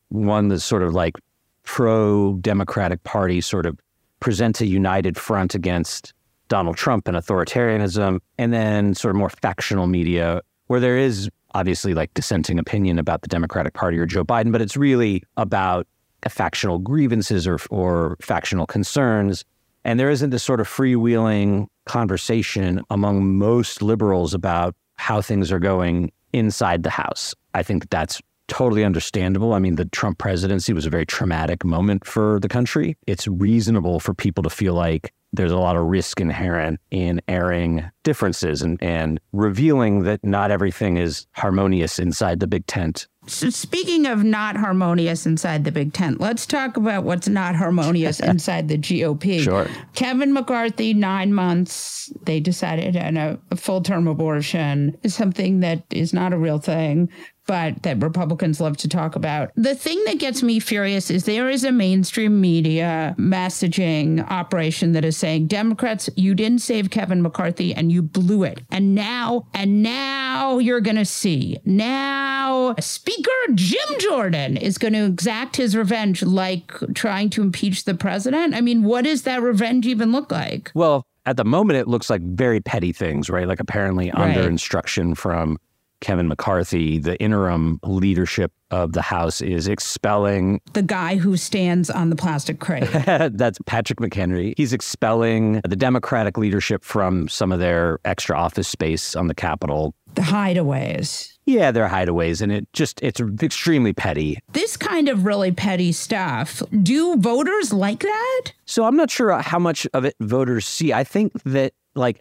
One 0.07 0.47
that's 0.47 0.63
sort 0.63 0.83
of 0.83 0.93
like 0.93 1.15
pro 1.63 2.35
Democratic 2.35 3.03
Party 3.03 3.41
sort 3.41 3.65
of 3.65 3.77
presents 4.23 4.61
a 4.61 4.65
united 4.65 5.17
front 5.17 5.53
against 5.53 6.13
Donald 6.47 6.77
Trump 6.77 7.09
and 7.09 7.17
authoritarianism, 7.17 8.21
and 8.37 8.53
then 8.53 8.93
sort 8.93 9.09
of 9.09 9.17
more 9.17 9.29
factional 9.29 9.85
media 9.85 10.41
where 10.67 10.79
there 10.79 10.97
is 10.97 11.29
obviously 11.55 11.93
like 11.93 12.11
dissenting 12.13 12.57
opinion 12.57 12.97
about 12.97 13.21
the 13.21 13.27
Democratic 13.27 13.73
Party 13.73 13.99
or 13.99 14.05
Joe 14.05 14.23
Biden, 14.23 14.53
but 14.53 14.61
it's 14.61 14.77
really 14.77 15.23
about 15.35 15.85
factional 16.29 16.79
grievances 16.79 17.45
or, 17.45 17.59
or 17.69 18.15
factional 18.21 18.65
concerns. 18.65 19.43
And 19.83 19.99
there 19.99 20.09
isn't 20.09 20.29
this 20.29 20.41
sort 20.41 20.61
of 20.61 20.69
freewheeling 20.69 21.67
conversation 21.85 22.81
among 22.89 23.37
most 23.37 23.81
liberals 23.81 24.33
about 24.33 24.73
how 24.95 25.21
things 25.21 25.51
are 25.51 25.59
going 25.59 26.13
inside 26.31 26.83
the 26.83 26.89
House. 26.89 27.35
I 27.55 27.61
think 27.61 27.83
that 27.83 27.89
that's 27.89 28.21
totally 28.47 28.83
understandable. 28.83 29.53
I 29.53 29.59
mean, 29.59 29.75
the 29.75 29.85
Trump 29.85 30.17
presidency 30.17 30.73
was 30.73 30.85
a 30.85 30.89
very 30.89 31.05
traumatic 31.05 31.63
moment 31.63 32.05
for 32.05 32.39
the 32.39 32.49
country. 32.49 32.97
It's 33.07 33.27
reasonable 33.27 33.99
for 33.99 34.13
people 34.13 34.43
to 34.43 34.49
feel 34.49 34.73
like 34.73 35.13
there's 35.33 35.51
a 35.51 35.57
lot 35.57 35.75
of 35.75 35.83
risk 35.85 36.21
inherent 36.21 36.79
in 36.91 37.19
airing 37.27 37.89
differences 38.03 38.61
and, 38.61 38.81
and 38.83 39.19
revealing 39.31 40.03
that 40.03 40.23
not 40.23 40.51
everything 40.51 40.97
is 40.97 41.25
harmonious 41.31 41.97
inside 41.97 42.39
the 42.39 42.47
big 42.47 42.67
tent. 42.67 43.07
So 43.25 43.49
speaking 43.49 44.05
of 44.05 44.23
not 44.23 44.57
harmonious 44.57 45.25
inside 45.25 45.63
the 45.63 45.71
Big 45.71 45.93
Tent, 45.93 46.19
let's 46.19 46.45
talk 46.45 46.75
about 46.75 47.05
what's 47.05 47.29
not 47.29 47.55
harmonious 47.55 48.19
inside 48.19 48.67
the 48.67 48.77
GOP. 48.77 49.41
Sure. 49.41 49.67
Kevin 49.95 50.33
McCarthy, 50.33 50.93
nine 50.93 51.33
months, 51.33 52.11
they 52.23 52.41
decided 52.41 52.97
on 52.97 53.15
a, 53.15 53.39
a 53.49 53.55
full 53.55 53.81
term 53.81 54.07
abortion 54.07 54.97
is 55.03 55.15
something 55.15 55.61
that 55.61 55.85
is 55.89 56.13
not 56.13 56.33
a 56.33 56.37
real 56.37 56.59
thing 56.59 57.09
but 57.45 57.83
that 57.83 58.01
Republicans 58.01 58.61
love 58.61 58.77
to 58.77 58.87
talk 58.87 59.15
about. 59.15 59.51
The 59.55 59.75
thing 59.75 60.01
that 60.05 60.19
gets 60.19 60.41
me 60.43 60.59
furious 60.59 61.09
is 61.09 61.25
there 61.25 61.49
is 61.49 61.63
a 61.63 61.71
mainstream 61.71 62.39
media 62.39 63.15
messaging 63.19 64.29
operation 64.29 64.93
that 64.93 65.03
is 65.05 65.17
saying, 65.17 65.47
Democrats, 65.47 66.09
you 66.15 66.33
didn't 66.35 66.59
save 66.59 66.89
Kevin 66.89 67.21
McCarthy 67.21 67.73
and 67.73 67.91
you 67.91 68.01
blew 68.01 68.43
it. 68.43 68.61
And 68.71 68.95
now, 68.95 69.47
and 69.53 69.83
now 69.83 70.57
you're 70.59 70.81
going 70.81 70.95
to 70.95 71.05
see. 71.05 71.59
Now, 71.65 72.75
Speaker 72.79 73.31
Jim 73.53 73.99
Jordan 73.99 74.57
is 74.57 74.77
going 74.77 74.93
to 74.93 75.05
exact 75.05 75.57
his 75.57 75.75
revenge 75.75 76.23
like 76.23 76.71
trying 76.93 77.29
to 77.31 77.41
impeach 77.41 77.83
the 77.85 77.93
president. 77.93 78.53
I 78.55 78.61
mean, 78.61 78.83
what 78.83 79.03
does 79.03 79.23
that 79.23 79.41
revenge 79.41 79.85
even 79.85 80.11
look 80.11 80.31
like? 80.31 80.71
Well, 80.73 81.05
at 81.25 81.37
the 81.37 81.45
moment, 81.45 81.79
it 81.79 81.87
looks 81.87 82.09
like 82.09 82.21
very 82.21 82.59
petty 82.59 82.91
things, 82.91 83.29
right? 83.29 83.47
Like 83.47 83.59
apparently 83.59 84.11
under 84.11 84.41
Right. 84.41 84.49
instruction 84.49 85.15
from 85.15 85.57
Kevin 86.03 86.27
McCarthy, 86.27 86.99
the 86.99 87.17
interim 87.21 87.79
leadership 87.81 88.51
of 88.71 88.91
the 88.91 89.01
House 89.01 89.39
is 89.39 89.69
expelling. 89.69 90.59
The 90.73 90.81
guy 90.81 91.15
who 91.15 91.37
stands 91.37 91.89
on 91.89 92.09
the 92.09 92.17
plastic 92.17 92.59
crate. 92.59 92.89
that's 93.31 93.57
Patrick 93.65 93.99
McHenry. 93.99 94.53
He's 94.57 94.73
expelling 94.73 95.61
the 95.65 95.77
Democratic 95.77 96.37
leadership 96.37 96.83
from 96.83 97.29
some 97.29 97.53
of 97.53 97.61
their 97.61 97.99
extra 98.03 98.37
office 98.37 98.67
space 98.67 99.15
on 99.15 99.27
the 99.27 99.33
Capitol. 99.33 99.95
the 100.15 100.23
hideaways. 100.23 101.31
Yeah, 101.45 101.71
their 101.71 101.87
hideaways, 101.87 102.41
and 102.41 102.51
it 102.51 102.67
just 102.73 103.01
it's 103.01 103.21
extremely 103.41 103.93
petty. 103.93 104.39
This 104.51 104.75
kind 104.75 105.07
of 105.07 105.25
really 105.25 105.53
petty 105.53 105.93
stuff. 105.93 106.61
Do 106.83 107.15
voters 107.15 107.71
like 107.71 107.99
that? 107.99 108.51
So 108.65 108.83
I'm 108.83 108.97
not 108.97 109.09
sure 109.09 109.37
how 109.41 109.59
much 109.59 109.87
of 109.93 110.03
it 110.03 110.15
voters 110.19 110.65
see. 110.65 110.91
I 110.91 111.05
think 111.05 111.31
that 111.43 111.73
like 111.95 112.17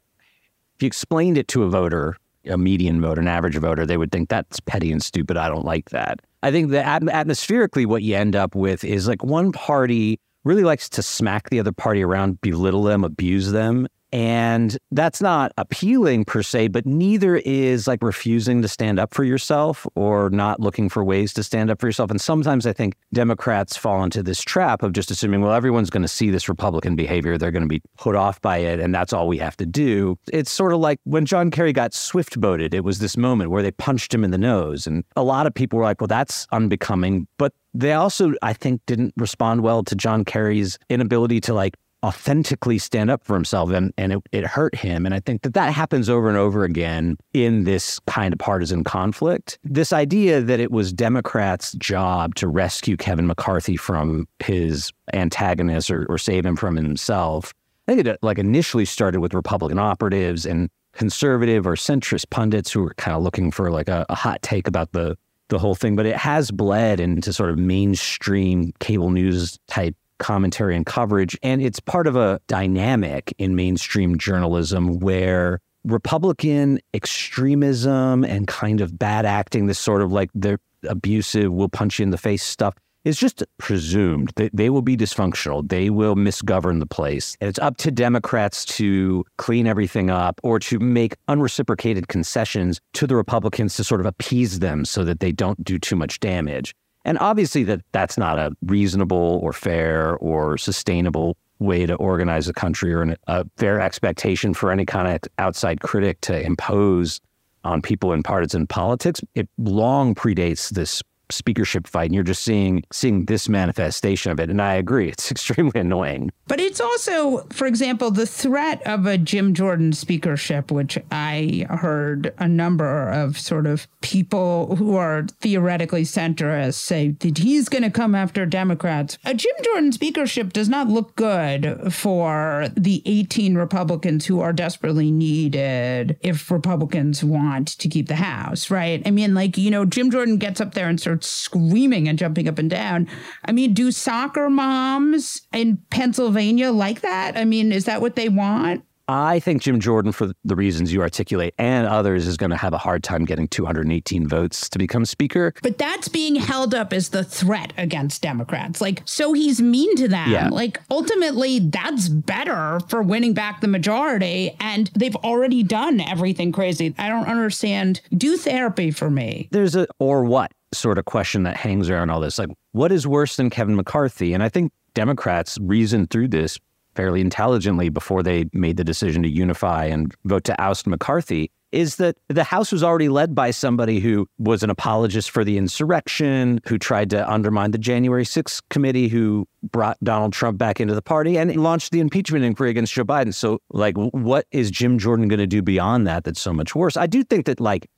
if 0.77 0.83
you 0.83 0.87
explained 0.87 1.37
it 1.39 1.49
to 1.49 1.63
a 1.65 1.69
voter, 1.69 2.17
a 2.47 2.59
median 2.59 3.01
voter, 3.01 3.21
an 3.21 3.29
average 3.29 3.57
voter, 3.57 3.87
they 3.87 3.97
would 3.97 4.13
think 4.13 4.29
that's 4.29 4.61
petty 4.61 4.91
and 4.93 5.03
stupid. 5.03 5.37
I 5.37 5.49
don't 5.49 5.65
like 5.65 5.91
that. 5.91 6.21
I 6.43 6.51
think 6.51 6.71
that 6.71 7.03
atm- 7.03 7.13
atmospherically, 7.13 7.87
what 7.87 8.03
you 8.03 8.17
end 8.17 8.35
up 8.35 8.55
with 8.55 8.85
is 8.85 9.07
like 9.07 9.23
one 9.23 9.53
party 9.53 10.19
really 10.45 10.65
likes 10.65 10.89
to 10.91 11.03
smack 11.03 11.51
the 11.51 11.61
other 11.61 11.73
party 11.73 12.03
around, 12.03 12.41
belittle 12.41 12.83
them, 12.83 13.05
abuse 13.05 13.53
them. 13.53 13.87
And 14.13 14.77
that's 14.91 15.23
not 15.23 15.53
appealing 15.57 16.27
per 16.27 16.43
se, 16.43 16.69
but 16.69 16.85
neither 16.85 17.37
is 17.37 17.87
like 17.87 18.03
refusing 18.03 18.61
to 18.61 18.69
stand 18.69 19.01
up 19.01 19.15
for 19.15 19.25
yourself 19.25 19.87
or 19.95 20.29
not 20.29 20.61
looking 20.61 20.91
for 20.91 21.03
ways 21.03 21.33
to 21.35 21.43
stand 21.43 21.71
up 21.71 21.81
for 21.81 21.87
yourself. 21.87 22.11
And 22.11 22.21
sometimes 22.21 22.67
I 22.67 22.75
think 22.75 22.95
Democrats 23.15 23.77
fall 23.77 24.05
into 24.05 24.23
this 24.23 24.43
trap 24.43 24.83
of 24.83 24.93
just 24.93 25.11
assuming, 25.11 25.41
well, 25.41 25.55
everyone's 25.55 25.89
going 25.89 26.03
to 26.03 26.09
see 26.09 26.29
this 26.29 26.47
Republican 26.47 26.95
behavior. 26.95 27.39
They're 27.39 27.51
going 27.51 27.63
to 27.63 27.69
be 27.69 27.81
put 27.97 28.15
off 28.15 28.39
by 28.43 28.59
it. 28.59 28.81
And 28.81 28.95
that's 28.95 29.15
all 29.15 29.29
we 29.29 29.39
have 29.39 29.57
to 29.57 29.67
do. 29.67 30.19
It's 30.31 30.51
sort 30.51 30.75
of 30.75 30.81
like 30.81 30.99
when 31.05 31.25
John 31.25 31.51
Kerry 31.51 31.73
got 31.73 31.95
swift 31.95 32.39
boated, 32.39 32.75
it 32.75 32.85
was 32.85 32.99
this 32.99 33.17
moment 33.17 33.51
where 33.51 33.63
they 33.63 33.71
punched 33.71 34.13
him 34.13 34.25
in 34.25 34.31
the 34.31 34.39
nose. 34.39 34.87
And 34.87 35.05
a 35.17 35.23
lot 35.23 35.47
of 35.47 35.55
people 35.55 35.79
were 35.79 35.85
like, 35.85 36.03
well, 36.03 36.09
that's 36.09 36.47
unbecoming. 36.53 37.27
But 37.39 37.55
they 37.73 37.95
also, 37.95 38.35
I 38.43 38.53
think, 38.53 38.83
didn't 38.85 39.15
respond 39.17 39.63
well 39.63 39.83
to 39.85 39.95
John 39.95 40.25
Kerry's 40.25 40.79
inability 40.91 41.41
to 41.43 41.55
like 41.55 41.75
authentically 42.05 42.79
stand 42.79 43.11
up 43.11 43.25
for 43.25 43.35
himself 43.35 43.71
and, 43.71 43.93
and 43.97 44.13
it, 44.13 44.19
it 44.33 44.47
hurt 44.47 44.75
him. 44.75 45.07
And 45.07 45.15
I 45.15 45.21
think 45.21 45.43
that 45.43 45.55
that 45.55 45.73
happens 45.73 46.09
over 46.09 46.29
and 46.29 46.37
over 46.37 46.65
again 46.65 47.17
in 47.33 47.65
this 47.65 48.01
kind 48.07 48.33
of 48.33 48.39
partisan 48.39 48.85
conflict. 48.85 49.59
This 49.65 49.93
idea 49.93 50.41
that 50.41 50.61
it 50.61 50.71
was 50.71 50.93
Democrats' 50.93 51.73
job 51.73 52.35
to 52.37 52.49
rescue 52.49 52.97
Kevin 52.97 53.27
McCarthy 53.27 53.77
from 53.77 54.27
his 54.41 54.93
antagonist 55.13 55.91
or, 55.91 56.07
or 56.07 56.19
save 56.19 56.45
him 56.45 56.57
from 56.57 56.77
himself. 56.77 57.55
I 57.87 57.93
think 57.93 58.07
it 58.07 58.09
uh, 58.09 58.17
like 58.23 58.39
initially 58.39 58.85
started 58.85 59.21
with 59.21 59.35
Republican 59.35 59.79
operatives 59.79 60.47
and 60.47 60.69
conservative 60.93 61.67
or 61.67 61.75
centrist 61.75 62.31
pundits 62.31 62.71
who 62.71 62.83
were 62.83 62.95
kind 62.95 63.17
of 63.17 63.23
looking 63.23 63.51
for 63.51 63.71
like 63.71 63.89
a, 63.89 64.05
a 64.09 64.15
hot 64.15 64.43
take 64.43 64.69
about 64.69 64.93
the 64.93 65.17
the 65.49 65.59
whole 65.59 65.75
thing, 65.75 65.97
but 65.97 66.07
it 66.07 66.17
has 66.17 66.51
bled 66.51 66.99
into 66.99 67.31
sort 67.31 67.51
of 67.51 67.59
mainstream 67.59 68.73
cable 68.81 69.11
news 69.11 69.59
type 69.69 69.95
commentary 70.23 70.75
and 70.77 70.87
coverage. 70.87 71.37
And 71.43 71.61
it's 71.61 71.81
part 71.81 72.07
of 72.07 72.17
a 72.17 72.41
dynamic 72.47 73.35
in 73.39 73.57
mainstream 73.57 74.17
journalism 74.17 75.01
where 75.01 75.61
Republican 75.85 76.79
extremism 76.95 78.25
and 78.25 78.47
kind 78.47 78.81
of 78.81 78.99
bad 78.99 79.27
acting, 79.27 79.67
this 79.67 79.79
sort 79.79 80.01
of 80.01 80.13
like 80.13 80.31
the 80.35 80.59
abusive, 80.89 81.53
will 81.53 81.69
punch 81.69 81.99
you 81.99 82.05
in 82.05 82.11
the 82.11 82.19
face 82.19 82.43
stuff, 82.43 82.75
is 83.05 83.19
just 83.19 83.43
presumed. 83.59 84.33
They, 84.37 84.49
they 84.53 84.71
will 84.71 84.83
be 84.83 84.97
dysfunctional. 84.97 85.69
They 85.69 85.91
will 85.91 86.15
misgovern 86.15 86.79
the 86.79 86.87
place. 86.87 87.37
And 87.41 87.49
it's 87.49 87.59
up 87.59 87.77
to 87.79 87.91
Democrats 87.91 88.65
to 88.77 89.25
clean 89.39 89.67
everything 89.67 90.09
up 90.09 90.41
or 90.45 90.61
to 90.61 90.79
make 90.79 91.17
unreciprocated 91.29 92.09
concessions 92.09 92.81
to 92.95 93.07
the 93.07 93.17
Republicans 93.17 93.75
to 93.77 93.85
sort 93.85 94.01
of 94.01 94.07
appease 94.07 94.61
them 94.61 94.85
so 94.85 95.05
that 95.05 95.21
they 95.21 95.33
don't 95.33 95.63
do 95.65 95.79
too 95.79 95.97
much 95.97 96.21
damage. 96.21 96.75
And 97.05 97.19
obviously 97.19 97.65
that 97.65 97.81
that's 97.93 98.17
not 98.17 98.39
a 98.39 98.53
reasonable 98.63 99.41
or 99.43 99.53
fair 99.53 100.17
or 100.17 100.57
sustainable 100.57 101.37
way 101.59 101.87
to 101.87 101.95
organize 101.95 102.49
a 102.49 102.53
country 102.53 102.93
or 102.93 103.03
an, 103.03 103.17
a 103.27 103.47
fair 103.57 103.81
expectation 103.81 104.55
for 104.55 104.71
any 104.71 104.85
kind 104.85 105.09
of 105.09 105.21
outside 105.39 105.81
critic 105.81 106.21
to 106.23 106.41
impose 106.41 107.21
on 107.65 107.81
people 107.81 108.13
in 108.13 108.23
partisan 108.23 108.67
politics. 108.67 109.21
It 109.35 109.49
long 109.59 110.15
predates 110.15 110.71
this 110.71 111.03
speakership 111.33 111.87
fight 111.87 112.07
and 112.07 112.15
you're 112.15 112.25
just 112.25 112.43
seeing 112.43 112.83
seeing 112.93 113.25
this 113.27 113.49
manifestation 113.49 114.33
of 114.33 114.41
it 114.41 114.51
and 114.51 114.61
I 114.61 114.75
agree 114.75 115.09
it's 115.09 115.31
extremely 115.31 115.81
annoying. 115.81 116.31
But 116.47 116.61
it's 116.61 116.81
also, 116.81 117.47
for 117.51 117.67
example, 117.67 118.11
the 118.11 118.27
threat 118.27 118.83
of 118.87 119.07
a 119.07 119.17
Jim 119.17 119.55
Jordan 119.55 119.93
speakership, 119.93 120.71
which 120.71 120.99
I 121.11 121.67
heard 121.71 122.35
a 122.39 122.49
number 122.49 123.09
of 123.11 123.39
sort 123.39 123.67
of 123.67 123.89
people 124.01 124.77
who 124.77 124.97
are 124.97 125.25
theoretically 125.41 126.03
centrists 126.03 126.75
say 126.75 127.11
that 127.21 127.39
he's 127.39 127.69
going 127.69 127.85
to 127.85 127.91
come 127.91 128.15
after 128.15 128.45
Democrats. 128.45 129.19
A 129.25 129.35
Jim 129.35 129.55
Jordan 129.65 129.93
speakership 129.93 130.53
does 130.53 130.69
not 130.69 130.89
look 130.89 131.17
good 131.17 131.93
for 131.93 132.67
the 132.77 133.03
18 133.07 133.55
Republicans 133.55 134.27
who 134.27 134.41
are 134.41 134.53
desperately 134.53 135.11
needed 135.11 136.19
if 136.21 136.51
Republicans 136.51 137.25
want 137.25 137.69
to 137.79 137.89
keep 137.89 138.09
the 138.09 138.17
House, 138.17 138.71
right? 138.71 139.03
I 139.07 139.11
mean, 139.11 139.35
like, 139.35 139.57
you 139.57 139.71
know, 139.71 139.85
Jim 139.85 140.11
Jordan 140.11 140.37
gets 140.37 140.61
up 140.61 140.75
there 140.75 140.89
and 140.89 141.01
starts 141.01 141.22
screaming 141.23 142.09
and 142.09 142.19
jumping 142.19 142.49
up 142.49 142.59
and 142.59 142.71
down. 142.71 143.09
I 143.45 143.53
mean, 143.53 143.75
do 143.75 143.91
soccer 143.93 144.51
moms 144.51 145.43
in 145.53 145.79
Pennsylvania 145.91 146.71
like 146.71 147.01
that? 147.03 147.37
I 147.37 147.45
mean, 147.45 147.73
is 147.73 147.85
that 147.87 148.01
what 148.01 148.17
they 148.17 148.29
want? 148.29 148.85
I 149.09 149.41
think 149.41 149.63
Jim 149.63 149.81
Jordan, 149.81 150.13
for 150.13 150.33
the 150.45 150.55
reasons 150.55 150.93
you 150.93 151.03
articulate, 151.03 151.55
and 151.59 151.87
others, 151.89 152.27
is 152.27 152.37
going 152.37 152.51
to 152.51 152.57
have 152.57 152.73
a 152.73 152.79
hard 152.79 153.03
time 153.03 153.25
getting 153.25 153.49
218 153.49 154.29
votes 154.29 154.69
to 154.71 154.79
become 154.79 155.05
speaker. 155.05 155.53
But 155.61 155.77
that's 155.77 156.09
being 156.09 156.37
held 156.37 156.73
up 156.73 156.93
as 156.93 157.09
the 157.09 157.25
threat 157.25 157.73
against 157.77 158.23
Democrats. 158.23 158.81
Like, 158.81 159.03
so 159.05 159.33
he's 159.33 159.61
mean 159.61 159.97
to 159.97 160.07
them. 160.07 160.31
Yeah. 160.31 160.49
Like, 160.49 160.81
ultimately, 160.89 161.59
that's 161.59 162.09
better 162.09 162.81
for 162.89 163.03
winning 163.03 163.35
back 163.35 163.61
the 163.61 163.69
majority. 163.69 164.57
And 164.61 164.91
they've 164.95 165.17
already 165.17 165.65
done 165.65 166.01
everything 166.01 166.53
crazy. 166.53 166.95
I 166.97 167.09
don't 167.09 167.27
understand. 167.27 168.01
Do 168.17 168.37
therapy 168.37 168.93
for 168.93 169.11
me. 169.11 169.49
There's 169.51 169.75
a 169.75 169.89
or 169.99 170.25
what 170.25 170.53
sort 170.73 170.99
of 170.99 171.05
question 171.05 171.43
that 171.45 171.57
hangs 171.57 171.91
around 171.91 172.11
all 172.11 172.21
this. 172.21 172.39
Like, 172.39 172.51
what 172.73 172.93
is 172.93 173.07
worse 173.07 173.37
than 173.37 173.51
Kevin 173.51 173.77
McCarthy? 173.77 174.35
And 174.35 174.43
I 174.43 174.49
think 174.49 174.73
Democrats 174.95 175.59
reasoned 175.61 176.11
through 176.11 176.29
this 176.29 176.59
fairly 176.95 177.21
intelligently 177.21 177.89
before 177.89 178.23
they 178.23 178.45
made 178.53 178.77
the 178.77 178.85
decision 178.85 179.23
to 179.23 179.29
unify 179.29 179.85
and 179.87 180.15
vote 180.25 180.45
to 180.45 180.61
oust 180.61 180.87
McCarthy. 180.87 181.51
Is 181.71 181.97
that 181.97 182.19
the 182.29 182.45
House 182.45 182.71
was 182.71 182.83
already 182.83 183.09
led 183.09 183.35
by 183.35 183.51
somebody 183.51 183.99
who 183.99 184.29
was 184.37 184.63
an 184.63 184.69
apologist 184.69 185.31
for 185.31 185.43
the 185.43 185.57
insurrection, 185.57 186.61
who 186.67 186.77
tried 186.77 187.09
to 187.11 187.31
undermine 187.31 187.71
the 187.71 187.79
January 187.79 188.27
6th 188.27 188.61
committee, 188.69 189.09
who 189.09 189.49
brought 189.63 189.97
Donald 190.05 190.35
Trump 190.35 190.59
back 190.59 190.83
into 190.83 190.95
the 190.95 191.01
party 191.01 191.39
and 191.39 191.57
launched 191.57 191.91
the 191.91 192.01
impeachment 192.01 192.45
inquiry 192.45 192.69
against 192.69 192.93
Joe 192.93 193.05
Biden. 193.05 193.33
So, 193.33 193.59
like, 193.71 193.97
what 193.97 194.45
is 194.51 194.71
Jim 194.71 194.99
Jordan 194.99 195.29
going 195.29 195.39
to 195.39 195.47
do 195.47 195.63
beyond 195.63 196.07
that 196.07 196.25
that's 196.25 196.43
so 196.43 196.53
much 196.53 196.75
worse? 196.75 196.99
I 196.99 197.07
do 197.07 197.25
think 197.25 197.47
that, 197.47 197.59
like, 197.59 197.89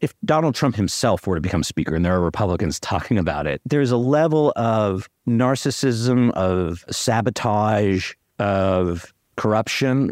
if 0.00 0.14
Donald 0.24 0.54
Trump 0.54 0.76
himself 0.76 1.26
were 1.26 1.34
to 1.34 1.40
become 1.40 1.62
speaker, 1.62 1.94
and 1.94 2.04
there 2.04 2.14
are 2.14 2.20
Republicans 2.20 2.80
talking 2.80 3.18
about 3.18 3.46
it, 3.46 3.60
there's 3.64 3.90
a 3.90 3.96
level 3.96 4.52
of 4.56 5.08
narcissism, 5.28 6.30
of 6.32 6.84
sabotage, 6.90 8.14
of 8.38 9.12
corruption, 9.36 10.10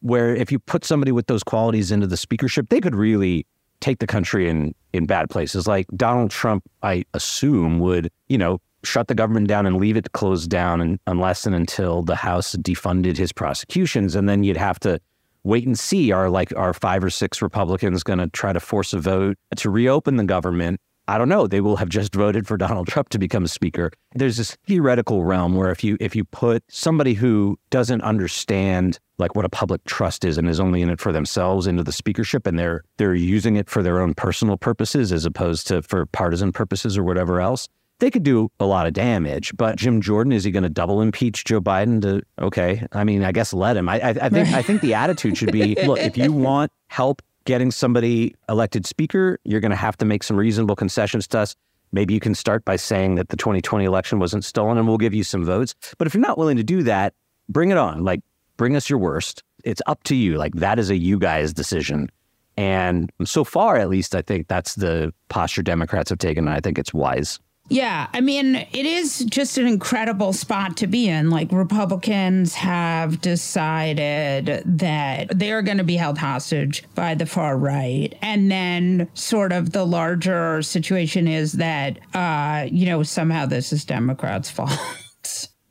where 0.00 0.34
if 0.34 0.52
you 0.52 0.58
put 0.58 0.84
somebody 0.84 1.12
with 1.12 1.26
those 1.26 1.42
qualities 1.42 1.90
into 1.90 2.06
the 2.06 2.16
speakership, 2.16 2.68
they 2.68 2.80
could 2.80 2.94
really 2.94 3.46
take 3.80 3.98
the 3.98 4.06
country 4.06 4.48
in 4.48 4.74
in 4.92 5.06
bad 5.06 5.30
places. 5.30 5.66
Like 5.66 5.86
Donald 5.96 6.30
Trump, 6.30 6.64
I 6.82 7.04
assume 7.14 7.78
would 7.80 8.10
you 8.28 8.38
know 8.38 8.60
shut 8.82 9.08
the 9.08 9.14
government 9.14 9.48
down 9.48 9.66
and 9.66 9.76
leave 9.76 9.96
it 9.96 10.12
closed 10.12 10.48
down 10.48 10.80
and, 10.80 10.98
unless 11.06 11.44
and 11.44 11.54
until 11.54 12.02
the 12.02 12.16
House 12.16 12.56
defunded 12.56 13.16
his 13.16 13.32
prosecutions, 13.32 14.14
and 14.14 14.28
then 14.28 14.44
you'd 14.44 14.56
have 14.56 14.80
to 14.80 15.00
wait 15.44 15.66
and 15.66 15.78
see. 15.78 16.12
Are 16.12 16.30
like 16.30 16.52
are 16.56 16.72
five 16.72 17.04
or 17.04 17.10
six 17.10 17.42
Republicans 17.42 18.02
going 18.02 18.18
to 18.18 18.28
try 18.28 18.52
to 18.52 18.60
force 18.60 18.92
a 18.92 18.98
vote 18.98 19.36
to 19.56 19.70
reopen 19.70 20.16
the 20.16 20.24
government? 20.24 20.80
I 21.08 21.18
don't 21.18 21.28
know. 21.28 21.48
They 21.48 21.60
will 21.60 21.74
have 21.74 21.88
just 21.88 22.14
voted 22.14 22.46
for 22.46 22.56
Donald 22.56 22.86
Trump 22.86 23.08
to 23.08 23.18
become 23.18 23.44
speaker. 23.48 23.90
There's 24.14 24.36
this 24.36 24.56
theoretical 24.68 25.24
realm 25.24 25.56
where 25.56 25.72
if 25.72 25.82
you 25.82 25.96
if 25.98 26.14
you 26.14 26.24
put 26.24 26.62
somebody 26.68 27.14
who 27.14 27.58
doesn't 27.70 28.00
understand 28.02 29.00
like 29.18 29.34
what 29.34 29.44
a 29.44 29.48
public 29.48 29.82
trust 29.84 30.24
is 30.24 30.38
and 30.38 30.48
is 30.48 30.60
only 30.60 30.82
in 30.82 30.88
it 30.88 31.00
for 31.00 31.10
themselves 31.10 31.66
into 31.66 31.82
the 31.82 31.90
speakership 31.92 32.46
and 32.46 32.58
they're 32.58 32.84
they're 32.96 33.14
using 33.14 33.56
it 33.56 33.68
for 33.68 33.82
their 33.82 34.00
own 34.00 34.14
personal 34.14 34.56
purposes 34.56 35.10
as 35.10 35.24
opposed 35.24 35.66
to 35.66 35.82
for 35.82 36.06
partisan 36.06 36.52
purposes 36.52 36.96
or 36.96 37.02
whatever 37.02 37.40
else, 37.40 37.68
they 38.00 38.10
could 38.10 38.22
do 38.22 38.50
a 38.58 38.66
lot 38.66 38.86
of 38.86 38.92
damage. 38.92 39.56
But 39.56 39.76
Jim 39.76 40.00
Jordan, 40.00 40.32
is 40.32 40.44
he 40.44 40.50
going 40.50 40.62
to 40.64 40.68
double 40.68 41.00
impeach 41.00 41.44
Joe 41.44 41.60
Biden? 41.60 42.02
To 42.02 42.22
okay, 42.44 42.86
I 42.92 43.04
mean, 43.04 43.22
I 43.22 43.32
guess 43.32 43.52
let 43.52 43.76
him. 43.76 43.88
I, 43.88 44.00
I, 44.00 44.08
I 44.08 44.28
think 44.28 44.48
I 44.48 44.62
think 44.62 44.80
the 44.80 44.94
attitude 44.94 45.36
should 45.36 45.52
be: 45.52 45.74
look, 45.86 45.98
if 45.98 46.16
you 46.16 46.32
want 46.32 46.72
help 46.88 47.22
getting 47.44 47.70
somebody 47.70 48.34
elected 48.48 48.86
speaker, 48.86 49.38
you're 49.44 49.60
going 49.60 49.70
to 49.70 49.76
have 49.76 49.96
to 49.98 50.04
make 50.04 50.22
some 50.22 50.36
reasonable 50.36 50.76
concessions 50.76 51.26
to 51.28 51.38
us. 51.38 51.56
Maybe 51.92 52.14
you 52.14 52.20
can 52.20 52.34
start 52.34 52.64
by 52.64 52.76
saying 52.76 53.16
that 53.16 53.30
the 53.30 53.36
2020 53.36 53.84
election 53.84 54.18
wasn't 54.18 54.44
stolen, 54.44 54.78
and 54.78 54.86
we'll 54.86 54.98
give 54.98 55.14
you 55.14 55.24
some 55.24 55.44
votes. 55.44 55.74
But 55.98 56.06
if 56.06 56.14
you're 56.14 56.20
not 56.20 56.38
willing 56.38 56.56
to 56.56 56.62
do 56.62 56.82
that, 56.84 57.14
bring 57.48 57.70
it 57.70 57.76
on. 57.76 58.04
Like, 58.04 58.20
bring 58.56 58.76
us 58.76 58.88
your 58.88 58.98
worst. 58.98 59.42
It's 59.64 59.82
up 59.86 60.02
to 60.04 60.14
you. 60.14 60.36
Like 60.36 60.54
that 60.54 60.78
is 60.78 60.90
a 60.90 60.96
you 60.96 61.18
guys 61.18 61.52
decision. 61.52 62.10
And 62.56 63.10
so 63.24 63.42
far, 63.42 63.76
at 63.76 63.88
least, 63.88 64.14
I 64.14 64.22
think 64.22 64.48
that's 64.48 64.74
the 64.74 65.12
posture 65.28 65.62
Democrats 65.62 66.10
have 66.10 66.18
taken. 66.18 66.46
And 66.46 66.54
I 66.54 66.60
think 66.60 66.78
it's 66.78 66.92
wise. 66.92 67.40
Yeah, 67.70 68.08
I 68.12 68.20
mean, 68.20 68.56
it 68.56 68.84
is 68.84 69.20
just 69.20 69.56
an 69.56 69.68
incredible 69.68 70.32
spot 70.32 70.76
to 70.78 70.88
be 70.88 71.08
in. 71.08 71.30
Like, 71.30 71.52
Republicans 71.52 72.54
have 72.54 73.20
decided 73.20 74.62
that 74.66 75.38
they're 75.38 75.62
going 75.62 75.78
to 75.78 75.84
be 75.84 75.96
held 75.96 76.18
hostage 76.18 76.82
by 76.96 77.14
the 77.14 77.26
far 77.26 77.56
right. 77.56 78.12
And 78.22 78.50
then, 78.50 79.08
sort 79.14 79.52
of, 79.52 79.70
the 79.70 79.86
larger 79.86 80.62
situation 80.62 81.28
is 81.28 81.52
that, 81.52 82.00
uh, 82.12 82.66
you 82.68 82.86
know, 82.86 83.04
somehow 83.04 83.46
this 83.46 83.72
is 83.72 83.84
Democrats' 83.84 84.50
fault. 84.50 84.76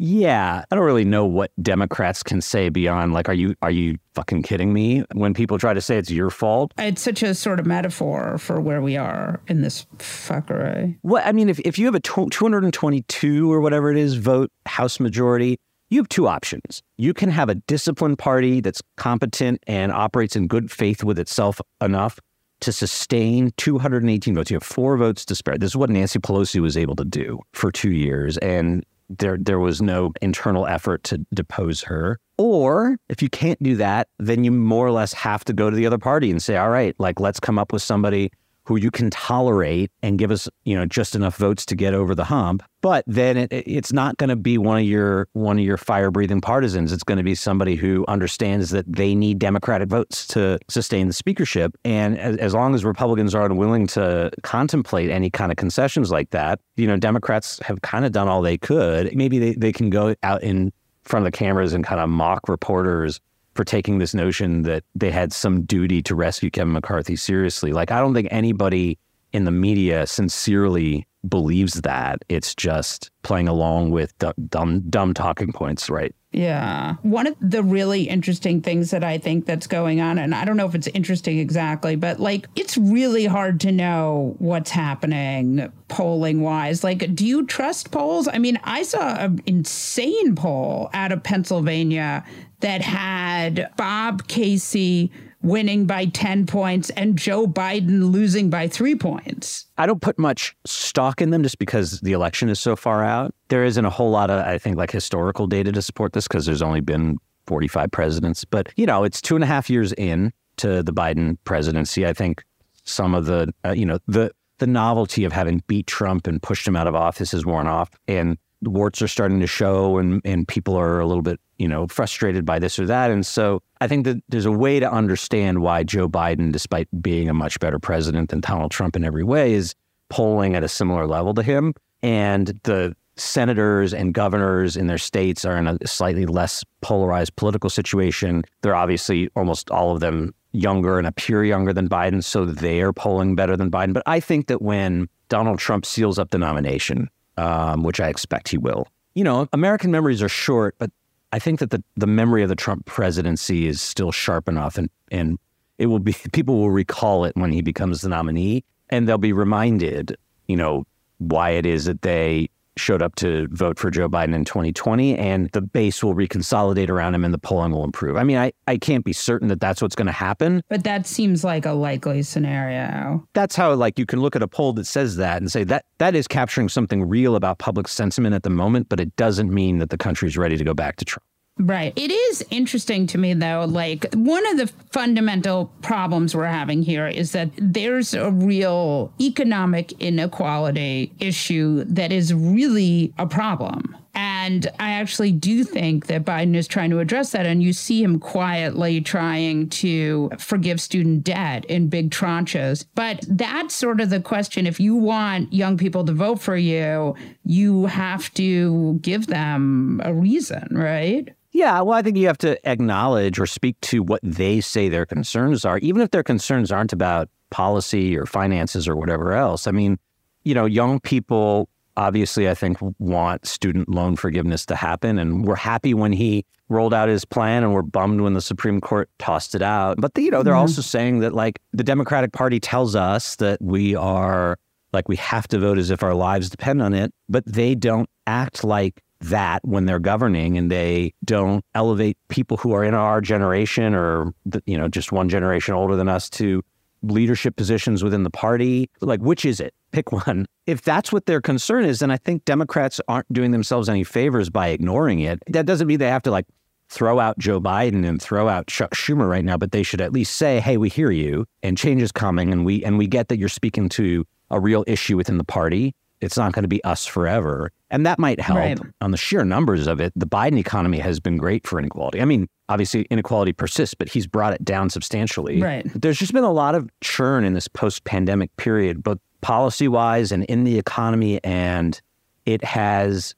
Yeah, 0.02 0.64
I 0.72 0.76
don't 0.76 0.86
really 0.86 1.04
know 1.04 1.26
what 1.26 1.52
Democrats 1.62 2.24
can 2.24 2.40
say 2.40 2.70
beyond 2.70 3.12
like, 3.12 3.28
are 3.28 3.34
you 3.34 3.54
are 3.62 3.70
you 3.70 3.98
fucking 4.16 4.44
kidding 4.44 4.72
me? 4.72 5.04
When 5.14 5.34
people 5.34 5.58
try 5.58 5.74
to 5.74 5.82
say 5.82 5.98
it's 5.98 6.10
your 6.10 6.30
fault, 6.30 6.74
it's 6.78 7.02
such 7.02 7.22
a 7.22 7.36
sort 7.36 7.60
of 7.60 7.66
metaphor 7.66 8.38
for 8.38 8.62
where 8.62 8.82
we 8.82 8.96
are 8.96 9.42
in 9.48 9.62
this 9.62 9.86
fuckery. 9.98 10.98
Well, 11.04 11.22
I 11.26 11.34
mean, 11.34 11.50
if 11.50 11.60
if 11.60 11.78
you 11.78 11.86
have 11.86 11.96
a 11.96 12.00
two 12.00 12.30
hundred 12.40 12.64
and 12.64 12.74
twenty 12.74 13.02
two 13.04 13.52
or 13.52 13.60
whatever 13.60 13.92
it 13.92 13.98
is 13.98 14.16
vote 14.16 14.52
House 14.66 15.02
majority, 15.02 15.60
you 15.90 16.00
have 16.00 16.08
two 16.08 16.30
options. 16.30 16.82
You 16.96 17.14
can 17.14 17.30
have 17.30 17.50
a 17.50 17.56
disciplined 17.56 18.20
party 18.20 18.62
that's 18.62 18.82
competent 18.96 19.62
and 19.68 19.92
operates 19.92 20.38
in 20.38 20.48
good 20.48 20.72
faith 20.72 21.04
with 21.04 21.20
itself 21.20 21.60
enough 21.82 22.20
to 22.62 22.72
sustain 22.72 23.52
218 23.58 24.36
votes. 24.36 24.50
You 24.50 24.56
have 24.56 24.64
four 24.64 24.96
votes 24.96 25.26
to 25.26 25.36
spare. 25.36 25.58
This 25.58 25.72
is 25.72 25.76
what 25.76 25.90
Nancy 25.90 26.20
Pelosi 26.20 26.62
was 26.62 26.78
able 26.78 26.96
to 26.96 27.06
do 27.06 27.40
for 27.54 27.70
two 27.70 27.92
years. 27.92 28.38
And 28.38 28.86
there 29.10 29.38
there 29.38 29.60
was 29.60 29.82
no 29.82 30.12
internal 30.22 30.68
effort 30.68 31.04
to 31.06 31.26
depose 31.34 31.82
her. 31.84 32.20
Or 32.38 32.98
if 33.10 33.22
you 33.22 33.30
can't 33.30 33.62
do 33.62 33.76
that, 33.78 34.08
then 34.18 34.44
you 34.44 34.52
more 34.52 34.86
or 34.86 34.92
less 34.92 35.12
have 35.14 35.44
to 35.46 35.54
go 35.54 35.70
to 35.70 35.76
the 35.76 35.86
other 35.86 35.98
party 35.98 36.32
and 36.32 36.42
say, 36.42 36.56
all 36.56 36.70
right, 36.70 36.96
like 37.00 37.20
let's 37.20 37.40
come 37.40 37.60
up 37.60 37.74
with 37.74 37.82
somebody 37.82 38.32
who 38.70 38.76
you 38.76 38.92
can 38.92 39.10
tolerate 39.10 39.90
and 40.04 40.20
give 40.20 40.30
us, 40.30 40.48
you 40.64 40.76
know, 40.76 40.86
just 40.86 41.16
enough 41.16 41.36
votes 41.38 41.66
to 41.66 41.76
get 41.76 41.96
over 41.96 42.14
the 42.14 42.24
hump. 42.24 42.62
But 42.82 43.04
then 43.08 43.36
it, 43.36 43.52
it's 43.52 43.92
not 43.92 44.18
going 44.18 44.30
to 44.30 44.36
be 44.36 44.60
one 44.60 44.78
of 44.78 44.84
your 44.84 45.28
one 45.34 45.58
of 45.58 45.66
your 45.66 45.76
fire 45.76 46.12
breathing 46.12 46.40
partisans. 46.40 46.94
It's 46.94 47.02
going 47.02 47.18
to 47.18 47.24
be 47.24 47.34
somebody 47.34 47.76
who 47.76 48.06
understands 48.08 48.70
that 48.70 48.86
they 48.88 49.16
need 49.16 49.40
Democratic 49.40 49.90
votes 49.90 50.28
to 50.28 50.60
sustain 50.68 51.08
the 51.08 51.14
speakership. 51.14 51.76
And 51.84 52.20
as, 52.20 52.38
as 52.38 52.54
long 52.54 52.76
as 52.76 52.86
Republicans 52.86 53.34
are 53.34 53.48
unwilling 53.48 53.88
to 53.88 54.30
contemplate 54.44 55.10
any 55.10 55.32
kind 55.32 55.52
of 55.52 55.58
concessions 55.58 56.12
like 56.12 56.30
that, 56.30 56.60
you 56.76 56.86
know, 56.86 56.96
Democrats 56.96 57.60
have 57.66 57.82
kind 57.82 58.06
of 58.06 58.12
done 58.12 58.28
all 58.28 58.44
they 58.44 58.60
could. 58.60 59.16
Maybe 59.16 59.40
they, 59.40 59.54
they 59.56 59.72
can 59.72 59.90
go 59.90 60.14
out 60.22 60.44
in 60.44 60.72
front 61.06 61.26
of 61.26 61.32
the 61.32 61.36
cameras 61.36 61.74
and 61.74 61.84
kind 61.84 62.00
of 62.00 62.08
mock 62.08 62.48
reporters 62.48 63.20
for 63.60 63.66
taking 63.66 64.00
this 64.00 64.14
notion 64.14 64.62
that 64.62 64.86
they 64.96 65.12
had 65.12 65.34
some 65.34 65.64
duty 65.64 66.02
to 66.02 66.16
rescue 66.16 66.50
Kevin 66.50 66.72
McCarthy 66.72 67.18
seriously. 67.18 67.74
Like, 67.74 67.92
I 67.92 68.00
don't 68.00 68.14
think 68.14 68.30
anybody 68.32 68.98
in 69.34 69.44
the 69.44 69.52
media 69.52 70.08
sincerely 70.08 71.06
believes 71.28 71.82
that. 71.82 72.24
It's 72.30 72.56
just 72.56 73.12
playing 73.24 73.50
along 73.50 73.92
with 73.92 74.14
dumb, 74.48 74.80
dumb 74.90 75.14
talking 75.14 75.52
points, 75.52 75.90
right? 75.90 76.16
Yeah. 76.32 76.96
One 77.02 77.26
of 77.26 77.36
the 77.42 77.64
really 77.64 78.04
interesting 78.04 78.62
things 78.62 78.92
that 78.92 79.04
I 79.04 79.18
think 79.18 79.46
that's 79.46 79.66
going 79.66 80.00
on, 80.00 80.20
and 80.20 80.36
I 80.36 80.46
don't 80.46 80.58
know 80.58 80.68
if 80.68 80.76
it's 80.76 80.88
interesting 80.88 81.40
exactly, 81.40 81.96
but 81.96 82.20
like 82.20 82.48
it's 82.56 82.78
really 82.78 83.26
hard 83.26 83.60
to 83.62 83.72
know 83.72 84.36
what's 84.38 84.70
happening 84.70 85.72
polling 85.88 86.42
wise. 86.42 86.84
Like, 86.84 87.16
do 87.16 87.26
you 87.26 87.48
trust 87.48 87.90
polls? 87.90 88.28
I 88.28 88.38
mean, 88.38 88.60
I 88.64 88.84
saw 88.84 89.16
an 89.16 89.42
insane 89.48 90.36
poll 90.36 90.92
out 90.94 91.12
of 91.12 91.24
Pennsylvania 91.24 92.24
that 92.60 92.82
had 92.82 93.72
Bob 93.76 94.28
Casey 94.28 95.12
winning 95.42 95.86
by 95.86 96.06
10 96.06 96.46
points 96.46 96.90
and 96.92 97.18
Joe 97.18 97.48
Biden 97.48 98.12
losing 98.12 98.50
by 98.50 98.68
three 98.68 98.96
points. 98.96 99.68
I 99.78 99.86
don't 99.86 100.02
put 100.02 100.20
much 100.20 100.56
stock 100.66 101.22
in 101.22 101.30
them 101.30 101.44
just 101.44 101.60
because 101.60 102.02
the 102.02 102.12
election 102.12 102.50
is 102.50 102.60
so 102.60 102.76
far 102.76 103.04
out. 103.04 103.34
There 103.48 103.64
isn't 103.64 103.86
a 103.86 103.90
whole 103.90 104.12
lot 104.12 104.30
of, 104.30 104.46
I 104.46 104.58
think, 104.58 104.78
like 104.78 104.92
historical 104.92 105.48
data 105.48 105.72
to 105.72 105.82
support 105.82 106.14
this 106.14 106.28
because 106.28 106.46
there's 106.46 106.62
only 106.62 106.82
been 106.82 107.18
45 107.48 107.92
presidents. 107.92 108.46
But, 108.46 108.72
you 108.76 108.86
know, 108.86 109.04
it's 109.04 109.22
two 109.22 109.36
and 109.36 109.44
a 109.44 109.48
half 109.48 109.70
years 109.70 109.94
in 109.94 110.34
to 110.58 110.84
the 110.84 110.94
Biden 110.94 111.38
presidency. 111.46 112.06
I 112.06 112.14
think 112.14 112.44
some 112.84 113.16
of 113.16 113.26
the, 113.26 113.54
uh, 113.66 113.72
you 113.72 113.86
know, 113.86 114.00
the, 114.08 114.32
the 114.58 114.68
novelty 114.68 115.24
of 115.24 115.32
having 115.32 115.64
beat 115.68 115.88
Trump 115.88 116.28
and 116.28 116.42
pushed 116.42 116.68
him 116.68 116.76
out 116.76 116.88
of 116.88 116.96
office 116.96 117.32
has 117.32 117.46
worn 117.46 117.66
off. 117.66 117.90
And 118.08 118.38
the 118.62 118.70
warts 118.70 119.02
are 119.02 119.08
starting 119.08 119.40
to 119.40 119.48
show 119.48 119.98
and, 119.98 120.22
and 120.26 120.48
people 120.48 120.76
are 120.76 121.00
a 121.00 121.06
little 121.06 121.22
bit, 121.22 121.40
you 121.58 121.68
know, 121.68 121.88
frustrated 121.88 122.46
by 122.46 122.60
this 122.60 122.78
or 122.78 122.86
that. 122.86 123.12
And 123.12 123.26
so 123.26 123.62
I 123.82 123.88
think 123.88 124.06
that 124.06 124.22
there's 124.30 124.46
a 124.46 124.52
way 124.52 124.80
to 124.80 124.92
understand 124.92 125.62
why 125.62 125.84
Joe 125.84 126.10
Biden, 126.10 126.52
despite 126.52 126.88
being 127.02 127.30
a 127.30 127.34
much 127.34 127.60
better 127.60 127.80
president 127.80 128.30
than 128.30 128.42
Donald 128.42 128.72
Trump 128.72 128.96
in 128.96 129.04
every 129.04 129.24
way, 129.24 129.54
is 129.54 129.76
polling 130.10 130.56
at 130.56 130.64
a 130.64 130.68
similar 130.68 131.08
level 131.08 131.34
to 131.36 131.44
him. 131.44 131.74
And 132.02 132.60
the 132.64 132.96
senators 133.16 133.94
and 133.94 134.14
governors 134.14 134.78
in 134.78 134.88
their 134.88 134.98
states 134.98 135.46
are 135.46 135.58
in 135.58 135.68
a 135.68 135.78
slightly 135.86 136.26
less 136.26 136.64
polarized 136.82 137.36
political 137.36 137.70
situation. 137.70 138.44
They're 138.62 138.76
obviously 138.76 139.30
almost 139.36 139.70
all 139.70 139.92
of 139.92 140.00
them 140.00 140.34
younger 140.52 140.98
and 140.98 141.06
appear 141.06 141.44
younger 141.44 141.74
than 141.74 141.88
Biden, 141.88 142.24
so 142.24 142.46
they're 142.46 142.94
polling 142.94 143.36
better 143.36 143.56
than 143.56 143.70
Biden. 143.70 143.94
But 143.94 144.04
I 144.06 144.20
think 144.20 144.48
that 144.48 144.62
when 144.62 145.08
Donald 145.28 145.60
Trump 145.60 145.86
seals 145.86 146.18
up 146.18 146.32
the 146.32 146.38
nomination, 146.38 147.10
um, 147.40 147.84
which 147.84 148.02
I 148.02 148.10
expect 148.10 148.50
he 148.50 148.58
will. 148.58 148.88
You 149.16 149.24
know, 149.24 149.48
American 149.54 149.92
memories 149.92 150.22
are 150.22 150.30
short, 150.30 150.76
but 150.78 150.92
I 151.32 151.40
think 151.40 151.60
that 151.60 151.72
the, 151.72 151.82
the 151.96 152.08
memory 152.08 152.44
of 152.44 152.50
the 152.50 152.56
Trump 152.56 152.86
presidency 152.86 153.68
is 153.68 153.82
still 153.82 154.12
sharp 154.12 154.48
enough, 154.48 154.78
and 154.78 154.90
and 155.12 155.40
it 155.78 155.88
will 155.88 156.00
be 156.00 156.14
people 156.34 156.58
will 156.58 156.72
recall 156.72 157.26
it 157.26 157.36
when 157.36 157.52
he 157.52 157.62
becomes 157.62 158.02
the 158.02 158.10
nominee, 158.10 158.64
and 158.90 159.08
they'll 159.08 159.18
be 159.18 159.34
reminded, 159.34 160.18
you 160.48 160.58
know, 160.58 160.86
why 161.20 161.52
it 161.52 161.66
is 161.66 161.86
that 161.86 162.02
they 162.02 162.50
showed 162.80 163.02
up 163.02 163.16
to 163.16 163.48
vote 163.52 163.78
for 163.78 163.92
Joe 163.92 164.10
Biden 164.10 164.34
in 164.34 164.46
2020, 164.46 165.18
and 165.18 165.50
the 165.52 165.62
base 165.62 166.04
will 166.04 166.16
reconsolidate 166.16 166.90
around 166.90 167.16
him 167.16 167.24
and 167.26 167.34
the 167.34 167.38
polling 167.38 167.72
will 167.72 167.84
improve. 167.84 168.18
I 168.18 168.24
mean, 168.24 168.38
I, 168.38 168.52
I 168.68 168.78
can't 168.78 169.06
be 169.06 169.14
certain 169.14 169.48
that 169.50 169.60
that's 169.60 169.82
what's 169.82 169.96
going 169.96 170.08
to 170.08 170.12
happen. 170.12 170.62
But 170.70 170.84
that 170.84 171.06
seems 171.06 171.44
like 171.44 171.66
a 171.66 171.74
likely 171.74 172.24
scenario. 172.24 173.28
That's 173.34 173.56
how, 173.56 173.74
like, 173.74 174.00
you 174.00 174.06
can 174.06 174.22
look 174.22 174.36
at 174.36 174.44
a 174.44 174.48
poll 174.48 174.74
that 174.74 174.86
says 174.86 175.18
that 175.18 175.42
and 175.42 175.52
say 175.52 175.64
that 175.66 175.86
that 176.00 176.16
is 176.16 176.28
capturing 176.28 176.70
something 176.70 177.08
real 177.08 177.36
about 177.36 177.60
public 177.60 177.88
sentiment 177.88 178.36
at 178.36 178.44
the 178.44 178.50
moment, 178.50 178.90
but 178.90 179.00
it 179.00 179.16
doesn't 179.16 179.54
mean 179.54 179.80
that 179.80 179.90
the 179.90 179.98
country's 179.98 180.38
ready 180.38 180.58
to 180.58 180.64
go 180.64 180.74
back 180.74 180.96
to 180.98 181.06
Trump. 181.06 181.24
Right. 181.60 181.92
It 181.98 182.10
is 182.10 182.46
interesting 182.52 183.06
to 183.08 183.18
me, 183.18 183.34
though. 183.34 183.66
Like, 183.66 184.14
one 184.14 184.48
of 184.48 184.58
the 184.58 184.68
fundamental 184.92 185.66
problems 185.82 186.34
we're 186.34 186.46
having 186.46 186.82
here 186.82 187.06
is 187.06 187.34
that 187.34 187.50
there's 187.58 188.14
a 188.14 188.32
real 188.32 189.12
economic 189.20 189.92
inequality 190.02 191.12
issue 191.20 191.84
that 191.84 192.14
is 192.14 192.34
really 192.34 193.14
a 193.18 193.28
problem. 193.28 193.98
And 194.16 194.68
I 194.80 194.92
actually 194.92 195.34
do 195.34 195.66
think 195.66 196.08
that 196.08 196.24
Biden 196.24 196.56
is 196.56 196.68
trying 196.68 196.92
to 196.92 197.00
address 197.00 197.32
that. 197.32 197.46
And 197.46 197.62
you 197.62 197.74
see 197.74 198.02
him 198.02 198.20
quietly 198.20 199.02
trying 199.02 199.70
to 199.70 200.32
forgive 200.40 200.80
student 200.80 201.26
debt 201.26 201.66
in 201.66 201.90
big 201.90 202.10
tranches. 202.10 202.86
But 202.96 203.26
that's 203.28 203.76
sort 203.76 204.00
of 204.00 204.10
the 204.10 204.22
question. 204.22 204.66
If 204.66 204.80
you 204.80 204.96
want 204.96 205.54
young 205.54 205.78
people 205.78 206.06
to 206.06 206.14
vote 206.14 206.42
for 206.42 206.56
you, 206.56 207.16
you 207.44 207.86
have 207.86 208.34
to 208.36 208.98
give 209.02 209.28
them 209.28 210.02
a 210.06 210.14
reason, 210.14 210.70
right? 210.72 211.30
Yeah, 211.60 211.82
well, 211.82 211.98
I 211.98 212.02
think 212.02 212.16
you 212.16 212.26
have 212.28 212.38
to 212.38 212.58
acknowledge 212.70 213.38
or 213.38 213.46
speak 213.46 213.76
to 213.82 214.02
what 214.02 214.22
they 214.24 214.62
say 214.62 214.88
their 214.88 215.06
concerns 215.06 215.66
are, 215.66 215.78
even 215.80 216.02
if 216.02 216.12
their 216.12 216.24
concerns 216.24 216.72
aren't 216.72 216.94
about 216.94 217.28
policy 217.50 218.18
or 218.18 218.26
finances 218.26 218.88
or 218.88 218.96
whatever 218.96 219.34
else. 219.34 219.68
I 219.68 219.72
mean, 219.72 220.00
you 220.46 220.54
know, 220.54 220.64
young 220.66 221.02
people 221.02 221.68
obviously, 221.98 222.48
I 222.48 222.54
think, 222.54 222.78
want 223.00 223.46
student 223.46 223.90
loan 223.90 224.16
forgiveness 224.16 224.66
to 224.68 224.76
happen. 224.78 225.20
And 225.20 225.44
we're 225.46 225.56
happy 225.56 225.94
when 225.94 226.14
he 226.14 226.46
rolled 226.70 226.94
out 226.94 227.10
his 227.10 227.26
plan 227.26 227.66
and 227.66 227.74
we're 227.74 227.82
bummed 227.82 228.22
when 228.22 228.36
the 228.36 228.42
Supreme 228.42 228.80
Court 228.80 229.10
tossed 229.20 229.54
it 229.54 229.62
out. 229.62 230.00
But, 230.00 230.14
the, 230.14 230.22
you 230.22 230.32
know, 230.32 230.44
they're 230.44 230.54
mm-hmm. 230.54 230.62
also 230.62 230.82
saying 230.82 231.20
that, 231.20 231.34
like, 231.34 231.60
the 231.74 231.84
Democratic 231.84 232.32
Party 232.32 232.62
tells 232.62 232.96
us 232.96 233.36
that 233.36 233.62
we 233.62 233.96
are, 233.96 234.58
like, 234.94 235.10
we 235.10 235.18
have 235.18 235.46
to 235.50 235.60
vote 235.60 235.78
as 235.78 235.92
if 235.92 236.04
our 236.04 236.14
lives 236.14 236.50
depend 236.50 236.82
on 236.82 236.94
it, 236.94 237.14
but 237.28 237.46
they 237.46 237.76
don't 237.76 238.10
act 238.28 238.64
like 238.64 239.04
that 239.22 239.62
when 239.66 239.86
they're 239.86 240.00
governing 240.00 240.58
and 240.58 240.72
they 240.72 241.14
don't 241.26 241.64
elevate 241.76 242.18
people 242.30 242.58
who 242.58 242.74
are 242.74 242.84
in 242.84 242.94
our 242.94 243.22
generation 243.22 243.94
or 243.94 244.34
you 244.66 244.78
know 244.78 244.88
just 244.88 245.12
one 245.12 245.30
generation 245.30 245.74
older 245.74 245.96
than 245.96 246.08
us 246.08 246.30
to 246.30 246.64
leadership 247.02 247.56
positions 247.56 248.04
within 248.04 248.24
the 248.24 248.30
party. 248.30 248.90
Like 249.02 249.22
which 249.22 249.46
is 249.46 249.60
it? 249.60 249.74
Pick 249.92 250.12
one. 250.26 250.46
If 250.66 250.82
that's 250.82 251.12
what 251.12 251.26
their 251.26 251.42
concern 251.42 251.86
is 251.86 252.00
then 252.00 252.12
i 252.12 252.18
think 252.18 252.46
democrats 252.46 253.02
aren't 253.08 253.32
doing 253.34 253.52
themselves 253.52 253.90
any 253.90 254.04
favors 254.04 254.50
by 254.50 254.70
ignoring 254.70 255.20
it. 255.20 255.40
That 255.48 255.66
doesn't 255.66 255.88
mean 255.88 256.00
they 256.00 256.10
have 256.10 256.24
to 256.24 256.32
like 256.32 256.46
throw 256.92 257.20
out 257.20 257.38
joe 257.38 257.62
biden 257.62 258.04
and 258.08 258.20
throw 258.20 258.50
out 258.50 258.66
chuck 258.66 258.96
schumer 258.96 259.30
right 259.30 259.46
now 259.46 259.56
but 259.56 259.72
they 259.72 259.84
should 259.84 260.02
at 260.02 260.12
least 260.12 260.36
say 260.36 260.60
hey 260.60 260.76
we 260.76 260.90
hear 260.90 261.12
you 261.12 261.46
and 261.62 261.78
change 261.78 262.02
is 262.02 262.12
coming 262.12 262.52
and 262.52 262.66
we 262.66 262.84
and 262.84 262.98
we 262.98 263.06
get 263.06 263.28
that 263.28 263.38
you're 263.38 263.48
speaking 263.48 263.88
to 263.88 264.26
a 264.52 264.60
real 264.60 264.84
issue 264.88 265.18
within 265.18 265.38
the 265.38 265.44
party. 265.44 265.96
It's 266.22 266.38
not 266.38 266.52
going 266.54 266.64
to 266.64 266.70
be 266.70 266.84
us 266.84 267.06
forever. 267.06 267.72
And 267.92 268.06
that 268.06 268.20
might 268.20 268.40
help 268.40 268.60
right. 268.60 268.80
on 269.02 269.12
the 269.12 269.18
sheer 269.18 269.44
numbers 269.44 269.88
of 269.88 270.00
it. 270.00 270.14
The 270.16 270.28
Biden 270.28 270.60
economy 270.60 271.00
has 271.00 271.20
been 271.20 271.38
great 271.38 271.66
for 271.66 271.80
inequality. 271.80 272.22
I 272.22 272.26
mean, 272.26 272.48
obviously 272.70 273.08
inequality 273.10 273.52
persists, 273.52 273.96
but 273.96 274.08
he's 274.08 274.28
brought 274.28 274.54
it 274.54 274.64
down 274.64 274.92
substantially. 274.92 275.60
Right. 275.62 275.88
There's 275.96 276.20
just 276.20 276.34
been 276.34 276.44
a 276.44 276.52
lot 276.52 276.76
of 276.76 276.90
churn 277.02 277.44
in 277.44 277.54
this 277.54 277.68
post-pandemic 277.68 278.56
period, 278.58 279.02
both 279.02 279.18
policy-wise 279.42 280.32
and 280.32 280.44
in 280.46 280.66
the 280.66 280.78
economy. 280.78 281.44
And 281.44 282.00
it 282.46 282.64
has, 282.64 283.34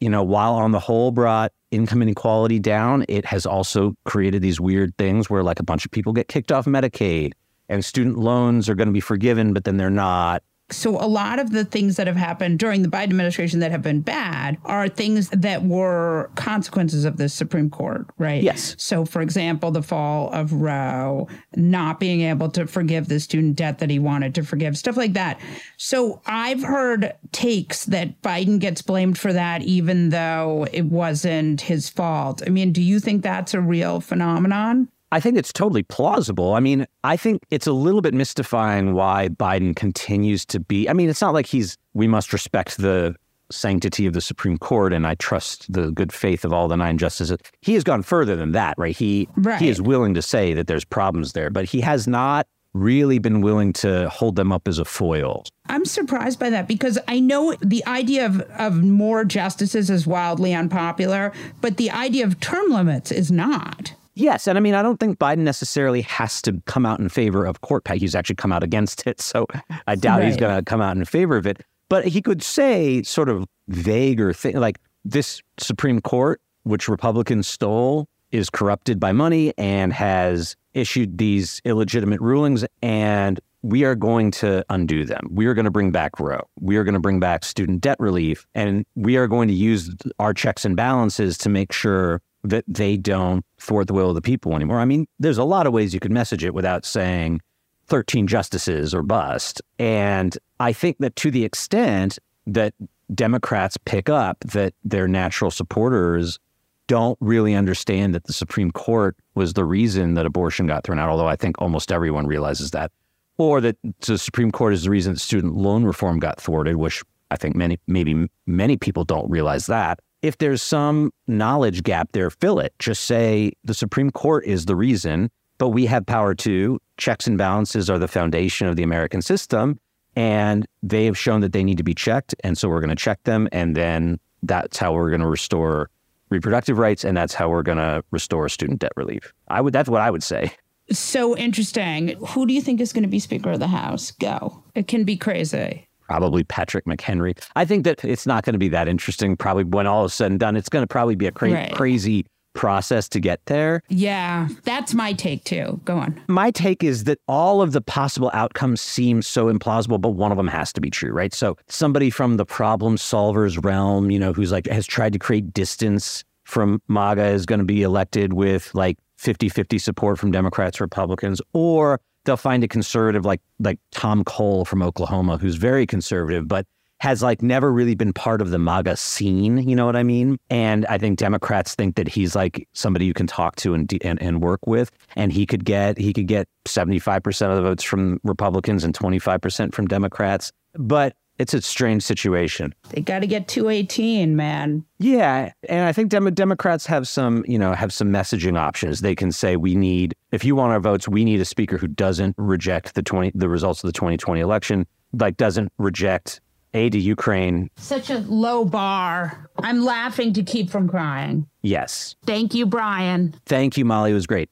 you 0.00 0.08
know, 0.08 0.22
while 0.22 0.54
on 0.54 0.72
the 0.72 0.80
whole 0.80 1.10
brought 1.10 1.52
income 1.70 2.00
inequality 2.00 2.58
down, 2.58 3.04
it 3.06 3.26
has 3.26 3.44
also 3.44 3.94
created 4.04 4.40
these 4.40 4.58
weird 4.58 4.96
things 4.96 5.28
where 5.28 5.42
like 5.42 5.60
a 5.60 5.64
bunch 5.64 5.84
of 5.84 5.90
people 5.90 6.14
get 6.14 6.28
kicked 6.28 6.50
off 6.50 6.64
Medicaid 6.64 7.32
and 7.68 7.84
student 7.84 8.18
loans 8.18 8.68
are 8.68 8.74
going 8.74 8.88
to 8.88 8.92
be 8.92 9.00
forgiven, 9.00 9.52
but 9.52 9.64
then 9.64 9.76
they're 9.76 9.90
not 9.90 10.42
so 10.72 10.96
a 10.96 11.06
lot 11.06 11.38
of 11.38 11.52
the 11.52 11.64
things 11.64 11.96
that 11.96 12.06
have 12.06 12.16
happened 12.16 12.58
during 12.58 12.82
the 12.82 12.88
Biden 12.88 13.04
administration 13.04 13.60
that 13.60 13.70
have 13.70 13.82
been 13.82 14.00
bad 14.00 14.58
are 14.64 14.88
things 14.88 15.28
that 15.30 15.64
were 15.64 16.30
consequences 16.34 17.04
of 17.04 17.16
the 17.16 17.28
Supreme 17.28 17.70
Court, 17.70 18.06
right? 18.18 18.42
Yes. 18.42 18.74
So 18.78 19.04
for 19.04 19.22
example, 19.22 19.70
the 19.70 19.82
fall 19.82 20.30
of 20.32 20.52
Roe, 20.52 21.28
not 21.56 22.00
being 22.00 22.22
able 22.22 22.48
to 22.50 22.66
forgive 22.66 23.08
the 23.08 23.20
student 23.20 23.56
debt 23.56 23.78
that 23.78 23.90
he 23.90 23.98
wanted 23.98 24.34
to 24.36 24.42
forgive, 24.42 24.76
stuff 24.76 24.96
like 24.96 25.14
that. 25.14 25.40
So 25.76 26.20
I've 26.26 26.62
heard 26.62 27.14
takes 27.32 27.84
that 27.86 28.20
Biden 28.22 28.58
gets 28.58 28.82
blamed 28.82 29.18
for 29.18 29.32
that 29.32 29.62
even 29.62 30.10
though 30.10 30.66
it 30.72 30.86
wasn't 30.86 31.60
his 31.60 31.88
fault. 31.88 32.42
I 32.46 32.50
mean, 32.50 32.72
do 32.72 32.82
you 32.82 33.00
think 33.00 33.22
that's 33.22 33.54
a 33.54 33.60
real 33.60 34.00
phenomenon? 34.00 34.88
I 35.12 35.20
think 35.20 35.36
it's 35.36 35.52
totally 35.52 35.82
plausible. 35.82 36.54
I 36.54 36.60
mean, 36.60 36.86
I 37.02 37.16
think 37.16 37.42
it's 37.50 37.66
a 37.66 37.72
little 37.72 38.00
bit 38.00 38.14
mystifying 38.14 38.94
why 38.94 39.28
Biden 39.28 39.74
continues 39.74 40.46
to 40.46 40.60
be. 40.60 40.88
I 40.88 40.92
mean, 40.92 41.08
it's 41.08 41.20
not 41.20 41.34
like 41.34 41.46
he's, 41.46 41.76
we 41.94 42.06
must 42.06 42.32
respect 42.32 42.78
the 42.78 43.16
sanctity 43.50 44.06
of 44.06 44.12
the 44.12 44.20
Supreme 44.20 44.56
Court 44.58 44.92
and 44.92 45.06
I 45.06 45.14
trust 45.16 45.72
the 45.72 45.90
good 45.90 46.12
faith 46.12 46.44
of 46.44 46.52
all 46.52 46.68
the 46.68 46.76
nine 46.76 46.98
justices. 46.98 47.38
He 47.60 47.74
has 47.74 47.84
gone 47.84 48.02
further 48.02 48.36
than 48.36 48.52
that, 48.52 48.74
right? 48.78 48.96
He 48.96 49.28
right. 49.36 49.60
he 49.60 49.68
is 49.68 49.82
willing 49.82 50.14
to 50.14 50.22
say 50.22 50.54
that 50.54 50.66
there's 50.66 50.84
problems 50.84 51.32
there, 51.32 51.50
but 51.50 51.64
he 51.64 51.80
has 51.80 52.06
not 52.06 52.46
really 52.72 53.18
been 53.18 53.40
willing 53.40 53.72
to 53.72 54.08
hold 54.10 54.36
them 54.36 54.52
up 54.52 54.68
as 54.68 54.78
a 54.78 54.84
foil. 54.84 55.44
I'm 55.68 55.84
surprised 55.84 56.38
by 56.38 56.50
that 56.50 56.68
because 56.68 56.98
I 57.08 57.18
know 57.18 57.54
the 57.60 57.84
idea 57.86 58.26
of, 58.26 58.40
of 58.40 58.84
more 58.84 59.24
justices 59.24 59.90
is 59.90 60.06
wildly 60.06 60.54
unpopular, 60.54 61.32
but 61.60 61.76
the 61.76 61.90
idea 61.90 62.24
of 62.24 62.38
term 62.38 62.70
limits 62.70 63.10
is 63.10 63.32
not. 63.32 63.94
Yes, 64.14 64.46
and 64.46 64.58
I 64.58 64.60
mean, 64.60 64.74
I 64.74 64.82
don't 64.82 64.98
think 64.98 65.18
Biden 65.18 65.38
necessarily 65.38 66.02
has 66.02 66.42
to 66.42 66.60
come 66.66 66.84
out 66.84 66.98
in 66.98 67.08
favor 67.08 67.44
of 67.46 67.60
court 67.60 67.84
pay. 67.84 67.98
He's 67.98 68.14
actually 68.14 68.36
come 68.36 68.52
out 68.52 68.62
against 68.62 69.06
it, 69.06 69.20
so 69.20 69.46
I 69.86 69.94
doubt 69.94 70.18
right. 70.18 70.26
he's 70.26 70.36
going 70.36 70.56
to 70.56 70.62
come 70.62 70.80
out 70.80 70.96
in 70.96 71.04
favor 71.04 71.36
of 71.36 71.46
it. 71.46 71.64
But 71.88 72.06
he 72.06 72.20
could 72.20 72.42
say 72.42 73.02
sort 73.02 73.28
of 73.28 73.46
vague 73.68 74.20
or 74.20 74.32
thing 74.32 74.56
like 74.56 74.78
this 75.04 75.42
Supreme 75.58 76.00
Court, 76.00 76.40
which 76.64 76.88
Republicans 76.88 77.46
stole, 77.46 78.08
is 78.30 78.50
corrupted 78.50 79.00
by 79.00 79.12
money 79.12 79.52
and 79.58 79.92
has 79.92 80.56
issued 80.74 81.18
these 81.18 81.60
illegitimate 81.64 82.20
rulings, 82.20 82.64
and 82.82 83.40
we 83.62 83.84
are 83.84 83.94
going 83.94 84.30
to 84.30 84.64
undo 84.70 85.04
them. 85.04 85.28
We 85.30 85.46
are 85.46 85.54
going 85.54 85.64
to 85.64 85.70
bring 85.70 85.90
back 85.90 86.18
Roe. 86.18 86.42
We 86.60 86.76
are 86.76 86.84
going 86.84 86.94
to 86.94 87.00
bring 87.00 87.20
back 87.20 87.44
student 87.44 87.80
debt 87.80 87.98
relief, 88.00 88.46
and 88.54 88.86
we 88.94 89.16
are 89.16 89.26
going 89.26 89.48
to 89.48 89.54
use 89.54 89.94
our 90.18 90.32
checks 90.32 90.64
and 90.64 90.76
balances 90.76 91.36
to 91.38 91.48
make 91.48 91.72
sure 91.72 92.22
that 92.44 92.64
they 92.66 92.96
don't 92.96 93.44
thwart 93.58 93.86
the 93.86 93.94
will 93.94 94.08
of 94.08 94.14
the 94.14 94.22
people 94.22 94.54
anymore. 94.54 94.80
I 94.80 94.84
mean, 94.84 95.06
there's 95.18 95.38
a 95.38 95.44
lot 95.44 95.66
of 95.66 95.72
ways 95.72 95.92
you 95.92 96.00
could 96.00 96.12
message 96.12 96.44
it 96.44 96.54
without 96.54 96.84
saying 96.84 97.40
13 97.86 98.26
justices 98.26 98.94
or 98.94 99.02
bust. 99.02 99.60
And 99.78 100.36
I 100.58 100.72
think 100.72 100.98
that 100.98 101.16
to 101.16 101.30
the 101.30 101.44
extent 101.44 102.18
that 102.46 102.72
Democrats 103.14 103.76
pick 103.76 104.08
up 104.08 104.38
that 104.40 104.74
their 104.84 105.08
natural 105.08 105.50
supporters 105.50 106.38
don't 106.86 107.18
really 107.20 107.54
understand 107.54 108.14
that 108.14 108.24
the 108.24 108.32
Supreme 108.32 108.70
Court 108.70 109.16
was 109.34 109.52
the 109.52 109.64
reason 109.64 110.14
that 110.14 110.26
abortion 110.26 110.66
got 110.66 110.84
thrown 110.84 110.98
out, 110.98 111.08
although 111.08 111.28
I 111.28 111.36
think 111.36 111.60
almost 111.60 111.92
everyone 111.92 112.26
realizes 112.26 112.72
that, 112.72 112.90
or 113.38 113.60
that 113.60 113.76
the 114.00 114.18
Supreme 114.18 114.50
Court 114.50 114.72
is 114.72 114.84
the 114.84 114.90
reason 114.90 115.14
that 115.14 115.20
student 115.20 115.54
loan 115.54 115.84
reform 115.84 116.18
got 116.18 116.40
thwarted, 116.40 116.76
which 116.76 117.02
I 117.30 117.36
think 117.36 117.54
many, 117.54 117.78
maybe 117.86 118.28
many 118.46 118.76
people 118.76 119.04
don't 119.04 119.30
realize 119.30 119.66
that 119.66 120.00
if 120.22 120.38
there's 120.38 120.62
some 120.62 121.12
knowledge 121.26 121.82
gap 121.82 122.12
there, 122.12 122.30
fill 122.30 122.58
it. 122.58 122.74
Just 122.78 123.04
say 123.04 123.52
the 123.64 123.74
Supreme 123.74 124.10
Court 124.10 124.44
is 124.44 124.66
the 124.66 124.76
reason, 124.76 125.30
but 125.58 125.70
we 125.70 125.86
have 125.86 126.06
power 126.06 126.34
too. 126.34 126.78
Checks 126.96 127.26
and 127.26 127.38
balances 127.38 127.88
are 127.88 127.98
the 127.98 128.08
foundation 128.08 128.66
of 128.66 128.76
the 128.76 128.82
American 128.82 129.22
system, 129.22 129.78
and 130.16 130.66
they 130.82 131.06
have 131.06 131.16
shown 131.16 131.40
that 131.40 131.52
they 131.52 131.64
need 131.64 131.78
to 131.78 131.82
be 131.82 131.94
checked. 131.94 132.34
And 132.44 132.58
so 132.58 132.68
we're 132.68 132.80
going 132.80 132.90
to 132.90 132.96
check 132.96 133.22
them. 133.24 133.48
And 133.52 133.76
then 133.76 134.18
that's 134.42 134.78
how 134.78 134.92
we're 134.92 135.10
going 135.10 135.20
to 135.20 135.26
restore 135.26 135.90
reproductive 136.28 136.78
rights. 136.78 137.04
And 137.04 137.16
that's 137.16 137.34
how 137.34 137.48
we're 137.48 137.62
going 137.62 137.78
to 137.78 138.04
restore 138.10 138.48
student 138.48 138.80
debt 138.80 138.92
relief. 138.96 139.32
I 139.48 139.60
would, 139.60 139.72
that's 139.72 139.88
what 139.88 140.00
I 140.00 140.10
would 140.10 140.22
say. 140.22 140.52
So 140.92 141.36
interesting. 141.36 142.16
Who 142.28 142.46
do 142.46 142.52
you 142.52 142.60
think 142.60 142.80
is 142.80 142.92
going 142.92 143.04
to 143.04 143.08
be 143.08 143.20
Speaker 143.20 143.52
of 143.52 143.60
the 143.60 143.68
House? 143.68 144.10
Go. 144.10 144.64
It 144.74 144.88
can 144.88 145.04
be 145.04 145.16
crazy 145.16 145.88
probably 146.10 146.42
Patrick 146.42 146.86
McHenry. 146.86 147.40
I 147.54 147.64
think 147.64 147.84
that 147.84 148.04
it's 148.04 148.26
not 148.26 148.44
going 148.44 148.54
to 148.54 148.58
be 148.58 148.68
that 148.70 148.88
interesting. 148.88 149.36
Probably 149.36 149.62
when 149.62 149.86
all 149.86 150.06
is 150.06 150.12
said 150.12 150.32
and 150.32 150.40
done, 150.40 150.56
it's 150.56 150.68
going 150.68 150.82
to 150.82 150.88
probably 150.88 151.14
be 151.14 151.26
a 151.26 151.30
cra- 151.30 151.52
right. 151.52 151.72
crazy 151.72 152.26
process 152.52 153.08
to 153.10 153.20
get 153.20 153.40
there. 153.46 153.80
Yeah, 153.88 154.48
that's 154.64 154.92
my 154.92 155.12
take 155.12 155.44
too. 155.44 155.80
Go 155.84 155.98
on. 155.98 156.20
My 156.26 156.50
take 156.50 156.82
is 156.82 157.04
that 157.04 157.18
all 157.28 157.62
of 157.62 157.70
the 157.70 157.80
possible 157.80 158.28
outcomes 158.34 158.80
seem 158.80 159.22
so 159.22 159.46
implausible, 159.46 160.00
but 160.00 160.10
one 160.10 160.32
of 160.32 160.36
them 160.36 160.48
has 160.48 160.72
to 160.72 160.80
be 160.80 160.90
true, 160.90 161.12
right? 161.12 161.32
So 161.32 161.56
somebody 161.68 162.10
from 162.10 162.38
the 162.38 162.44
problem 162.44 162.96
solvers 162.96 163.64
realm, 163.64 164.10
you 164.10 164.18
know, 164.18 164.32
who's 164.32 164.50
like 164.50 164.66
has 164.66 164.88
tried 164.88 165.12
to 165.12 165.18
create 165.20 165.54
distance 165.54 166.24
from 166.44 166.82
MAGA 166.88 167.26
is 167.26 167.46
going 167.46 167.60
to 167.60 167.64
be 167.64 167.82
elected 167.82 168.32
with 168.32 168.74
like 168.74 168.98
50-50 169.20 169.80
support 169.80 170.18
from 170.18 170.32
Democrats, 170.32 170.80
Republicans, 170.80 171.40
or 171.52 172.00
they'll 172.24 172.36
find 172.36 172.64
a 172.64 172.68
conservative 172.68 173.24
like 173.24 173.40
like 173.58 173.78
Tom 173.92 174.24
Cole 174.24 174.64
from 174.64 174.82
Oklahoma, 174.82 175.38
who's 175.38 175.56
very 175.56 175.86
conservative, 175.86 176.48
but 176.48 176.66
has 177.00 177.22
like 177.22 177.40
never 177.40 177.72
really 177.72 177.94
been 177.94 178.12
part 178.12 178.42
of 178.42 178.50
the 178.50 178.58
MAGA 178.58 178.94
scene. 178.94 179.56
You 179.66 179.74
know 179.74 179.86
what 179.86 179.96
I 179.96 180.02
mean? 180.02 180.38
And 180.50 180.84
I 180.86 180.98
think 180.98 181.18
Democrats 181.18 181.74
think 181.74 181.96
that 181.96 182.06
he's 182.08 182.36
like 182.36 182.68
somebody 182.74 183.06
you 183.06 183.14
can 183.14 183.26
talk 183.26 183.56
to 183.56 183.72
and 183.72 183.90
and, 184.02 184.20
and 184.22 184.42
work 184.42 184.66
with, 184.66 184.90
and 185.16 185.32
he 185.32 185.46
could 185.46 185.64
get 185.64 185.98
he 185.98 186.12
could 186.12 186.26
get 186.26 186.48
seventy 186.66 186.98
five 186.98 187.22
percent 187.22 187.52
of 187.52 187.56
the 187.56 187.62
votes 187.62 187.82
from 187.82 188.20
Republicans 188.22 188.84
and 188.84 188.94
twenty 188.94 189.18
five 189.18 189.40
percent 189.40 189.74
from 189.74 189.86
Democrats. 189.86 190.52
But 190.74 191.16
it's 191.40 191.54
a 191.54 191.62
strange 191.62 192.02
situation. 192.02 192.74
They 192.90 193.00
got 193.00 193.20
to 193.20 193.26
get 193.26 193.48
218, 193.48 194.36
man. 194.36 194.84
Yeah, 194.98 195.52
and 195.70 195.86
I 195.86 195.92
think 195.92 196.10
Dem- 196.10 196.32
Democrats 196.34 196.84
have 196.84 197.08
some, 197.08 197.44
you 197.48 197.58
know, 197.58 197.72
have 197.72 197.94
some 197.94 198.10
messaging 198.10 198.58
options. 198.58 199.00
They 199.00 199.14
can 199.14 199.32
say 199.32 199.56
we 199.56 199.74
need 199.74 200.14
if 200.32 200.44
you 200.44 200.54
want 200.54 200.72
our 200.72 200.80
votes, 200.80 201.08
we 201.08 201.24
need 201.24 201.40
a 201.40 201.46
speaker 201.46 201.78
who 201.78 201.86
doesn't 201.86 202.34
reject 202.36 202.94
the 202.94 203.02
20 203.02 203.32
the 203.34 203.48
results 203.48 203.82
of 203.82 203.88
the 203.88 203.92
2020 203.92 204.38
election, 204.38 204.86
like 205.14 205.38
doesn't 205.38 205.72
reject 205.78 206.42
aid 206.74 206.92
to 206.92 206.98
Ukraine. 206.98 207.70
Such 207.76 208.10
a 208.10 208.18
low 208.18 208.66
bar. 208.66 209.48
I'm 209.58 209.82
laughing 209.82 210.34
to 210.34 210.42
keep 210.42 210.68
from 210.70 210.88
crying. 210.88 211.46
Yes. 211.62 212.16
Thank 212.26 212.54
you, 212.54 212.66
Brian. 212.66 213.34
Thank 213.46 213.78
you, 213.78 213.86
Molly. 213.86 214.10
It 214.10 214.14
was 214.14 214.26
great. 214.26 214.50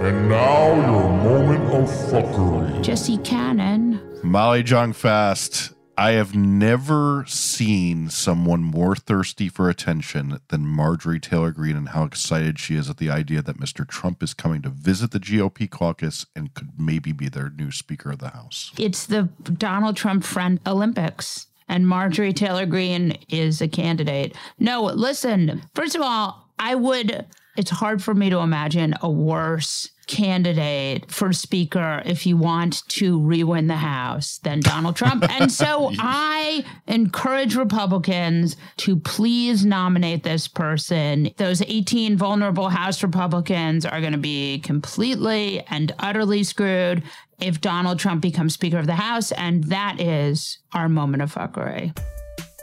And 0.00 0.30
now 0.30 0.76
your 0.76 1.10
moment 1.10 1.64
of 1.74 1.86
fuckery. 2.10 2.82
Jesse 2.82 3.18
Cannon. 3.18 4.00
Molly 4.22 4.62
Jong-Fast, 4.62 5.74
I 5.98 6.12
have 6.12 6.34
never 6.34 7.26
seen 7.28 8.08
someone 8.08 8.62
more 8.62 8.96
thirsty 8.96 9.50
for 9.50 9.68
attention 9.68 10.40
than 10.48 10.64
Marjorie 10.66 11.20
Taylor 11.20 11.50
Greene 11.50 11.76
and 11.76 11.90
how 11.90 12.04
excited 12.04 12.58
she 12.58 12.76
is 12.76 12.88
at 12.88 12.96
the 12.96 13.10
idea 13.10 13.42
that 13.42 13.60
Mr. 13.60 13.86
Trump 13.86 14.22
is 14.22 14.32
coming 14.32 14.62
to 14.62 14.70
visit 14.70 15.10
the 15.10 15.20
GOP 15.20 15.68
caucus 15.68 16.24
and 16.34 16.54
could 16.54 16.70
maybe 16.78 17.12
be 17.12 17.28
their 17.28 17.50
new 17.50 17.70
Speaker 17.70 18.12
of 18.12 18.20
the 18.20 18.30
House. 18.30 18.72
It's 18.78 19.04
the 19.04 19.24
Donald 19.42 19.98
Trump 19.98 20.24
friend 20.24 20.60
Olympics. 20.66 21.48
And 21.68 21.86
Marjorie 21.86 22.32
Taylor 22.32 22.64
Greene 22.64 23.18
is 23.28 23.60
a 23.60 23.68
candidate. 23.68 24.34
No, 24.58 24.84
listen, 24.84 25.60
first 25.74 25.94
of 25.94 26.00
all, 26.00 26.48
I 26.58 26.74
would, 26.74 27.26
it's 27.60 27.70
hard 27.70 28.02
for 28.02 28.14
me 28.14 28.30
to 28.30 28.38
imagine 28.38 28.94
a 29.02 29.10
worse 29.10 29.90
candidate 30.06 31.12
for 31.12 31.30
speaker 31.30 32.02
if 32.06 32.24
you 32.24 32.34
want 32.34 32.88
to 32.88 33.20
re-win 33.20 33.66
the 33.66 33.76
house 33.76 34.38
than 34.38 34.60
Donald 34.60 34.96
Trump. 34.96 35.30
and 35.30 35.52
so 35.52 35.92
I 35.98 36.64
encourage 36.86 37.54
Republicans 37.54 38.56
to 38.78 38.96
please 38.96 39.66
nominate 39.66 40.22
this 40.22 40.48
person. 40.48 41.28
Those 41.36 41.60
18 41.60 42.16
vulnerable 42.16 42.70
House 42.70 43.02
Republicans 43.02 43.84
are 43.84 44.00
going 44.00 44.12
to 44.12 44.18
be 44.18 44.60
completely 44.60 45.60
and 45.68 45.92
utterly 45.98 46.44
screwed 46.44 47.02
if 47.40 47.60
Donald 47.60 47.98
Trump 47.98 48.22
becomes 48.22 48.54
Speaker 48.54 48.78
of 48.78 48.86
the 48.86 48.94
House. 48.94 49.32
And 49.32 49.64
that 49.64 50.00
is 50.00 50.58
our 50.72 50.88
moment 50.88 51.22
of 51.22 51.34
fuckery. 51.34 51.94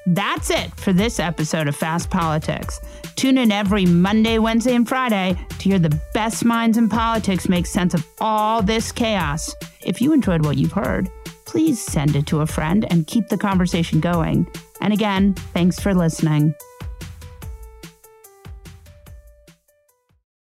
That's 0.08 0.50
it 0.50 0.74
for 0.80 0.94
this 0.94 1.20
episode 1.20 1.68
of 1.68 1.76
Fast 1.76 2.10
Politics. 2.10 2.80
Tune 3.18 3.38
in 3.38 3.52
every 3.52 3.86
Monday, 3.86 4.40
Wednesday, 4.40 4.74
and 4.74 4.88
Friday 4.88 5.38
to 5.50 5.70
hear 5.70 5.80
the 5.80 6.00
best 6.14 6.46
minds 6.46 6.78
in 6.78 6.88
politics 6.88 7.50
make 7.50 7.66
sense 7.66 7.94
of 7.94 8.08
all 8.22 8.62
this 8.62 8.94
chaos. 8.94 9.54
If 9.86 10.02
you 10.02 10.14
enjoyed 10.14 10.46
what 10.46 10.58
you've 10.58 10.72
heard, 10.72 11.10
please 11.44 11.84
send 11.84 12.16
it 12.16 12.26
to 12.28 12.40
a 12.40 12.48
friend 12.48 12.86
and 12.90 13.06
keep 13.06 13.28
the 13.28 13.38
conversation 13.38 14.00
going. 14.00 14.48
And 14.80 14.94
again, 14.94 15.34
thanks 15.54 15.78
for 15.78 15.94
listening. 15.94 16.56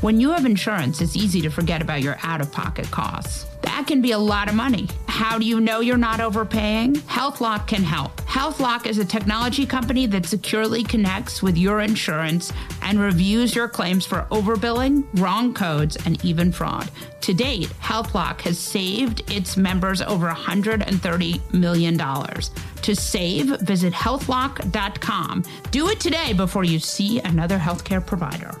When 0.00 0.20
you 0.20 0.30
have 0.30 0.44
insurance, 0.44 1.00
it's 1.00 1.16
easy 1.16 1.40
to 1.40 1.50
forget 1.50 1.80
about 1.80 2.02
your 2.02 2.16
out 2.22 2.40
of 2.40 2.52
pocket 2.52 2.90
costs. 2.90 3.46
That 3.62 3.86
can 3.86 4.00
be 4.02 4.12
a 4.12 4.18
lot 4.18 4.48
of 4.48 4.54
money. 4.54 4.88
How 5.06 5.38
do 5.38 5.46
you 5.46 5.58
know 5.60 5.80
you're 5.80 5.96
not 5.96 6.20
overpaying? 6.20 6.94
HealthLock 6.94 7.66
can 7.66 7.82
help. 7.82 8.14
HealthLock 8.22 8.86
is 8.86 8.98
a 8.98 9.04
technology 9.04 9.64
company 9.64 10.06
that 10.06 10.26
securely 10.26 10.82
connects 10.82 11.42
with 11.42 11.56
your 11.56 11.80
insurance 11.80 12.52
and 12.82 13.00
reviews 13.00 13.54
your 13.54 13.68
claims 13.68 14.04
for 14.04 14.26
overbilling, 14.30 15.04
wrong 15.14 15.54
codes, 15.54 15.96
and 16.04 16.22
even 16.24 16.52
fraud. 16.52 16.90
To 17.22 17.34
date, 17.34 17.68
HealthLock 17.80 18.42
has 18.42 18.58
saved 18.58 19.30
its 19.32 19.56
members 19.56 20.02
over 20.02 20.28
$130 20.28 21.52
million. 21.54 21.98
To 21.98 22.94
save, 22.94 23.60
visit 23.60 23.92
healthlock.com. 23.92 25.44
Do 25.70 25.88
it 25.88 26.00
today 26.00 26.32
before 26.34 26.64
you 26.64 26.78
see 26.78 27.20
another 27.20 27.58
healthcare 27.58 28.04
provider. 28.04 28.60